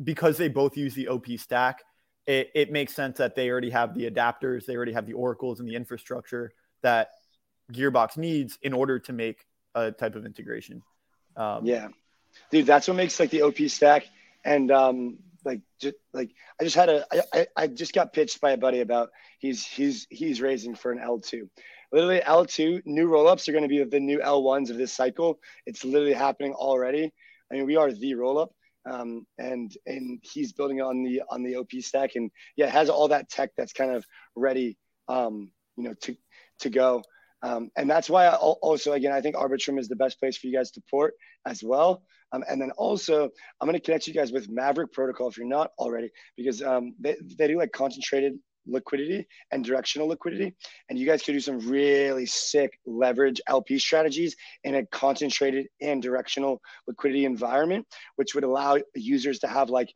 because 0.03 0.37
they 0.37 0.49
both 0.49 0.77
use 0.77 0.95
the 0.95 1.09
OP 1.09 1.27
stack, 1.39 1.83
it, 2.27 2.51
it 2.55 2.73
makes 2.73 2.95
sense 2.95 3.19
that 3.19 3.35
they 3.35 3.51
already 3.51 3.71
have 3.71 3.95
the 3.95 4.11
adapters, 4.11 4.67
they 4.67 4.77
already 4.77 4.93
have 4.93 5.07
the 5.07 5.13
oracles 5.13 5.61
and 5.61 5.69
the 5.69 5.75
infrastructure 5.75 6.53
that 6.83 7.11
Gearbox 7.73 8.17
needs 8.17 8.59
in 8.63 8.73
order 8.73 8.99
to 9.01 9.13
make 9.13 9.45
a 9.75 9.93
type 9.93 10.15
of 10.15 10.25
integration. 10.27 10.83
Um, 11.37 11.65
yeah, 11.65 11.89
dude, 12.51 12.67
that's 12.67 12.89
what 12.89 12.97
makes 12.97 13.19
like 13.19 13.31
the 13.31 13.43
OP 13.43 13.59
stack 13.69 14.07
and 14.45 14.71
um, 14.71 15.19
like 15.45 15.61
just 15.81 15.97
like 16.13 16.31
I 16.61 16.65
just 16.65 16.77
had 16.77 16.89
a 16.89 17.05
I, 17.33 17.47
I 17.57 17.67
just 17.67 17.93
got 17.93 18.13
pitched 18.13 18.41
by 18.41 18.53
a 18.53 18.57
buddy 18.57 18.81
about 18.81 19.11
he's 19.39 19.65
he's 19.67 20.07
he's 20.11 20.41
raising 20.41 20.75
for 20.75 20.93
an 20.93 20.99
L2. 20.99 21.49
Literally 21.93 22.21
L2 22.21 22.83
new 22.87 23.09
rollups 23.09 23.49
are 23.49 23.53
going 23.53 23.63
to 23.63 23.69
be 23.69 23.83
the 23.85 24.01
new 24.01 24.19
L1s 24.19 24.71
of 24.71 24.77
this 24.77 24.93
cycle. 24.93 25.39
It's 25.67 25.85
literally 25.85 26.15
happening 26.15 26.53
already. 26.53 27.13
I 27.51 27.55
mean, 27.55 27.67
we 27.67 27.77
are 27.77 27.93
the 27.93 28.13
rollup. 28.13 28.49
Um, 28.91 29.27
and 29.39 29.73
and 29.87 30.21
he's 30.23 30.53
building 30.53 30.81
on 30.81 31.03
the 31.03 31.23
on 31.31 31.43
the 31.43 31.57
OP 31.57 31.73
stack 31.81 32.17
and 32.17 32.31
yeah, 32.57 32.69
has 32.69 32.91
all 32.91 33.09
that 33.09 33.31
tech 33.31 33.51
that's 33.57 33.73
kind 33.73 33.93
of 33.93 34.05
ready 34.37 34.77
um, 35.09 35.51
you 35.77 35.85
know 35.85 35.95
to 36.03 36.17
to 36.61 36.71
go. 36.71 37.03
Um, 37.43 37.71
and 37.77 37.91
that's 37.91 38.09
why 38.09 38.25
I 38.25 38.37
also, 38.37 38.93
again, 38.93 39.13
I 39.13 39.21
think 39.21 39.37
Arbitrum 39.37 39.79
is 39.79 39.87
the 39.87 39.97
best 39.97 40.19
place 40.19 40.39
for 40.39 40.47
you 40.47 40.57
guys 40.57 40.71
to 40.73 40.83
port 40.91 41.13
as 41.47 41.63
well. 41.63 42.03
Um, 42.33 42.43
and 42.49 42.59
then 42.59 42.71
also, 42.79 43.29
I'm 43.61 43.69
going 43.69 43.79
to 43.79 43.85
connect 43.85 44.07
you 44.07 44.15
guys 44.15 44.33
with 44.33 44.49
Maverick 44.49 44.93
Protocol 44.93 45.29
if 45.29 45.37
you're 45.37 45.47
not 45.47 45.71
already, 45.79 46.11
because 46.39 46.63
um, 46.63 46.95
they, 46.99 47.17
they 47.39 47.49
do 47.49 47.59
like 47.59 47.71
concentrated 47.71 48.39
liquidity 48.67 49.27
and 49.51 49.65
directional 49.65 50.09
liquidity. 50.09 50.55
And 50.89 50.99
you 50.99 51.07
guys 51.07 51.23
could 51.23 51.33
do 51.33 51.41
some 51.41 51.59
really 51.59 52.27
sick 52.27 52.79
leverage 52.87 53.41
LP 53.49 53.79
strategies 53.79 54.37
in 54.65 54.77
a 54.77 54.87
concentrated 54.87 55.67
and 55.81 56.03
directional 56.03 56.61
liquidity 56.87 57.25
environment, 57.25 57.87
which 58.17 58.35
would 58.35 58.45
allow 58.45 58.79
users 58.95 59.39
to 59.41 59.47
have 59.47 59.71
like 59.71 59.93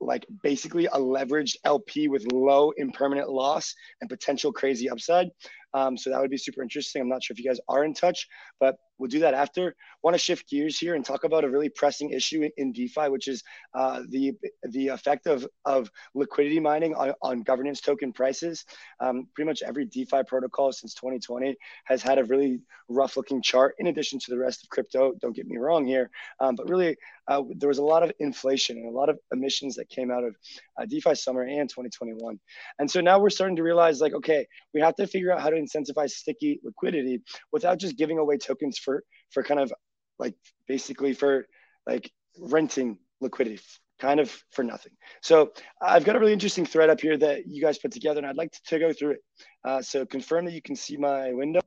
like 0.00 0.26
basically 0.42 0.86
a 0.86 0.98
leveraged 0.98 1.56
LP 1.64 2.08
with 2.08 2.30
low 2.32 2.72
impermanent 2.76 3.30
loss 3.30 3.74
and 4.00 4.10
potential 4.10 4.52
crazy 4.52 4.90
upside. 4.90 5.28
Um, 5.72 5.96
so 5.96 6.10
that 6.10 6.20
would 6.20 6.30
be 6.30 6.36
super 6.36 6.62
interesting. 6.62 7.02
I'm 7.02 7.08
not 7.08 7.22
sure 7.22 7.34
if 7.34 7.42
you 7.42 7.48
guys 7.48 7.60
are 7.68 7.84
in 7.84 7.94
touch, 7.94 8.26
but 8.60 8.76
we'll 8.98 9.10
do 9.10 9.20
that 9.20 9.34
after. 9.34 9.74
Want 10.02 10.14
to 10.14 10.18
shift 10.18 10.48
gears 10.48 10.78
here 10.78 10.94
and 10.94 11.04
talk 11.04 11.24
about 11.24 11.44
a 11.44 11.50
really 11.50 11.68
pressing 11.68 12.10
issue 12.10 12.48
in, 12.56 12.72
DeFi, 12.72 13.08
which 13.08 13.28
is 13.28 13.42
uh, 13.74 14.02
the 14.08 14.32
the 14.70 14.88
effect 14.88 15.26
of 15.26 15.46
of 15.64 15.90
liquidity 16.14 16.60
mining 16.60 16.94
on, 16.94 17.12
on 17.22 17.42
governance 17.42 17.80
token 17.80 18.12
prices. 18.12 18.64
Um, 19.00 19.28
pretty 19.34 19.48
much 19.48 19.62
every 19.62 19.86
DeFi 19.86 20.22
protocol 20.26 20.72
since 20.72 20.94
2020 20.94 21.56
has 21.84 22.02
had 22.02 22.18
a 22.18 22.24
really 22.24 22.60
rough 22.88 23.16
looking 23.16 23.42
chart. 23.42 23.74
In 23.78 23.86
addition 23.88 24.18
to 24.20 24.30
the 24.30 24.38
rest 24.38 24.62
of 24.62 24.70
crypto, 24.70 25.12
don't 25.20 25.34
get 25.34 25.46
me 25.46 25.56
wrong 25.56 25.86
here, 25.86 26.10
um, 26.40 26.54
but 26.56 26.68
really 26.68 26.96
uh, 27.28 27.42
there 27.56 27.68
was 27.68 27.78
a 27.78 27.84
lot 27.84 28.02
of 28.02 28.12
inflation 28.18 28.76
and 28.76 28.86
a 28.86 28.90
lot 28.90 29.08
of 29.08 29.18
emissions 29.32 29.76
that 29.76 29.88
came 29.88 30.10
out 30.10 30.24
of 30.24 30.34
uh, 30.78 30.84
DeFi 30.86 31.14
summer 31.14 31.42
and 31.42 31.68
2021. 31.68 32.38
And 32.78 32.90
so 32.90 33.00
now 33.00 33.18
we're 33.18 33.30
starting 33.30 33.56
to 33.56 33.62
realize 33.62 34.00
like, 34.00 34.14
okay, 34.14 34.46
we 34.74 34.80
have 34.80 34.96
to 34.96 35.06
figure 35.06 35.32
out 35.32 35.40
how 35.40 35.50
to 35.50 35.56
incentivize 35.56 36.10
sticky 36.10 36.60
liquidity 36.62 37.22
without 37.52 37.78
just 37.78 37.96
giving 37.96 38.18
away 38.18 38.36
tokens 38.36 38.78
for 38.84 39.02
for 39.30 39.42
kind 39.42 39.60
of 39.60 39.72
like 40.18 40.34
basically 40.68 41.14
for 41.14 41.46
like 41.86 42.10
renting 42.38 42.98
liquidity 43.20 43.60
kind 43.98 44.20
of 44.20 44.30
for 44.50 44.62
nothing. 44.62 44.92
So 45.22 45.52
I've 45.80 46.04
got 46.04 46.16
a 46.16 46.18
really 46.18 46.32
interesting 46.32 46.66
thread 46.66 46.90
up 46.90 47.00
here 47.00 47.16
that 47.18 47.46
you 47.46 47.62
guys 47.62 47.78
put 47.78 47.92
together, 47.92 48.18
and 48.18 48.26
I'd 48.26 48.36
like 48.36 48.52
to, 48.66 48.78
go 48.78 48.92
through 48.92 49.12
it. 49.12 49.20
Uh, 49.64 49.82
so 49.82 50.04
confirm 50.04 50.44
that 50.46 50.52
you 50.52 50.62
can 50.62 50.76
see 50.76 50.96
my 50.96 51.32
window. 51.32 51.60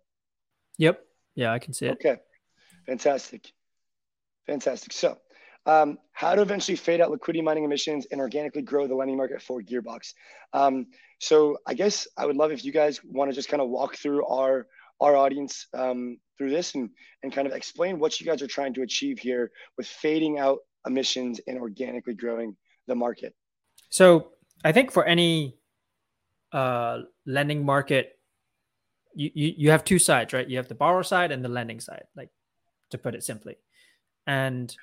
Yep. 0.78 1.04
Yeah, 1.36 1.54
I 1.54 1.60
can 1.60 1.74
see 1.74 1.86
it. 1.88 1.94
Okay. 1.94 2.18
Fantastic. 2.86 3.52
Fantastic. 4.46 4.94
So 4.94 5.18
um, 5.66 5.98
how 6.14 6.36
to 6.36 6.42
eventually 6.42 6.78
fade 6.78 7.02
out 7.02 7.12
liquidity 7.12 7.42
mining 7.42 7.64
emissions 7.64 8.08
and 8.12 8.22
organically 8.22 8.62
grow 8.62 8.88
the 8.88 8.96
lending 8.96 9.18
market 9.18 9.42
for 9.42 9.62
Gearbox. 9.62 10.14
Um, 10.54 10.88
so 11.20 11.58
I 11.68 11.74
guess 11.74 12.08
I 12.18 12.26
would 12.26 12.38
love 12.38 12.52
if 12.52 12.64
you 12.64 12.72
guys 12.72 13.02
want 13.04 13.30
to 13.30 13.36
just 13.36 13.50
kind 13.50 13.62
of 13.62 13.70
walk 13.70 13.96
through 13.98 14.26
our 14.26 14.68
our 15.00 15.16
audience 15.16 15.68
um, 15.74 16.18
through 16.38 16.50
this 16.50 16.76
and 16.76 16.90
and 17.24 17.34
kind 17.34 17.48
of 17.48 17.54
explain 17.54 18.00
what 18.00 18.20
you 18.20 18.26
guys 18.26 18.42
are 18.42 18.48
trying 18.48 18.74
to 18.74 18.82
achieve 18.82 19.20
here 19.20 19.52
with 19.78 19.88
fading 19.88 20.40
out 20.40 20.60
emissions 20.86 21.40
and 21.48 21.58
organically 21.60 22.14
growing 22.14 22.56
the 22.88 22.96
market. 22.96 23.34
So 23.90 24.32
I 24.64 24.72
think 24.72 24.92
for 24.92 25.06
any 25.06 25.58
uh, 26.52 27.00
lending 27.26 27.66
market, 27.66 28.20
you, 29.14 29.32
you 29.34 29.54
you 29.58 29.72
have 29.72 29.84
two 29.84 30.00
sides, 30.00 30.34
right? 30.34 30.48
You 30.48 30.58
have 30.58 30.68
the 30.68 30.76
borrower 30.76 31.04
side 31.04 31.32
and 31.32 31.44
the 31.44 31.50
lending 31.50 31.80
side, 31.80 32.04
like 32.16 32.30
to 32.92 32.98
put 32.98 33.16
it 33.16 33.24
simply, 33.24 33.58
and 34.26 34.76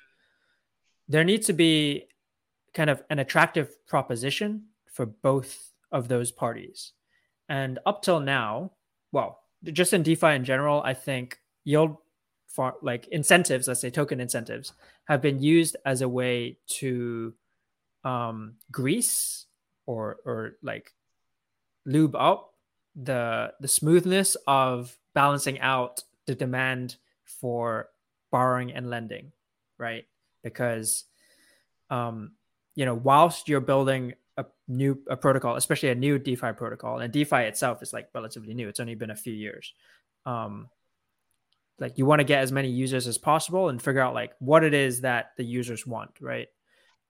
there 1.07 1.23
needs 1.23 1.47
to 1.47 1.53
be 1.53 2.07
kind 2.73 2.89
of 2.89 3.03
an 3.09 3.19
attractive 3.19 3.85
proposition 3.87 4.65
for 4.91 5.05
both 5.05 5.71
of 5.91 6.07
those 6.07 6.31
parties. 6.31 6.93
And 7.47 7.79
up 7.85 8.01
till 8.01 8.19
now, 8.19 8.71
well, 9.11 9.39
just 9.73 9.93
in 9.93 10.03
DeFi 10.03 10.27
in 10.27 10.43
general, 10.43 10.81
I 10.83 10.93
think 10.93 11.39
yield 11.63 11.97
like 12.81 13.07
incentives, 13.07 13.67
let's 13.67 13.81
say 13.81 13.89
token 13.89 14.21
incentives, 14.21 14.71
have 15.05 15.21
been 15.21 15.41
used 15.41 15.75
as 15.85 16.01
a 16.01 16.07
way 16.07 16.57
to 16.67 17.33
um, 18.03 18.53
grease 18.71 19.45
or 19.85 20.17
or 20.25 20.55
like 20.63 20.93
lube 21.85 22.15
up 22.15 22.53
the 22.95 23.53
the 23.59 23.67
smoothness 23.67 24.37
of 24.47 24.97
balancing 25.13 25.59
out 25.59 26.03
the 26.27 26.35
demand 26.35 26.95
for 27.25 27.89
borrowing 28.31 28.71
and 28.71 28.89
lending, 28.89 29.31
right? 29.77 30.05
because 30.45 31.05
um, 31.89 32.31
you 32.75 32.85
know 32.85 32.95
whilst 32.95 33.49
you're 33.49 33.59
building 33.59 34.13
new 34.67 34.99
a 35.07 35.15
protocol 35.15 35.55
especially 35.57 35.89
a 35.89 35.95
new 35.95 36.17
defi 36.17 36.51
protocol 36.53 36.97
and 36.97 37.13
defi 37.13 37.43
itself 37.43 37.83
is 37.83 37.93
like 37.93 38.09
relatively 38.13 38.53
new. 38.53 38.67
It's 38.67 38.79
only 38.79 38.95
been 38.95 39.11
a 39.11 39.15
few 39.15 39.33
years. 39.33 39.73
Um, 40.25 40.69
like 41.77 41.97
you 41.97 42.05
want 42.05 42.19
to 42.19 42.23
get 42.23 42.39
as 42.39 42.51
many 42.51 42.69
users 42.69 43.05
as 43.05 43.17
possible 43.17 43.69
and 43.69 43.81
figure 43.81 44.01
out 44.01 44.13
like 44.13 44.31
what 44.39 44.63
it 44.63 44.73
is 44.73 45.01
that 45.01 45.31
the 45.37 45.43
users 45.43 45.85
want 45.85 46.11
right? 46.19 46.47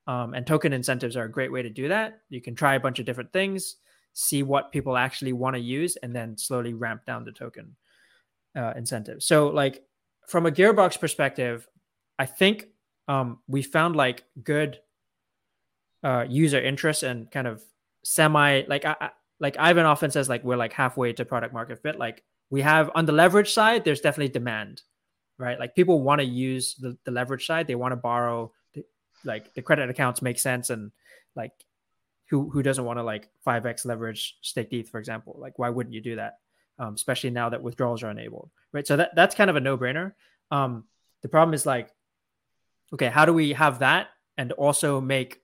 Um, 0.08 0.34
and 0.34 0.46
token 0.46 0.74
incentives 0.74 1.16
are 1.18 1.24
a 1.24 1.32
great 1.32 1.52
way 1.52 1.62
to 1.62 1.70
do 1.70 1.88
that. 1.88 2.20
You 2.30 2.42
can 2.42 2.56
try 2.56 2.76
a 2.76 2.80
bunch 2.80 3.00
of 3.00 3.06
different 3.06 3.32
things 3.32 3.78
see 4.16 4.44
what 4.44 4.72
people 4.72 4.96
actually 4.96 5.34
want 5.34 5.56
to 5.56 5.62
use 5.62 5.98
and 5.98 6.16
then 6.16 6.38
slowly 6.38 6.74
ramp 6.74 7.06
down 7.06 7.26
the 7.26 7.34
token 7.34 7.76
uh, 8.56 8.74
incentives 8.78 9.26
so 9.26 9.50
like 9.50 9.84
from 10.28 10.46
a 10.46 10.52
gearbox 10.52 10.98
perspective 10.98 11.68
i 12.18 12.26
think 12.26 12.68
um, 13.08 13.40
we 13.48 13.62
found 13.62 13.96
like 13.96 14.24
good 14.42 14.80
uh, 16.06 16.24
user 16.30 16.62
interest 16.62 17.02
and 17.02 17.30
kind 17.32 17.48
of 17.48 17.64
semi 18.04 18.62
like 18.68 18.86
I, 18.86 19.10
like 19.40 19.58
Ivan 19.58 19.86
often 19.86 20.12
says 20.12 20.30
like 20.30 20.44
we're 20.44 20.56
like 20.56 20.72
halfway 20.72 21.12
to 21.14 21.26
product 21.26 21.52
market 21.52 21.82
fit. 21.82 21.98
Like 21.98 22.24
we 22.52 22.62
have 22.62 22.92
on 22.94 23.08
the 23.08 23.12
leverage 23.12 23.52
side, 23.52 23.84
there's 23.84 24.02
definitely 24.02 24.32
demand, 24.32 24.84
right? 25.40 25.60
Like 25.60 25.76
people 25.76 26.02
want 26.04 26.20
to 26.20 26.26
use 26.26 26.76
the, 26.76 26.96
the 27.06 27.12
leverage 27.12 27.48
side, 27.48 27.66
they 27.66 27.74
want 27.74 27.92
to 27.92 27.98
borrow, 27.98 28.54
like 29.24 29.52
the 29.56 29.64
credit 29.64 29.90
accounts 29.90 30.22
make 30.22 30.38
sense, 30.38 30.70
and 30.70 30.92
like 31.36 31.54
who 32.30 32.52
who 32.52 32.62
doesn't 32.62 32.86
want 32.86 33.00
to 33.00 33.04
like 33.04 33.28
five 33.44 33.66
x 33.66 33.84
leverage 33.84 34.38
stake 34.44 34.72
ETH, 34.72 34.90
for 34.90 35.00
example? 35.00 35.36
Like 35.40 35.58
why 35.58 35.70
wouldn't 35.70 35.96
you 35.96 36.02
do 36.02 36.18
that? 36.18 36.38
Um, 36.78 36.94
especially 36.94 37.32
now 37.32 37.50
that 37.50 37.64
withdrawals 37.64 38.04
are 38.04 38.12
enabled, 38.12 38.52
right? 38.72 38.86
So 38.86 38.98
that 38.98 39.16
that's 39.16 39.34
kind 39.34 39.50
of 39.50 39.56
a 39.56 39.60
no 39.60 39.76
brainer. 39.76 40.14
Um, 40.52 40.84
the 41.24 41.30
problem 41.30 41.56
is 41.56 41.66
like 41.66 41.90
okay, 42.94 43.08
how 43.08 43.26
do 43.26 43.34
we 43.34 43.54
have 43.54 43.80
that 43.80 44.10
and 44.38 44.52
also 44.52 45.02
make 45.02 45.42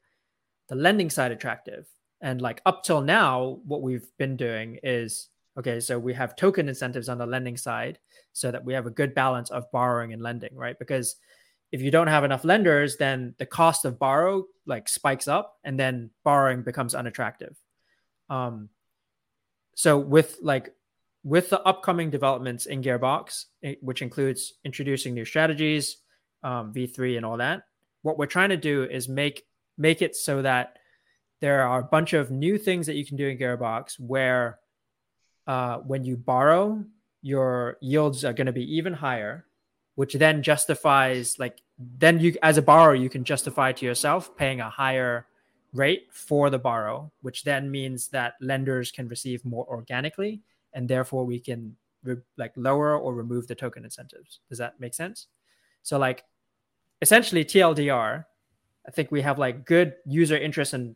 the 0.71 0.75
lending 0.75 1.11
side 1.11 1.31
attractive? 1.31 1.85
And 2.21 2.41
like 2.41 2.61
up 2.65 2.83
till 2.83 3.01
now, 3.01 3.59
what 3.65 3.83
we've 3.83 4.07
been 4.17 4.35
doing 4.35 4.79
is 4.81 5.29
Okay, 5.57 5.81
so 5.81 5.99
we 5.99 6.13
have 6.13 6.35
token 6.35 6.69
incentives 6.69 7.09
on 7.09 7.17
the 7.17 7.25
lending 7.25 7.57
side 7.57 7.99
so 8.31 8.51
that 8.51 8.63
we 8.63 8.73
have 8.73 8.85
a 8.85 8.91
good 8.91 9.13
balance 9.13 9.51
of 9.51 9.69
borrowing 9.71 10.13
and 10.13 10.21
lending, 10.21 10.55
right? 10.55 10.79
Because 10.79 11.17
if 11.73 11.81
you 11.81 11.91
don't 11.91 12.07
have 12.07 12.23
enough 12.23 12.45
lenders, 12.45 12.97
then 12.97 13.35
the 13.37 13.45
cost 13.45 13.83
of 13.83 13.99
borrow 13.99 14.45
like 14.65 14.87
spikes 14.87 15.27
up 15.27 15.59
and 15.63 15.77
then 15.77 16.09
borrowing 16.23 16.63
becomes 16.63 16.95
unattractive. 16.95 17.57
Um, 18.29 18.69
so 19.75 19.97
with 19.97 20.37
like 20.41 20.73
with 21.23 21.49
the 21.49 21.61
upcoming 21.61 22.09
developments 22.09 22.65
in 22.65 22.81
Gearbox, 22.81 23.45
which 23.81 24.01
includes 24.01 24.53
introducing 24.63 25.13
new 25.13 25.25
strategies, 25.25 25.97
um, 26.43 26.73
V3 26.73 27.17
and 27.17 27.25
all 27.25 27.37
that, 27.37 27.63
what 28.03 28.17
we're 28.17 28.25
trying 28.25 28.49
to 28.49 28.57
do 28.57 28.83
is 28.83 29.09
make 29.09 29.43
make 29.77 30.01
it 30.01 30.15
so 30.15 30.41
that 30.41 30.77
there 31.39 31.63
are 31.67 31.79
a 31.79 31.83
bunch 31.83 32.13
of 32.13 32.31
new 32.31 32.57
things 32.57 32.85
that 32.85 32.95
you 32.95 33.05
can 33.05 33.17
do 33.17 33.27
in 33.27 33.37
Gearbox 33.37 33.99
where 33.99 34.59
uh, 35.47 35.77
when 35.77 36.03
you 36.03 36.15
borrow, 36.15 36.83
your 37.21 37.77
yields 37.81 38.23
are 38.23 38.33
going 38.33 38.45
to 38.45 38.53
be 38.53 38.75
even 38.77 38.93
higher, 38.93 39.45
which 39.95 40.13
then 40.13 40.43
justifies 40.43 41.37
like 41.39 41.61
then 41.77 42.19
you 42.19 42.35
as 42.43 42.57
a 42.57 42.61
borrower 42.61 42.93
you 42.93 43.09
can 43.09 43.23
justify 43.23 43.71
to 43.71 43.85
yourself 43.85 44.35
paying 44.37 44.61
a 44.61 44.69
higher 44.69 45.25
rate 45.73 46.07
for 46.11 46.49
the 46.49 46.59
borrow, 46.59 47.11
which 47.21 47.43
then 47.43 47.71
means 47.71 48.09
that 48.09 48.33
lenders 48.41 48.91
can 48.91 49.07
receive 49.07 49.43
more 49.45 49.65
organically, 49.67 50.41
and 50.73 50.87
therefore 50.87 51.25
we 51.25 51.39
can 51.39 51.75
re- 52.03 52.17
like 52.37 52.53
lower 52.55 52.97
or 52.97 53.13
remove 53.13 53.47
the 53.47 53.55
token 53.55 53.83
incentives. 53.83 54.39
Does 54.49 54.57
that 54.57 54.79
make 54.79 54.93
sense? 54.93 55.27
So 55.83 55.97
like 55.97 56.23
essentially 57.01 57.45
TLDR, 57.45 58.25
I 58.87 58.91
think 58.91 59.11
we 59.11 59.21
have 59.21 59.39
like 59.39 59.65
good 59.65 59.93
user 60.05 60.37
interest 60.37 60.73
and 60.73 60.95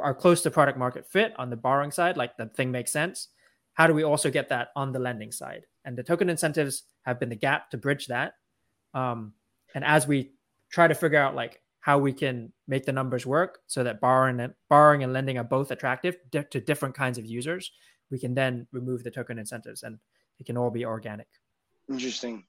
are 0.00 0.14
close 0.14 0.42
to 0.42 0.50
product 0.50 0.78
market 0.78 1.06
fit 1.06 1.32
on 1.38 1.50
the 1.50 1.56
borrowing 1.56 1.90
side. 1.90 2.16
Like 2.16 2.36
the 2.36 2.46
thing 2.46 2.70
makes 2.70 2.92
sense. 2.92 3.28
How 3.74 3.86
do 3.86 3.94
we 3.94 4.02
also 4.02 4.30
get 4.30 4.48
that 4.50 4.68
on 4.76 4.92
the 4.92 4.98
lending 4.98 5.32
side? 5.32 5.64
And 5.84 5.96
the 5.96 6.02
token 6.02 6.28
incentives 6.28 6.84
have 7.02 7.18
been 7.18 7.28
the 7.28 7.36
gap 7.36 7.70
to 7.70 7.78
bridge 7.78 8.06
that. 8.08 8.34
Um, 8.92 9.32
and 9.74 9.84
as 9.84 10.06
we 10.06 10.32
try 10.70 10.88
to 10.88 10.94
figure 10.94 11.18
out 11.18 11.34
like 11.34 11.62
how 11.80 11.98
we 11.98 12.12
can 12.12 12.52
make 12.66 12.84
the 12.84 12.92
numbers 12.92 13.24
work 13.24 13.60
so 13.66 13.84
that 13.84 14.00
borrowing 14.00 14.40
and 14.40 14.52
borrowing 14.68 15.04
and 15.04 15.12
lending 15.12 15.38
are 15.38 15.44
both 15.44 15.70
attractive 15.70 16.16
to 16.32 16.60
different 16.60 16.94
kinds 16.94 17.16
of 17.16 17.24
users, 17.24 17.72
we 18.10 18.18
can 18.18 18.34
then 18.34 18.66
remove 18.72 19.04
the 19.04 19.10
token 19.10 19.38
incentives 19.38 19.82
and 19.82 19.98
it 20.38 20.44
can 20.44 20.56
all 20.56 20.70
be 20.70 20.84
organic. 20.84 21.28
Interesting. 21.88 22.44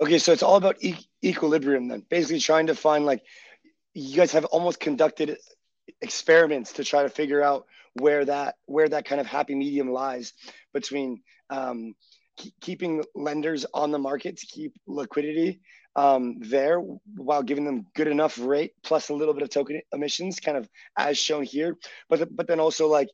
Okay, 0.00 0.18
so 0.18 0.32
it's 0.32 0.42
all 0.42 0.56
about 0.56 0.82
e- 0.82 1.08
equilibrium 1.24 1.88
then. 1.88 2.02
Basically, 2.08 2.40
trying 2.40 2.66
to 2.68 2.74
find 2.74 3.04
like 3.06 3.22
you 3.94 4.16
guys 4.16 4.32
have 4.32 4.44
almost 4.46 4.80
conducted 4.80 5.38
experiments 6.00 6.74
to 6.74 6.84
try 6.84 7.02
to 7.02 7.08
figure 7.08 7.42
out 7.42 7.66
where 7.94 8.24
that 8.24 8.56
where 8.66 8.88
that 8.88 9.06
kind 9.06 9.20
of 9.20 9.26
happy 9.26 9.54
medium 9.54 9.90
lies 9.90 10.34
between 10.74 11.22
um, 11.50 11.94
keeping 12.60 13.02
lenders 13.14 13.64
on 13.72 13.90
the 13.90 13.98
market 13.98 14.36
to 14.38 14.46
keep 14.46 14.74
liquidity 14.86 15.60
um, 15.94 16.36
there 16.40 16.78
while 16.78 17.42
giving 17.42 17.64
them 17.64 17.86
good 17.94 18.06
enough 18.06 18.38
rate 18.38 18.72
plus 18.84 19.08
a 19.08 19.14
little 19.14 19.32
bit 19.32 19.42
of 19.42 19.50
token 19.50 19.80
emissions, 19.92 20.40
kind 20.40 20.58
of 20.58 20.68
as 20.98 21.16
shown 21.16 21.42
here. 21.42 21.76
But 22.08 22.34
but 22.36 22.46
then 22.46 22.60
also 22.60 22.88
like 22.88 23.08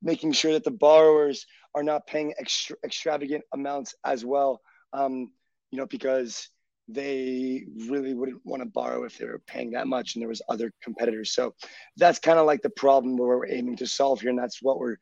making 0.00 0.32
sure 0.32 0.52
that 0.52 0.64
the 0.64 0.70
borrowers 0.70 1.46
are 1.74 1.82
not 1.82 2.06
paying 2.06 2.32
extra, 2.38 2.76
extravagant 2.84 3.44
amounts 3.52 3.94
as 4.04 4.24
well. 4.24 4.60
Um, 4.92 5.32
you 5.70 5.78
know, 5.78 5.86
because 5.86 6.48
they 6.88 7.64
really 7.88 8.14
wouldn't 8.14 8.40
want 8.44 8.62
to 8.62 8.68
borrow 8.68 9.04
if 9.04 9.18
they 9.18 9.26
were 9.26 9.42
paying 9.46 9.72
that 9.72 9.88
much 9.88 10.14
and 10.14 10.22
there 10.22 10.28
was 10.28 10.42
other 10.48 10.72
competitors. 10.82 11.34
So 11.34 11.52
that's 11.96 12.20
kind 12.20 12.38
of 12.38 12.46
like 12.46 12.62
the 12.62 12.70
problem 12.70 13.16
where 13.16 13.36
we're 13.36 13.48
aiming 13.48 13.76
to 13.78 13.86
solve 13.86 14.20
here, 14.20 14.30
and 14.30 14.38
that's 14.38 14.62
what 14.62 14.78
we're 14.78 14.96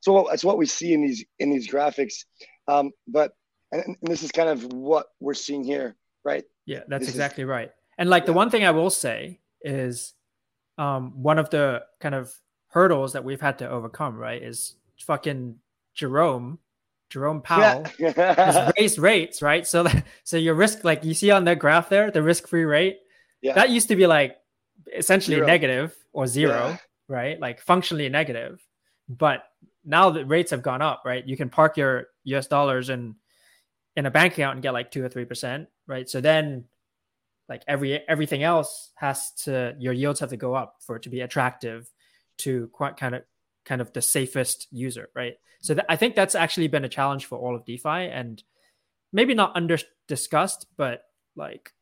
so 0.00 0.26
that's 0.28 0.44
what 0.44 0.58
we 0.58 0.66
see 0.66 0.92
in 0.92 1.02
these 1.02 1.24
in 1.38 1.50
these 1.50 1.70
graphics. 1.70 2.24
Um, 2.68 2.90
but 3.08 3.32
and, 3.72 3.82
and 3.84 3.96
this 4.02 4.22
is 4.22 4.30
kind 4.30 4.48
of 4.48 4.72
what 4.72 5.06
we're 5.20 5.34
seeing 5.34 5.64
here 5.64 5.96
right? 6.24 6.44
Yeah, 6.66 6.80
that's 6.88 7.06
this 7.06 7.14
exactly 7.14 7.44
is, 7.44 7.48
right. 7.48 7.70
And 7.98 8.10
like 8.10 8.22
yeah. 8.22 8.28
the 8.28 8.32
one 8.32 8.50
thing 8.50 8.64
I 8.64 8.70
will 8.70 8.90
say 8.90 9.40
is 9.60 10.14
um, 10.78 11.22
one 11.22 11.38
of 11.38 11.50
the 11.50 11.82
kind 12.00 12.14
of 12.14 12.34
hurdles 12.68 13.12
that 13.12 13.24
we've 13.24 13.40
had 13.40 13.58
to 13.58 13.68
overcome, 13.68 14.16
right, 14.16 14.42
is 14.42 14.74
fucking 14.98 15.56
Jerome, 15.94 16.58
Jerome 17.10 17.42
Powell 17.42 17.86
yeah. 17.98 18.34
has 18.34 18.72
raised 18.78 18.98
rates, 18.98 19.42
right? 19.42 19.66
So 19.66 19.86
so 20.24 20.36
your 20.36 20.54
risk, 20.54 20.84
like 20.84 21.04
you 21.04 21.14
see 21.14 21.30
on 21.30 21.44
the 21.44 21.56
graph 21.56 21.88
there, 21.88 22.10
the 22.10 22.22
risk-free 22.22 22.64
rate, 22.64 22.98
yeah. 23.42 23.54
that 23.54 23.70
used 23.70 23.88
to 23.88 23.96
be 23.96 24.06
like 24.06 24.36
essentially 24.94 25.36
zero. 25.36 25.46
negative 25.46 25.94
or 26.12 26.26
zero, 26.26 26.68
yeah. 26.68 26.76
right? 27.08 27.40
Like 27.40 27.60
functionally 27.60 28.08
negative. 28.08 28.60
But 29.08 29.44
now 29.84 30.10
the 30.10 30.24
rates 30.24 30.50
have 30.50 30.62
gone 30.62 30.82
up, 30.82 31.02
right? 31.04 31.26
You 31.26 31.36
can 31.36 31.50
park 31.50 31.76
your 31.76 32.06
US 32.24 32.46
dollars 32.46 32.90
in 32.90 33.16
in 33.96 34.06
a 34.06 34.10
bank 34.10 34.32
account 34.32 34.54
and 34.54 34.62
get 34.62 34.72
like 34.72 34.90
two 34.90 35.04
or 35.04 35.08
three 35.08 35.24
percent 35.24 35.68
right? 35.86 36.08
So 36.08 36.20
then 36.20 36.64
like 37.48 37.62
every 37.68 38.06
everything 38.08 38.42
else 38.42 38.92
has 38.96 39.32
to 39.44 39.74
your 39.78 39.92
yields 39.92 40.20
have 40.20 40.30
to 40.30 40.36
go 40.36 40.54
up 40.54 40.76
for 40.80 40.96
it 40.96 41.02
to 41.02 41.10
be 41.10 41.20
attractive 41.20 41.90
to 42.38 42.68
quite 42.72 42.96
kind 42.96 43.14
of 43.14 43.22
kind 43.64 43.80
of 43.80 43.92
the 43.92 44.02
safest 44.02 44.66
user, 44.70 45.08
right? 45.14 45.34
So 45.60 45.74
th- 45.74 45.86
I 45.88 45.96
think 45.96 46.14
that's 46.14 46.34
actually 46.34 46.68
been 46.68 46.84
a 46.84 46.88
challenge 46.88 47.26
for 47.26 47.38
all 47.38 47.56
of 47.56 47.64
DeFi 47.64 47.88
and 47.88 48.42
maybe 49.12 49.34
not 49.34 49.56
under 49.56 49.78
discussed, 50.08 50.66
but 50.76 51.04
like, 51.36 51.72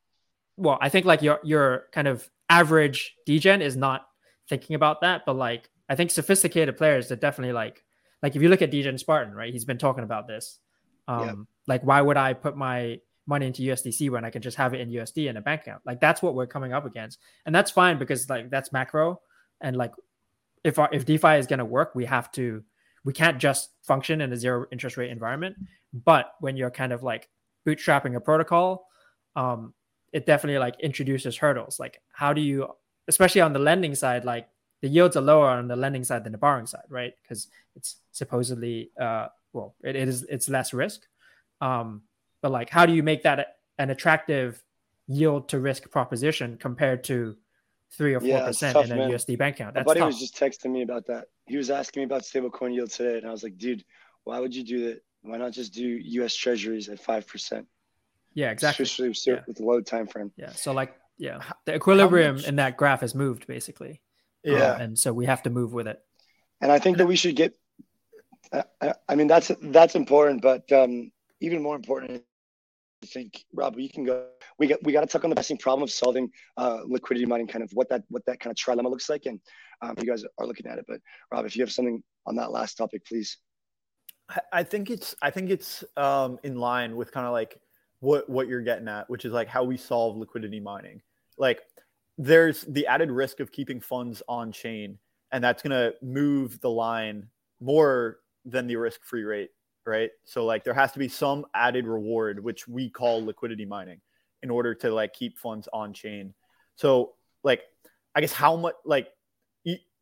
well, 0.56 0.78
I 0.80 0.88
think 0.88 1.06
like 1.06 1.22
your 1.22 1.40
your 1.42 1.86
kind 1.92 2.08
of 2.08 2.28
average 2.48 3.16
degen 3.26 3.62
is 3.62 3.76
not 3.76 4.06
thinking 4.48 4.76
about 4.76 5.00
that, 5.00 5.22
but 5.26 5.34
like 5.34 5.68
I 5.88 5.94
think 5.94 6.10
sophisticated 6.10 6.76
players 6.76 7.10
are 7.10 7.16
definitely 7.16 7.54
like 7.54 7.82
like 8.22 8.36
if 8.36 8.42
you 8.42 8.48
look 8.48 8.62
at 8.62 8.70
degen 8.70 8.98
Spartan, 8.98 9.34
right? 9.34 9.52
He's 9.52 9.64
been 9.64 9.78
talking 9.78 10.04
about 10.04 10.28
this. 10.28 10.58
Um, 11.08 11.26
yeah. 11.26 11.34
like 11.66 11.82
why 11.82 12.00
would 12.00 12.16
I 12.16 12.34
put 12.34 12.56
my 12.56 13.00
money 13.26 13.46
into 13.46 13.62
USDC 13.62 14.10
when 14.10 14.24
I 14.24 14.30
can 14.30 14.42
just 14.42 14.56
have 14.56 14.74
it 14.74 14.80
in 14.80 14.90
USD 14.90 15.28
in 15.28 15.36
a 15.36 15.40
bank 15.40 15.62
account. 15.62 15.82
Like 15.84 16.00
that's 16.00 16.22
what 16.22 16.34
we're 16.34 16.46
coming 16.46 16.72
up 16.72 16.84
against, 16.84 17.18
and 17.46 17.54
that's 17.54 17.70
fine 17.70 17.98
because 17.98 18.28
like 18.28 18.50
that's 18.50 18.72
macro, 18.72 19.20
and 19.60 19.76
like 19.76 19.92
if 20.64 20.78
our, 20.78 20.88
if 20.92 21.04
DeFi 21.04 21.36
is 21.36 21.46
going 21.46 21.58
to 21.58 21.64
work, 21.64 21.94
we 21.94 22.04
have 22.04 22.30
to 22.32 22.62
we 23.04 23.12
can't 23.12 23.38
just 23.38 23.70
function 23.82 24.20
in 24.20 24.32
a 24.32 24.36
zero 24.36 24.66
interest 24.70 24.96
rate 24.96 25.10
environment. 25.10 25.56
But 25.92 26.34
when 26.40 26.56
you're 26.56 26.70
kind 26.70 26.92
of 26.92 27.02
like 27.02 27.28
bootstrapping 27.66 28.14
a 28.16 28.20
protocol, 28.20 28.86
um, 29.34 29.74
it 30.12 30.26
definitely 30.26 30.58
like 30.58 30.78
introduces 30.80 31.36
hurdles. 31.36 31.80
Like 31.80 32.00
how 32.12 32.32
do 32.32 32.40
you, 32.40 32.68
especially 33.08 33.40
on 33.40 33.52
the 33.52 33.58
lending 33.58 33.94
side, 33.94 34.24
like 34.24 34.48
the 34.82 34.88
yields 34.88 35.16
are 35.16 35.22
lower 35.22 35.48
on 35.48 35.68
the 35.68 35.76
lending 35.76 36.04
side 36.04 36.24
than 36.24 36.32
the 36.32 36.38
borrowing 36.38 36.66
side, 36.66 36.84
right? 36.88 37.14
Because 37.22 37.48
it's 37.74 37.96
supposedly 38.12 38.90
uh, 39.00 39.28
well, 39.52 39.74
it, 39.82 39.96
it 39.96 40.08
is 40.08 40.22
it's 40.24 40.48
less 40.48 40.72
risk. 40.72 41.02
Um, 41.60 42.02
but 42.40 42.52
like 42.52 42.70
how 42.70 42.86
do 42.86 42.92
you 42.92 43.02
make 43.02 43.22
that 43.24 43.56
an 43.78 43.90
attractive 43.90 44.62
yield 45.08 45.48
to 45.48 45.58
risk 45.58 45.90
proposition 45.90 46.56
compared 46.56 47.04
to 47.04 47.36
three 47.96 48.14
or 48.14 48.20
four 48.20 48.28
yeah, 48.28 48.44
percent 48.44 48.76
in 48.76 48.92
a 48.92 48.96
man. 48.96 49.10
USD 49.10 49.38
bank 49.38 49.56
account? 49.56 49.74
That's 49.74 49.86
My 49.86 49.90
buddy 49.90 50.00
tough. 50.00 50.06
was 50.08 50.18
just 50.18 50.36
texting 50.36 50.70
me 50.70 50.82
about 50.82 51.06
that. 51.06 51.26
He 51.46 51.56
was 51.56 51.70
asking 51.70 52.00
me 52.00 52.04
about 52.04 52.22
stablecoin 52.22 52.74
yield 52.74 52.90
today, 52.90 53.18
and 53.18 53.26
I 53.26 53.30
was 53.30 53.42
like, 53.42 53.58
dude, 53.58 53.84
why 54.24 54.38
would 54.40 54.54
you 54.54 54.64
do 54.64 54.88
that? 54.88 55.02
Why 55.22 55.36
not 55.36 55.52
just 55.52 55.72
do 55.72 55.82
US 55.82 56.34
Treasuries 56.34 56.88
at 56.88 57.00
five 57.00 57.26
percent? 57.26 57.66
Yeah, 58.34 58.50
exactly. 58.50 58.84
Especially 58.84 59.32
yeah. 59.32 59.40
with 59.46 59.56
the 59.56 59.64
low 59.64 59.80
time 59.80 60.06
frame. 60.06 60.32
Yeah. 60.36 60.52
So 60.52 60.72
like, 60.72 60.94
yeah, 61.18 61.42
the 61.66 61.74
equilibrium 61.74 62.38
in 62.38 62.56
that 62.56 62.76
graph 62.76 63.00
has 63.00 63.14
moved 63.14 63.46
basically. 63.46 64.00
Yeah. 64.42 64.72
Um, 64.72 64.80
and 64.80 64.98
so 64.98 65.12
we 65.12 65.26
have 65.26 65.42
to 65.44 65.50
move 65.50 65.72
with 65.72 65.86
it. 65.86 66.00
And 66.60 66.72
I 66.72 66.78
think 66.78 66.96
that 66.98 67.06
we 67.06 67.16
should 67.16 67.36
get. 67.36 67.54
I, 68.80 68.94
I 69.08 69.14
mean, 69.14 69.28
that's 69.28 69.50
that's 69.62 69.94
important, 69.94 70.42
but 70.42 70.70
um, 70.72 71.12
even 71.40 71.62
more 71.62 71.76
important 71.76 72.22
Think 73.04 73.44
Rob, 73.52 73.78
you 73.78 73.88
can 73.88 74.04
go. 74.04 74.26
We 74.58 74.66
got 74.68 74.82
we 74.84 74.92
got 74.92 75.00
to 75.00 75.06
talk 75.06 75.24
on 75.24 75.30
the 75.30 75.36
pressing 75.36 75.58
problem 75.58 75.82
of 75.82 75.90
solving 75.90 76.30
uh, 76.56 76.80
liquidity 76.86 77.26
mining, 77.26 77.48
kind 77.48 77.64
of 77.64 77.70
what 77.72 77.88
that 77.88 78.04
what 78.08 78.24
that 78.26 78.38
kind 78.40 78.52
of 78.52 78.56
trilemma 78.56 78.90
looks 78.90 79.08
like, 79.08 79.26
and 79.26 79.40
um, 79.82 79.94
you 79.98 80.06
guys 80.06 80.24
are 80.38 80.46
looking 80.46 80.66
at 80.66 80.78
it. 80.78 80.84
But 80.86 81.00
Rob, 81.32 81.44
if 81.44 81.56
you 81.56 81.62
have 81.62 81.72
something 81.72 82.02
on 82.26 82.36
that 82.36 82.52
last 82.52 82.74
topic, 82.74 83.04
please. 83.04 83.38
I 84.52 84.62
think 84.62 84.88
it's 84.88 85.14
I 85.20 85.30
think 85.30 85.50
it's 85.50 85.84
um, 85.96 86.38
in 86.42 86.56
line 86.56 86.96
with 86.96 87.12
kind 87.12 87.26
of 87.26 87.32
like 87.32 87.60
what 88.00 88.28
what 88.28 88.48
you're 88.48 88.62
getting 88.62 88.88
at, 88.88 89.10
which 89.10 89.24
is 89.24 89.32
like 89.32 89.48
how 89.48 89.64
we 89.64 89.76
solve 89.76 90.16
liquidity 90.16 90.60
mining. 90.60 91.02
Like 91.38 91.60
there's 92.18 92.62
the 92.62 92.86
added 92.86 93.10
risk 93.10 93.40
of 93.40 93.50
keeping 93.52 93.80
funds 93.80 94.22
on 94.28 94.52
chain, 94.52 94.98
and 95.32 95.42
that's 95.42 95.62
going 95.62 95.70
to 95.70 95.94
move 96.02 96.60
the 96.60 96.70
line 96.70 97.28
more 97.60 98.18
than 98.44 98.66
the 98.66 98.76
risk 98.76 99.04
free 99.04 99.24
rate 99.24 99.50
right? 99.86 100.10
So 100.24 100.44
like 100.44 100.64
there 100.64 100.74
has 100.74 100.92
to 100.92 100.98
be 100.98 101.08
some 101.08 101.46
added 101.54 101.86
reward, 101.86 102.42
which 102.42 102.68
we 102.68 102.88
call 102.88 103.24
liquidity 103.24 103.64
mining, 103.64 104.00
in 104.42 104.50
order 104.50 104.74
to 104.76 104.90
like 104.90 105.12
keep 105.12 105.38
funds 105.38 105.68
on 105.72 105.92
chain. 105.92 106.34
So 106.76 107.12
like 107.42 107.62
I 108.14 108.20
guess 108.20 108.32
how 108.32 108.56
much 108.56 108.74
like 108.84 109.08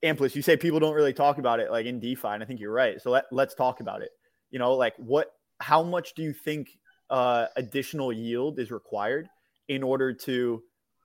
Amplus, 0.03 0.35
you 0.35 0.41
say 0.43 0.57
people 0.57 0.81
don't 0.81 0.95
really 0.95 1.13
talk 1.13 1.39
about 1.39 1.61
it 1.61 1.71
like 1.71 1.85
in 1.87 2.01
DeFi, 2.01 2.29
and 2.29 2.43
I 2.43 2.47
think 2.47 2.59
you're 2.59 2.73
right. 2.73 3.01
So 3.01 3.11
let, 3.11 3.27
let's 3.31 3.55
talk 3.55 3.81
about 3.81 4.01
it. 4.01 4.11
You 4.51 4.59
know, 4.59 4.75
like 4.75 4.95
what 4.97 5.33
how 5.61 5.83
much 5.83 6.15
do 6.15 6.23
you 6.23 6.33
think 6.33 6.79
uh, 7.11 7.47
additional 7.57 8.13
yield 8.13 8.59
is 8.59 8.71
required 8.71 9.29
in 9.69 9.83
order 9.83 10.13
to 10.13 10.63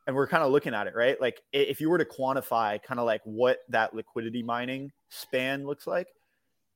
and 0.08 0.16
we're 0.16 0.28
kind 0.28 0.44
of 0.44 0.52
looking 0.52 0.74
at 0.74 0.88
it 0.88 0.94
right 0.96 1.20
like 1.20 1.42
if 1.52 1.82
you 1.82 1.90
were 1.90 1.98
to 1.98 2.06
quantify 2.06 2.82
kind 2.82 3.00
of 3.00 3.06
like 3.06 3.22
what 3.24 3.60
that 3.70 3.94
liquidity 3.94 4.44
mining 4.44 4.92
span 5.10 5.66
looks 5.66 5.88
like 5.88 6.08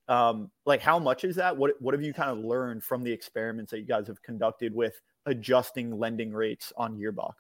Um, 0.10 0.49
like 0.66 0.82
how 0.82 0.97
much 0.97 1.24
is 1.24 1.36
that? 1.36 1.55
What 1.55 1.80
what 1.80 1.93
have 1.93 2.01
you 2.01 2.14
kind 2.14 2.32
of 2.32 2.43
learned 2.43 2.84
from 2.84 3.03
the 3.03 3.12
experiments 3.12 3.72
that 3.72 3.80
you 3.80 3.86
guys 3.86 4.07
have 4.07 4.22
conducted 4.24 4.74
with 4.74 4.99
adjusting 5.28 5.97
lending 5.97 6.34
rates 6.34 6.74
on 6.76 6.97
Gearbox? 6.97 7.34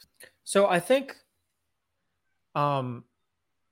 So 0.43 0.67
I 0.67 0.79
think 0.79 1.15
um 2.55 3.03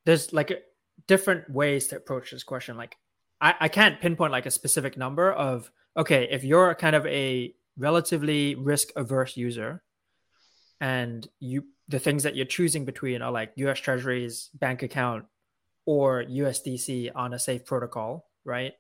there's 0.06 0.34
like 0.34 0.64
different 1.08 1.50
ways 1.50 1.88
to 1.88 1.98
approach 1.98 2.32
this 2.32 2.43
question. 2.43 2.76
Like 2.76 2.98
I, 3.39 3.54
I 3.62 3.68
can't 3.68 4.02
pinpoint 4.02 4.32
like 4.32 4.48
a 4.48 4.52
specific 4.52 4.98
number 4.98 5.32
of 5.32 5.72
okay, 5.95 6.28
if 6.32 6.43
you're 6.43 6.74
kind 6.74 6.95
of 6.95 7.06
a 7.06 7.54
relatively 7.78 8.56
risk 8.56 8.89
averse 8.95 9.38
user 9.38 9.84
and 10.82 11.28
you 11.39 11.66
the 11.88 12.00
things 12.00 12.24
that 12.24 12.36
you're 12.36 12.45
choosing 12.45 12.84
between 12.84 13.22
are 13.22 13.32
like 13.32 13.54
US 13.58 13.80
Treasuries, 13.80 14.50
bank 14.56 14.82
account, 14.82 15.26
or 15.86 16.24
USDC 16.24 17.12
on 17.16 17.34
a 17.34 17.39
safe 17.39 17.66
protocol, 17.66 18.28
right? 18.43 18.74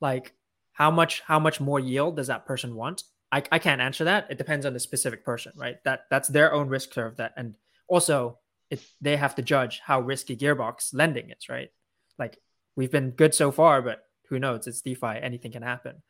Like 0.00 0.34
how 0.72 0.90
much 0.90 1.22
how 1.26 1.38
much 1.38 1.60
more 1.60 1.80
yield 1.80 2.16
does 2.16 2.26
that 2.28 2.46
person 2.46 2.74
want? 2.74 3.04
I, 3.32 3.42
I 3.50 3.58
can't 3.58 3.80
answer 3.80 4.04
that. 4.04 4.26
It 4.30 4.38
depends 4.38 4.66
on 4.66 4.72
the 4.72 4.80
specific 4.80 5.24
person, 5.24 5.52
right? 5.56 5.82
That 5.84 6.02
that's 6.10 6.28
their 6.28 6.52
own 6.52 6.68
risk 6.68 6.92
curve 6.92 7.16
that 7.16 7.32
and 7.36 7.54
also 7.88 8.38
if 8.70 8.94
they 9.00 9.16
have 9.16 9.34
to 9.36 9.42
judge 9.42 9.80
how 9.84 10.00
risky 10.00 10.36
gearbox 10.36 10.92
lending 10.92 11.30
is, 11.30 11.48
right? 11.48 11.70
Like 12.18 12.38
we've 12.74 12.90
been 12.90 13.10
good 13.10 13.34
so 13.34 13.50
far, 13.50 13.82
but 13.82 14.02
who 14.28 14.38
knows? 14.38 14.66
It's 14.66 14.82
DeFi, 14.82 15.18
anything 15.22 15.52
can 15.52 15.62
happen. 15.62 16.02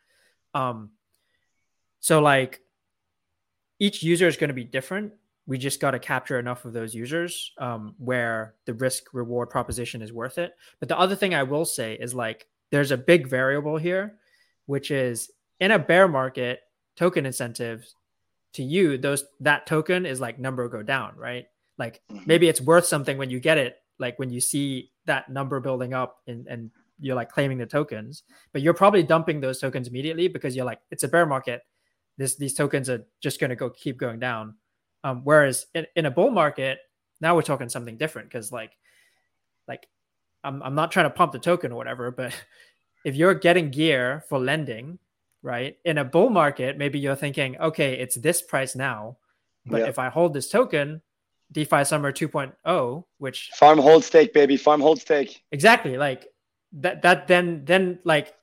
Um 0.54 0.90
so 2.00 2.20
like 2.20 2.60
each 3.78 4.02
user 4.02 4.26
is 4.26 4.36
going 4.36 4.48
to 4.48 4.54
be 4.54 4.64
different 4.64 5.12
we 5.46 5.58
just 5.58 5.80
got 5.80 5.92
to 5.92 5.98
capture 5.98 6.38
enough 6.38 6.64
of 6.64 6.72
those 6.72 6.94
users 6.94 7.52
um, 7.58 7.94
where 7.98 8.54
the 8.64 8.74
risk 8.74 9.04
reward 9.12 9.48
proposition 9.48 10.02
is 10.02 10.12
worth 10.12 10.38
it. 10.38 10.56
But 10.80 10.88
the 10.88 10.98
other 10.98 11.14
thing 11.14 11.34
I 11.34 11.44
will 11.44 11.64
say 11.64 11.94
is 11.94 12.14
like 12.14 12.46
there's 12.70 12.90
a 12.90 12.96
big 12.96 13.28
variable 13.28 13.76
here, 13.76 14.16
which 14.66 14.90
is 14.90 15.30
in 15.60 15.70
a 15.70 15.78
bear 15.78 16.08
market, 16.08 16.60
token 16.96 17.26
incentives 17.26 17.94
to 18.54 18.62
you, 18.62 18.98
those 18.98 19.24
that 19.40 19.66
token 19.66 20.06
is 20.06 20.20
like 20.20 20.38
number 20.38 20.68
go 20.68 20.82
down, 20.82 21.14
right? 21.16 21.46
Like 21.78 22.00
mm-hmm. 22.10 22.24
maybe 22.26 22.48
it's 22.48 22.60
worth 22.60 22.86
something 22.86 23.18
when 23.18 23.30
you 23.30 23.40
get 23.40 23.58
it, 23.58 23.76
like 23.98 24.18
when 24.18 24.30
you 24.30 24.40
see 24.40 24.90
that 25.06 25.28
number 25.28 25.60
building 25.60 25.94
up 25.94 26.18
and, 26.26 26.46
and 26.46 26.70
you're 26.98 27.14
like 27.14 27.30
claiming 27.30 27.58
the 27.58 27.66
tokens, 27.66 28.22
but 28.52 28.62
you're 28.62 28.74
probably 28.74 29.02
dumping 29.02 29.40
those 29.40 29.60
tokens 29.60 29.88
immediately 29.88 30.28
because 30.28 30.56
you're 30.56 30.64
like, 30.64 30.80
it's 30.90 31.02
a 31.02 31.08
bear 31.08 31.26
market. 31.26 31.62
This 32.18 32.36
these 32.36 32.54
tokens 32.54 32.88
are 32.88 33.06
just 33.20 33.38
gonna 33.40 33.56
go 33.56 33.68
keep 33.68 33.98
going 33.98 34.18
down 34.18 34.54
um, 35.06 35.20
whereas 35.22 35.66
in, 35.72 35.86
in 35.94 36.06
a 36.06 36.10
bull 36.10 36.30
market, 36.30 36.80
now 37.20 37.36
we're 37.36 37.42
talking 37.42 37.68
something 37.68 37.96
different 37.96 38.28
because 38.28 38.50
like, 38.50 38.72
like 39.68 39.86
I'm, 40.46 40.62
I'm 40.62 40.74
not 40.74 40.90
trying 40.90 41.06
to 41.06 41.10
pump 41.10 41.32
the 41.32 41.38
token 41.38 41.72
or 41.72 41.76
whatever, 41.76 42.10
but 42.10 42.34
if 43.04 43.14
you're 43.14 43.34
getting 43.34 43.70
gear 43.70 44.24
for 44.28 44.38
lending, 44.38 44.98
right? 45.42 45.76
In 45.84 45.98
a 45.98 46.04
bull 46.04 46.30
market, 46.30 46.78
maybe 46.78 46.98
you're 46.98 47.16
thinking, 47.16 47.56
okay, 47.58 47.94
it's 47.94 48.16
this 48.16 48.42
price 48.42 48.74
now, 48.74 49.18
but 49.66 49.82
if 49.82 49.98
I 49.98 50.08
hold 50.08 50.32
this 50.32 50.48
token, 50.48 51.02
DeFi 51.52 51.84
Summer 51.84 52.12
2.0, 52.12 53.04
which 53.18 53.50
farm 53.54 53.78
hold 53.78 54.04
stake, 54.04 54.32
baby, 54.32 54.56
farm 54.56 54.80
hold 54.80 55.00
stake. 55.00 55.42
Exactly. 55.52 55.96
Like 55.96 56.26
that, 56.72 57.02
that 57.02 57.26
then, 57.26 57.64
then 57.64 57.98
like 58.04 58.34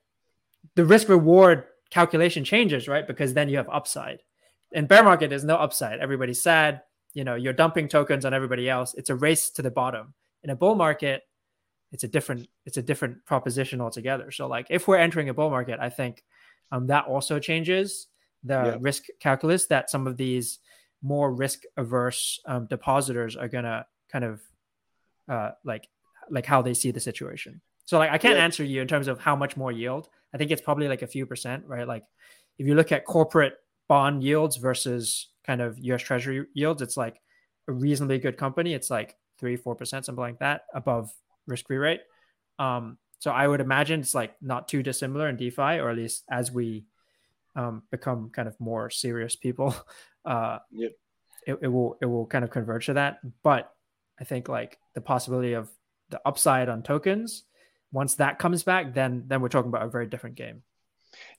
the 0.76 0.86
risk 0.86 1.10
reward 1.10 1.66
calculation 1.90 2.44
changes, 2.44 2.88
right? 2.88 3.08
Because 3.08 3.34
then 3.34 3.50
you 3.50 3.58
have 3.58 3.70
upside 3.70 4.20
in 4.74 4.88
bear 4.88 5.04
market, 5.04 5.30
there's 5.30 5.44
no 5.44 5.56
upside. 5.56 6.00
Everybody's 6.00 6.42
sad. 6.42 6.82
You 7.14 7.24
know, 7.24 7.36
you're 7.36 7.54
dumping 7.54 7.88
tokens 7.88 8.26
on 8.26 8.34
everybody 8.34 8.70
else. 8.70 8.94
It's 8.96 9.10
a 9.10 9.16
race 9.16 9.50
to 9.52 9.62
the 9.62 9.72
bottom. 9.72 10.14
In 10.44 10.50
a 10.50 10.56
bull 10.56 10.76
market, 10.76 11.22
it's 11.94 12.04
a 12.04 12.08
different 12.08 12.50
it's 12.66 12.78
a 12.78 12.82
different 12.82 13.24
proposition 13.26 13.80
altogether. 13.80 14.32
So 14.32 14.48
like 14.48 14.68
if 14.70 14.88
we're 14.88 14.98
entering 14.98 15.30
a 15.30 15.34
bull 15.34 15.52
market, 15.52 15.80
I 15.80 15.90
think 15.90 16.24
um, 16.72 16.88
that 16.88 17.06
also 17.06 17.40
changes 17.40 18.08
the 18.44 18.54
yeah. 18.54 18.78
risk 18.80 19.04
calculus 19.22 19.68
that 19.68 19.90
some 19.90 20.08
of 20.08 20.18
these 20.18 20.60
more 21.02 21.32
risk 21.32 21.62
averse 21.78 22.40
um, 22.46 22.66
depositors 22.66 23.38
are 23.38 23.48
gonna 23.48 23.86
kind 24.12 24.26
of 24.26 24.42
uh, 25.30 25.52
like 25.64 25.88
like 26.30 26.46
how 26.46 26.62
they 26.62 26.74
see 26.74 26.90
the 26.92 27.00
situation. 27.00 27.62
So 27.86 28.00
like 28.00 28.12
I 28.12 28.18
can't 28.18 28.38
yeah. 28.38 28.44
answer 28.44 28.64
you 28.64 28.82
in 28.82 28.88
terms 28.88 29.08
of 29.08 29.20
how 29.20 29.36
much 29.36 29.56
more 29.56 29.72
yield. 29.72 30.10
I 30.34 30.38
think 30.38 30.50
it's 30.50 30.62
probably 30.62 30.88
like 30.88 31.04
a 31.04 31.08
few 31.08 31.28
percent, 31.28 31.64
right? 31.68 31.88
Like 31.88 32.06
if 32.58 32.66
you 32.66 32.74
look 32.74 32.92
at 32.92 33.06
corporate 33.06 33.54
bond 33.88 34.24
yields 34.24 34.58
versus 34.58 35.30
kind 35.46 35.62
of 35.62 35.78
US 35.78 36.02
Treasury 36.02 36.48
yields, 36.54 36.82
it's 36.82 36.98
like 36.98 37.22
a 37.68 37.72
reasonably 37.72 38.18
good 38.18 38.38
company. 38.38 38.74
It's 38.74 38.90
like 38.90 39.16
three, 39.38 39.58
four 39.58 39.76
percent, 39.76 40.06
something 40.06 40.22
like 40.22 40.40
that, 40.40 40.64
above 40.74 41.12
risk-free 41.48 41.78
rate. 41.78 42.02
Um, 42.60 42.98
so 43.20 43.32
I 43.32 43.48
would 43.48 43.62
imagine 43.62 44.02
it's 44.02 44.14
like 44.14 44.36
not 44.42 44.68
too 44.68 44.84
dissimilar 44.84 45.30
in 45.30 45.38
DeFi, 45.38 45.80
or 45.80 45.90
at 45.90 45.96
least 45.96 46.24
as 46.30 46.52
we 46.52 46.86
um, 47.56 47.84
become 47.92 48.30
kind 48.32 48.48
of 48.48 48.60
more 48.60 48.90
serious 48.90 49.36
people, 49.36 49.76
uh, 50.26 50.60
yep. 50.72 50.92
it, 51.48 51.60
it 51.62 51.68
will 51.68 51.98
it 52.02 52.06
will 52.06 52.26
kind 52.26 52.44
of 52.44 52.52
converge 52.52 52.88
to 52.88 52.96
that. 52.96 53.20
But 53.44 53.72
I 54.20 54.24
think 54.26 54.50
like 54.50 54.78
the 54.94 55.02
possibility 55.02 55.54
of 55.54 55.70
the 56.10 56.22
upside 56.26 56.70
on 56.70 56.84
tokens, 56.84 57.44
once 57.92 58.16
that 58.16 58.40
comes 58.40 58.64
back, 58.64 58.94
then 58.94 59.24
then 59.28 59.42
we're 59.42 59.50
talking 59.50 59.70
about 59.70 59.86
a 59.86 59.90
very 59.90 60.08
different 60.08 60.36
game. 60.36 60.64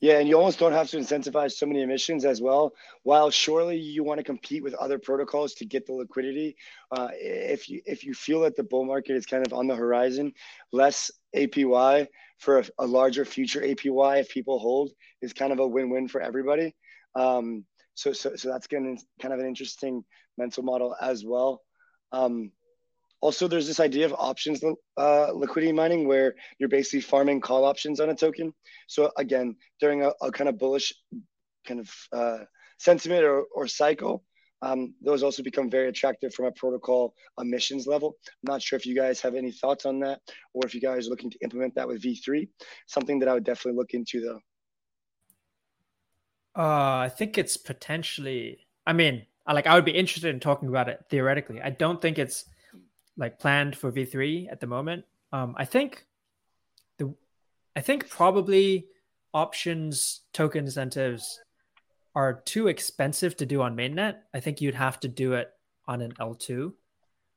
Yeah, 0.00 0.18
and 0.18 0.28
you 0.28 0.36
almost 0.36 0.58
don't 0.58 0.72
have 0.72 0.88
to 0.90 0.98
incentivize 0.98 1.52
so 1.52 1.66
many 1.66 1.82
emissions 1.82 2.24
as 2.24 2.40
well. 2.40 2.74
While 3.02 3.30
surely 3.30 3.78
you 3.78 4.04
want 4.04 4.18
to 4.18 4.24
compete 4.24 4.62
with 4.62 4.74
other 4.74 4.98
protocols 4.98 5.54
to 5.54 5.64
get 5.64 5.86
the 5.86 5.92
liquidity, 5.92 6.56
uh, 6.90 7.08
if 7.12 7.68
you 7.68 7.80
if 7.86 8.04
you 8.04 8.14
feel 8.14 8.40
that 8.40 8.56
the 8.56 8.62
bull 8.62 8.84
market 8.84 9.16
is 9.16 9.26
kind 9.26 9.46
of 9.46 9.52
on 9.52 9.66
the 9.66 9.74
horizon, 9.74 10.32
less 10.72 11.10
APY 11.34 12.06
for 12.38 12.58
a, 12.58 12.64
a 12.78 12.86
larger 12.86 13.24
future 13.24 13.60
APY 13.60 14.20
if 14.20 14.28
people 14.28 14.58
hold 14.58 14.92
is 15.22 15.32
kind 15.32 15.52
of 15.52 15.58
a 15.58 15.66
win-win 15.66 16.08
for 16.08 16.20
everybody. 16.20 16.74
Um, 17.14 17.64
so, 17.94 18.12
so 18.12 18.36
so 18.36 18.48
that's 18.48 18.66
kind 18.66 18.98
of 19.24 19.38
an 19.38 19.46
interesting 19.46 20.04
mental 20.36 20.62
model 20.62 20.94
as 21.00 21.24
well. 21.24 21.62
Um, 22.12 22.50
also, 23.24 23.48
there's 23.48 23.66
this 23.66 23.80
idea 23.80 24.04
of 24.04 24.12
options 24.18 24.62
uh, 24.98 25.32
liquidity 25.32 25.72
mining 25.72 26.06
where 26.06 26.34
you're 26.58 26.68
basically 26.68 27.00
farming 27.00 27.40
call 27.40 27.64
options 27.64 27.98
on 27.98 28.10
a 28.10 28.14
token. 28.14 28.52
So 28.86 29.10
again, 29.16 29.56
during 29.80 30.04
a, 30.04 30.12
a 30.20 30.30
kind 30.30 30.46
of 30.46 30.58
bullish 30.58 30.92
kind 31.66 31.80
of 31.80 31.90
uh, 32.12 32.44
sentiment 32.78 33.24
or, 33.24 33.44
or 33.54 33.66
cycle, 33.66 34.24
um, 34.60 34.92
those 35.00 35.22
also 35.22 35.42
become 35.42 35.70
very 35.70 35.88
attractive 35.88 36.34
from 36.34 36.44
a 36.44 36.52
protocol 36.52 37.14
emissions 37.40 37.86
level. 37.86 38.18
I'm 38.26 38.52
not 38.52 38.60
sure 38.60 38.76
if 38.76 38.84
you 38.84 38.94
guys 38.94 39.22
have 39.22 39.34
any 39.34 39.52
thoughts 39.52 39.86
on 39.86 40.00
that 40.00 40.20
or 40.52 40.66
if 40.66 40.74
you 40.74 40.82
guys 40.82 41.06
are 41.06 41.10
looking 41.10 41.30
to 41.30 41.38
implement 41.42 41.76
that 41.76 41.88
with 41.88 42.02
V3. 42.02 42.46
Something 42.88 43.20
that 43.20 43.28
I 43.30 43.32
would 43.32 43.44
definitely 43.44 43.78
look 43.78 43.94
into 43.94 44.20
though. 44.20 44.40
Uh, 46.62 46.98
I 46.98 47.08
think 47.08 47.38
it's 47.38 47.56
potentially, 47.56 48.66
I 48.86 48.92
mean, 48.92 49.24
like 49.50 49.66
I 49.66 49.76
would 49.76 49.86
be 49.86 49.92
interested 49.92 50.34
in 50.34 50.40
talking 50.40 50.68
about 50.68 50.90
it 50.90 51.02
theoretically. 51.08 51.62
I 51.62 51.70
don't 51.70 52.02
think 52.02 52.18
it's 52.18 52.44
like 53.16 53.38
planned 53.38 53.76
for 53.76 53.92
V3 53.92 54.50
at 54.50 54.60
the 54.60 54.66
moment. 54.66 55.04
Um, 55.32 55.54
I 55.56 55.64
think 55.64 56.06
the 56.98 57.14
I 57.76 57.80
think 57.80 58.08
probably 58.08 58.86
options 59.32 60.20
token 60.32 60.64
incentives 60.64 61.40
are 62.14 62.40
too 62.44 62.68
expensive 62.68 63.36
to 63.36 63.46
do 63.46 63.62
on 63.62 63.76
mainnet. 63.76 64.16
I 64.32 64.40
think 64.40 64.60
you'd 64.60 64.76
have 64.76 65.00
to 65.00 65.08
do 65.08 65.32
it 65.34 65.50
on 65.86 66.00
an 66.00 66.12
L2, 66.12 66.72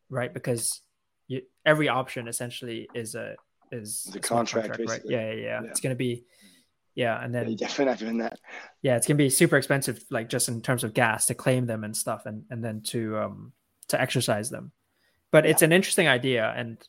right? 0.10 0.32
Because 0.32 0.82
you, 1.28 1.42
every 1.66 1.90
option 1.90 2.28
essentially 2.28 2.88
is 2.94 3.16
a 3.16 3.36
is 3.72 4.08
the 4.14 4.20
contract, 4.20 4.70
contract 4.70 4.90
right? 4.90 5.02
Yeah, 5.06 5.32
yeah, 5.32 5.34
yeah, 5.34 5.62
yeah, 5.64 5.70
It's 5.70 5.82
gonna 5.82 5.96
be 5.96 6.26
yeah, 6.96 7.24
and 7.24 7.34
then 7.34 7.50
yeah, 7.50 7.56
definitely 7.58 7.86
not 7.86 8.00
doing 8.00 8.18
that. 8.20 8.40
Yeah, 8.82 8.96
it's 8.96 9.08
gonna 9.08 9.18
be 9.18 9.30
super 9.30 9.58
expensive, 9.58 10.04
like 10.10 10.30
just 10.30 10.48
in 10.50 10.62
terms 10.62 10.84
of 10.84 10.94
gas 10.94 11.26
to 11.28 11.36
claim 11.36 11.66
them 11.66 11.84
and 11.84 11.96
stuff, 11.96 12.26
and 12.26 12.44
and 12.50 12.64
then 12.64 12.82
to 12.88 13.18
um 13.18 13.54
to 13.90 14.00
exercise 14.00 14.50
them 14.50 14.72
but 15.38 15.46
yeah. 15.46 15.52
it's 15.52 15.62
an 15.62 15.72
interesting 15.72 16.08
idea 16.08 16.52
and 16.58 16.80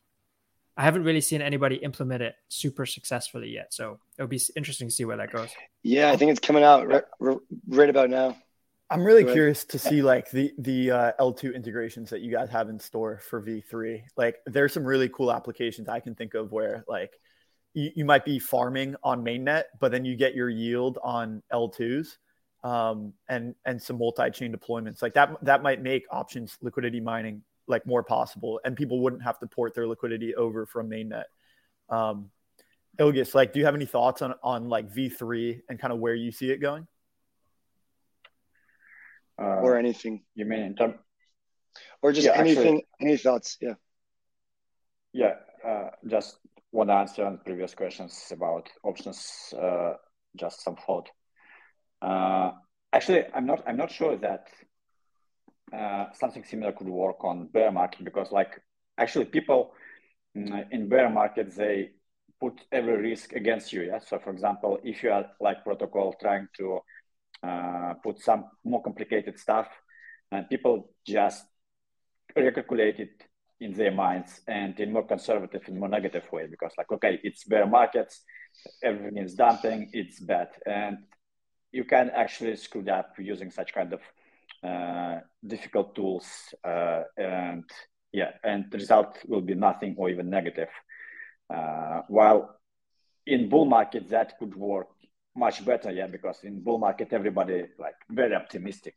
I 0.74 0.82
haven't 0.82 1.04
really 1.04 1.20
seen 1.20 1.42
anybody 1.42 1.76
implement 1.76 2.22
it 2.22 2.34
super 2.48 2.86
successfully 2.86 3.50
yet. 3.50 3.74
So 3.74 3.98
it'll 4.16 4.26
be 4.26 4.40
interesting 4.56 4.88
to 4.88 4.94
see 4.94 5.04
where 5.04 5.18
that 5.18 5.30
goes. 5.30 5.50
Yeah, 5.82 6.10
I 6.10 6.16
think 6.16 6.30
it's 6.30 6.40
coming 6.40 6.64
out 6.64 6.86
right, 6.86 7.04
right 7.68 7.90
about 7.90 8.08
now. 8.08 8.38
I'm 8.88 9.04
really 9.04 9.24
curious 9.24 9.66
to 9.66 9.78
see 9.78 10.00
like 10.00 10.30
the 10.30 10.50
the 10.56 10.90
uh, 10.90 11.12
L2 11.20 11.54
integrations 11.54 12.08
that 12.08 12.22
you 12.22 12.32
guys 12.32 12.48
have 12.48 12.70
in 12.70 12.80
store 12.80 13.20
for 13.28 13.42
V3. 13.42 14.04
Like 14.16 14.36
there's 14.46 14.72
some 14.72 14.84
really 14.84 15.10
cool 15.10 15.30
applications 15.30 15.90
I 15.90 16.00
can 16.00 16.14
think 16.14 16.32
of 16.32 16.50
where 16.52 16.86
like 16.88 17.12
you, 17.74 17.90
you 17.96 18.04
might 18.06 18.24
be 18.24 18.38
farming 18.38 18.96
on 19.02 19.22
mainnet, 19.22 19.64
but 19.78 19.92
then 19.92 20.06
you 20.06 20.16
get 20.16 20.34
your 20.34 20.48
yield 20.48 20.96
on 21.04 21.42
L2s 21.52 22.16
um, 22.64 23.12
and 23.28 23.54
and 23.66 23.82
some 23.82 23.98
multi-chain 23.98 24.54
deployments. 24.54 25.02
Like 25.02 25.12
that 25.14 25.36
that 25.44 25.62
might 25.62 25.82
make 25.82 26.06
options 26.10 26.56
liquidity 26.62 27.00
mining 27.00 27.42
like 27.68 27.86
more 27.86 28.02
possible 28.02 28.60
and 28.64 28.76
people 28.76 29.00
wouldn't 29.00 29.22
have 29.22 29.38
to 29.38 29.46
port 29.46 29.74
their 29.74 29.86
liquidity 29.86 30.34
over 30.34 30.66
from 30.66 30.90
mainnet 30.90 31.24
um 31.90 32.30
ilgis 32.98 33.34
like 33.34 33.52
do 33.52 33.58
you 33.58 33.64
have 33.64 33.74
any 33.74 33.86
thoughts 33.86 34.22
on 34.22 34.34
on 34.42 34.68
like 34.68 34.90
v3 34.92 35.60
and 35.68 35.78
kind 35.78 35.92
of 35.92 35.98
where 35.98 36.14
you 36.14 36.32
see 36.32 36.50
it 36.50 36.58
going 36.58 36.86
uh, 39.40 39.60
or 39.62 39.78
anything 39.78 40.22
you 40.34 40.44
mean 40.44 40.60
in 40.60 40.74
term 40.74 40.94
or 42.02 42.12
just 42.12 42.26
yeah, 42.26 42.32
anything 42.32 42.78
actually, 42.78 42.86
any 43.00 43.16
thoughts 43.16 43.56
yeah 43.60 43.74
yeah 45.12 45.34
uh, 45.64 45.90
just 46.06 46.38
want 46.72 46.90
to 46.90 46.94
answer 46.94 47.24
on 47.24 47.38
previous 47.38 47.74
questions 47.74 48.30
about 48.30 48.68
options. 48.84 49.54
Uh, 49.56 49.94
just 50.36 50.62
some 50.62 50.76
thought. 50.76 51.08
Uh, 52.02 52.52
actually, 52.92 53.24
I'm 53.34 53.46
not. 53.46 53.62
I'm 53.66 53.76
not 53.76 53.90
sure 53.90 54.16
that 54.18 54.48
uh, 55.72 56.06
something 56.12 56.44
similar 56.44 56.72
could 56.72 56.88
work 56.88 57.24
on 57.24 57.46
bear 57.46 57.70
market 57.70 58.04
because, 58.04 58.32
like, 58.32 58.60
actually, 58.96 59.26
people 59.26 59.72
mm, 60.36 60.66
in 60.70 60.88
bear 60.88 61.10
market 61.10 61.54
they 61.54 61.90
put 62.40 62.60
every 62.70 62.96
risk 62.96 63.32
against 63.32 63.72
you. 63.72 63.82
Yeah. 63.82 63.98
So, 63.98 64.18
for 64.18 64.30
example, 64.30 64.78
if 64.84 65.02
you 65.02 65.10
are 65.10 65.26
like 65.40 65.64
protocol 65.64 66.14
trying 66.20 66.48
to 66.58 66.80
uh, 67.42 67.94
put 68.02 68.20
some 68.20 68.44
more 68.64 68.82
complicated 68.82 69.38
stuff, 69.38 69.68
and 70.30 70.48
people 70.48 70.90
just 71.06 71.44
recalculate 72.36 73.00
it 73.00 73.22
in 73.60 73.72
their 73.72 73.90
minds 73.90 74.40
and 74.46 74.78
in 74.78 74.92
more 74.92 75.06
conservative 75.06 75.62
and 75.66 75.78
more 75.78 75.88
negative 75.88 76.24
way 76.32 76.46
because 76.46 76.72
like 76.78 76.90
okay 76.92 77.18
it's 77.24 77.44
bear 77.44 77.66
markets 77.66 78.22
everything 78.84 79.18
is 79.18 79.34
dumping 79.34 79.90
it's 79.92 80.20
bad 80.20 80.48
and 80.66 80.98
you 81.72 81.84
can 81.84 82.10
actually 82.10 82.54
screw 82.54 82.88
up 82.88 83.14
using 83.18 83.50
such 83.50 83.74
kind 83.74 83.92
of 83.92 84.00
difficult 85.46 85.94
tools 85.94 86.26
uh, 86.64 87.02
and 87.16 87.64
yeah 88.12 88.30
and 88.42 88.70
the 88.70 88.78
result 88.78 89.18
will 89.26 89.40
be 89.40 89.54
nothing 89.54 89.94
or 89.98 90.10
even 90.10 90.30
negative. 90.30 90.68
Uh, 91.48 92.02
while 92.08 92.60
in 93.26 93.48
bull 93.48 93.64
market 93.64 94.08
that 94.08 94.38
could 94.38 94.54
work 94.54 94.88
much 95.36 95.64
better 95.64 95.90
yeah 95.90 96.06
because 96.06 96.40
in 96.42 96.60
bull 96.60 96.78
market 96.78 97.12
everybody 97.12 97.66
like 97.78 97.94
very 98.10 98.34
optimistic. 98.34 98.94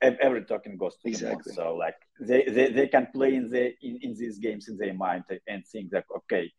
Every 0.00 0.44
token 0.44 0.76
goes 0.76 0.96
to 0.98 1.08
exactly. 1.08 1.52
so 1.54 1.74
like 1.74 1.96
they, 2.20 2.44
they 2.44 2.70
they 2.70 2.86
can 2.86 3.08
play 3.12 3.34
in 3.34 3.50
the 3.50 3.74
in, 3.82 3.98
in 4.02 4.14
these 4.14 4.38
games 4.38 4.68
in 4.68 4.76
their 4.76 4.94
mind 4.94 5.24
and 5.48 5.66
think 5.66 5.90
that 5.90 6.04
okay 6.18 6.52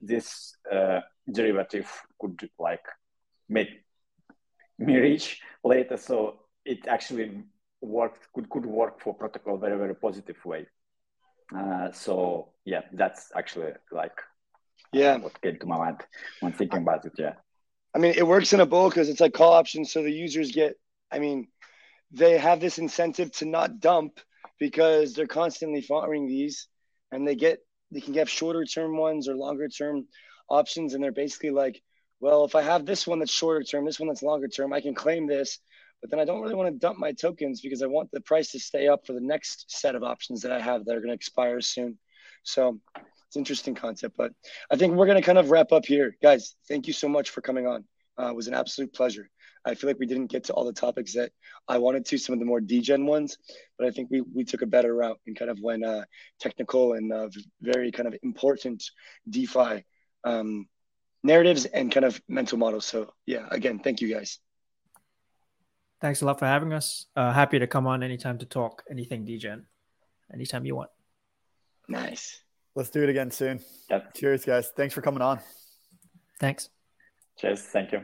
this 0.00 0.54
uh, 0.70 1.00
derivative 1.30 1.90
could 2.20 2.48
like 2.58 2.84
make 3.48 3.68
me 4.78 4.96
rich 4.96 5.40
later. 5.64 5.96
So 5.96 6.40
it 6.64 6.86
actually 6.86 7.42
worked 7.80 8.32
could 8.32 8.48
could 8.50 8.66
work 8.66 9.00
for 9.00 9.14
protocol 9.14 9.56
very 9.58 9.76
very 9.78 9.94
positive 9.94 10.36
way. 10.44 10.66
Uh, 11.56 11.90
so 11.92 12.50
yeah 12.64 12.82
that's 12.92 13.32
actually 13.34 13.72
like 13.90 14.20
yeah. 14.92 15.16
what 15.16 15.40
came 15.40 15.58
to 15.58 15.66
my 15.66 15.78
mind 15.78 16.00
when 16.40 16.52
thinking 16.52 16.82
about 16.82 17.04
it 17.06 17.12
yeah. 17.18 17.34
I 17.94 17.98
mean 17.98 18.14
it 18.16 18.26
works 18.26 18.52
in 18.52 18.60
a 18.60 18.66
bull 18.66 18.90
because 18.90 19.08
it's 19.08 19.20
like 19.20 19.32
call 19.32 19.54
options 19.54 19.92
so 19.92 20.02
the 20.02 20.12
users 20.12 20.52
get 20.52 20.78
i 21.10 21.18
mean 21.18 21.48
they 22.10 22.36
have 22.36 22.60
this 22.60 22.78
incentive 22.78 23.32
to 23.32 23.46
not 23.46 23.80
dump 23.80 24.20
because 24.58 25.14
they're 25.14 25.26
constantly 25.26 25.80
following 25.80 26.26
these 26.26 26.68
and 27.12 27.26
they 27.26 27.34
get 27.34 27.60
they 27.90 28.00
can 28.00 28.12
get 28.12 28.28
shorter 28.28 28.64
term 28.64 28.96
ones 28.96 29.28
or 29.28 29.36
longer 29.36 29.68
term 29.68 30.06
options 30.48 30.94
and 30.94 31.02
they're 31.02 31.12
basically 31.12 31.50
like 31.50 31.82
well 32.20 32.44
if 32.44 32.54
i 32.54 32.62
have 32.62 32.84
this 32.84 33.06
one 33.06 33.18
that's 33.18 33.32
shorter 33.32 33.62
term 33.62 33.84
this 33.84 34.00
one 34.00 34.08
that's 34.08 34.22
longer 34.22 34.48
term 34.48 34.72
i 34.72 34.80
can 34.80 34.94
claim 34.94 35.26
this 35.26 35.58
but 36.00 36.10
then 36.10 36.20
i 36.20 36.24
don't 36.24 36.40
really 36.40 36.54
want 36.54 36.72
to 36.72 36.78
dump 36.78 36.98
my 36.98 37.12
tokens 37.12 37.60
because 37.60 37.82
i 37.82 37.86
want 37.86 38.10
the 38.12 38.20
price 38.20 38.50
to 38.50 38.58
stay 38.58 38.88
up 38.88 39.06
for 39.06 39.12
the 39.12 39.20
next 39.20 39.70
set 39.70 39.94
of 39.94 40.02
options 40.02 40.42
that 40.42 40.52
i 40.52 40.60
have 40.60 40.84
that 40.84 40.96
are 40.96 41.00
going 41.00 41.08
to 41.08 41.14
expire 41.14 41.60
soon 41.60 41.98
so 42.42 42.78
it's 42.96 43.36
an 43.36 43.40
interesting 43.40 43.74
concept 43.74 44.16
but 44.16 44.32
i 44.70 44.76
think 44.76 44.94
we're 44.94 45.06
going 45.06 45.20
to 45.20 45.26
kind 45.26 45.38
of 45.38 45.50
wrap 45.50 45.72
up 45.72 45.84
here 45.84 46.16
guys 46.22 46.54
thank 46.68 46.86
you 46.86 46.92
so 46.92 47.08
much 47.08 47.30
for 47.30 47.40
coming 47.40 47.66
on 47.66 47.84
uh, 48.18 48.28
it 48.28 48.34
was 48.36 48.48
an 48.48 48.54
absolute 48.54 48.92
pleasure 48.92 49.28
I 49.64 49.74
feel 49.74 49.88
like 49.88 49.98
we 49.98 50.06
didn't 50.06 50.30
get 50.30 50.44
to 50.44 50.52
all 50.52 50.64
the 50.64 50.72
topics 50.72 51.14
that 51.14 51.30
I 51.68 51.78
wanted 51.78 52.06
to, 52.06 52.18
some 52.18 52.32
of 52.32 52.38
the 52.38 52.46
more 52.46 52.60
degen 52.60 53.06
ones, 53.06 53.36
but 53.76 53.86
I 53.86 53.90
think 53.90 54.10
we, 54.10 54.22
we 54.22 54.44
took 54.44 54.62
a 54.62 54.66
better 54.66 54.94
route 54.94 55.20
and 55.26 55.38
kind 55.38 55.50
of 55.50 55.58
went 55.60 55.84
uh, 55.84 56.04
technical 56.40 56.94
and 56.94 57.12
uh, 57.12 57.28
very 57.60 57.92
kind 57.92 58.08
of 58.08 58.14
important 58.22 58.82
DeFi 59.28 59.84
um, 60.24 60.66
narratives 61.22 61.66
and 61.66 61.92
kind 61.92 62.06
of 62.06 62.20
mental 62.28 62.58
models. 62.58 62.86
So 62.86 63.12
yeah, 63.26 63.46
again, 63.50 63.80
thank 63.80 64.00
you 64.00 64.12
guys. 64.12 64.38
Thanks 66.00 66.22
a 66.22 66.26
lot 66.26 66.38
for 66.38 66.46
having 66.46 66.72
us. 66.72 67.06
Uh, 67.16 67.32
happy 67.32 67.58
to 67.58 67.66
come 67.66 67.86
on 67.86 68.02
anytime 68.02 68.38
to 68.38 68.46
talk 68.46 68.84
anything 68.90 69.24
degen, 69.24 69.66
anytime 70.32 70.64
you 70.64 70.76
want. 70.76 70.90
Nice. 71.88 72.40
Let's 72.74 72.90
do 72.90 73.02
it 73.02 73.08
again 73.08 73.30
soon. 73.30 73.60
Yep. 73.90 74.14
Cheers, 74.14 74.44
guys. 74.44 74.70
Thanks 74.76 74.94
for 74.94 75.02
coming 75.02 75.22
on. 75.22 75.40
Thanks. 76.38 76.68
Cheers. 77.38 77.62
Thank 77.62 77.92
you. 77.92 78.02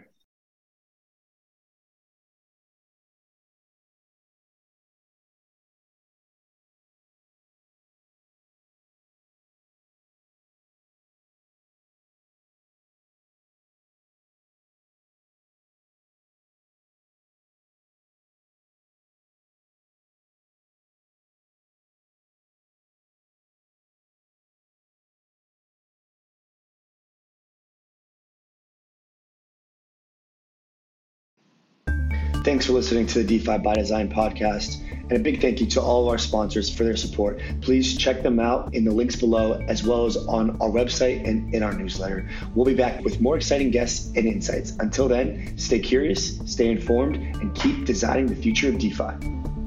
Thanks 32.44 32.66
for 32.66 32.74
listening 32.74 33.06
to 33.06 33.22
the 33.22 33.24
DeFi 33.24 33.56
by 33.56 33.72
Design 33.72 34.10
podcast. 34.10 34.82
And 34.90 35.12
a 35.12 35.18
big 35.18 35.40
thank 35.40 35.62
you 35.62 35.66
to 35.68 35.80
all 35.80 36.02
of 36.02 36.08
our 36.08 36.18
sponsors 36.18 36.68
for 36.68 36.84
their 36.84 36.94
support. 36.94 37.40
Please 37.62 37.96
check 37.96 38.22
them 38.22 38.38
out 38.38 38.74
in 38.74 38.84
the 38.84 38.90
links 38.90 39.16
below, 39.16 39.54
as 39.66 39.82
well 39.82 40.04
as 40.04 40.18
on 40.18 40.50
our 40.60 40.68
website 40.68 41.26
and 41.26 41.54
in 41.54 41.62
our 41.62 41.72
newsletter. 41.72 42.28
We'll 42.54 42.66
be 42.66 42.74
back 42.74 43.02
with 43.02 43.18
more 43.18 43.38
exciting 43.38 43.70
guests 43.70 44.08
and 44.14 44.26
insights. 44.26 44.72
Until 44.78 45.08
then, 45.08 45.56
stay 45.56 45.78
curious, 45.78 46.38
stay 46.44 46.70
informed, 46.70 47.16
and 47.16 47.54
keep 47.54 47.86
designing 47.86 48.26
the 48.26 48.36
future 48.36 48.68
of 48.68 48.76
DeFi. 48.76 49.63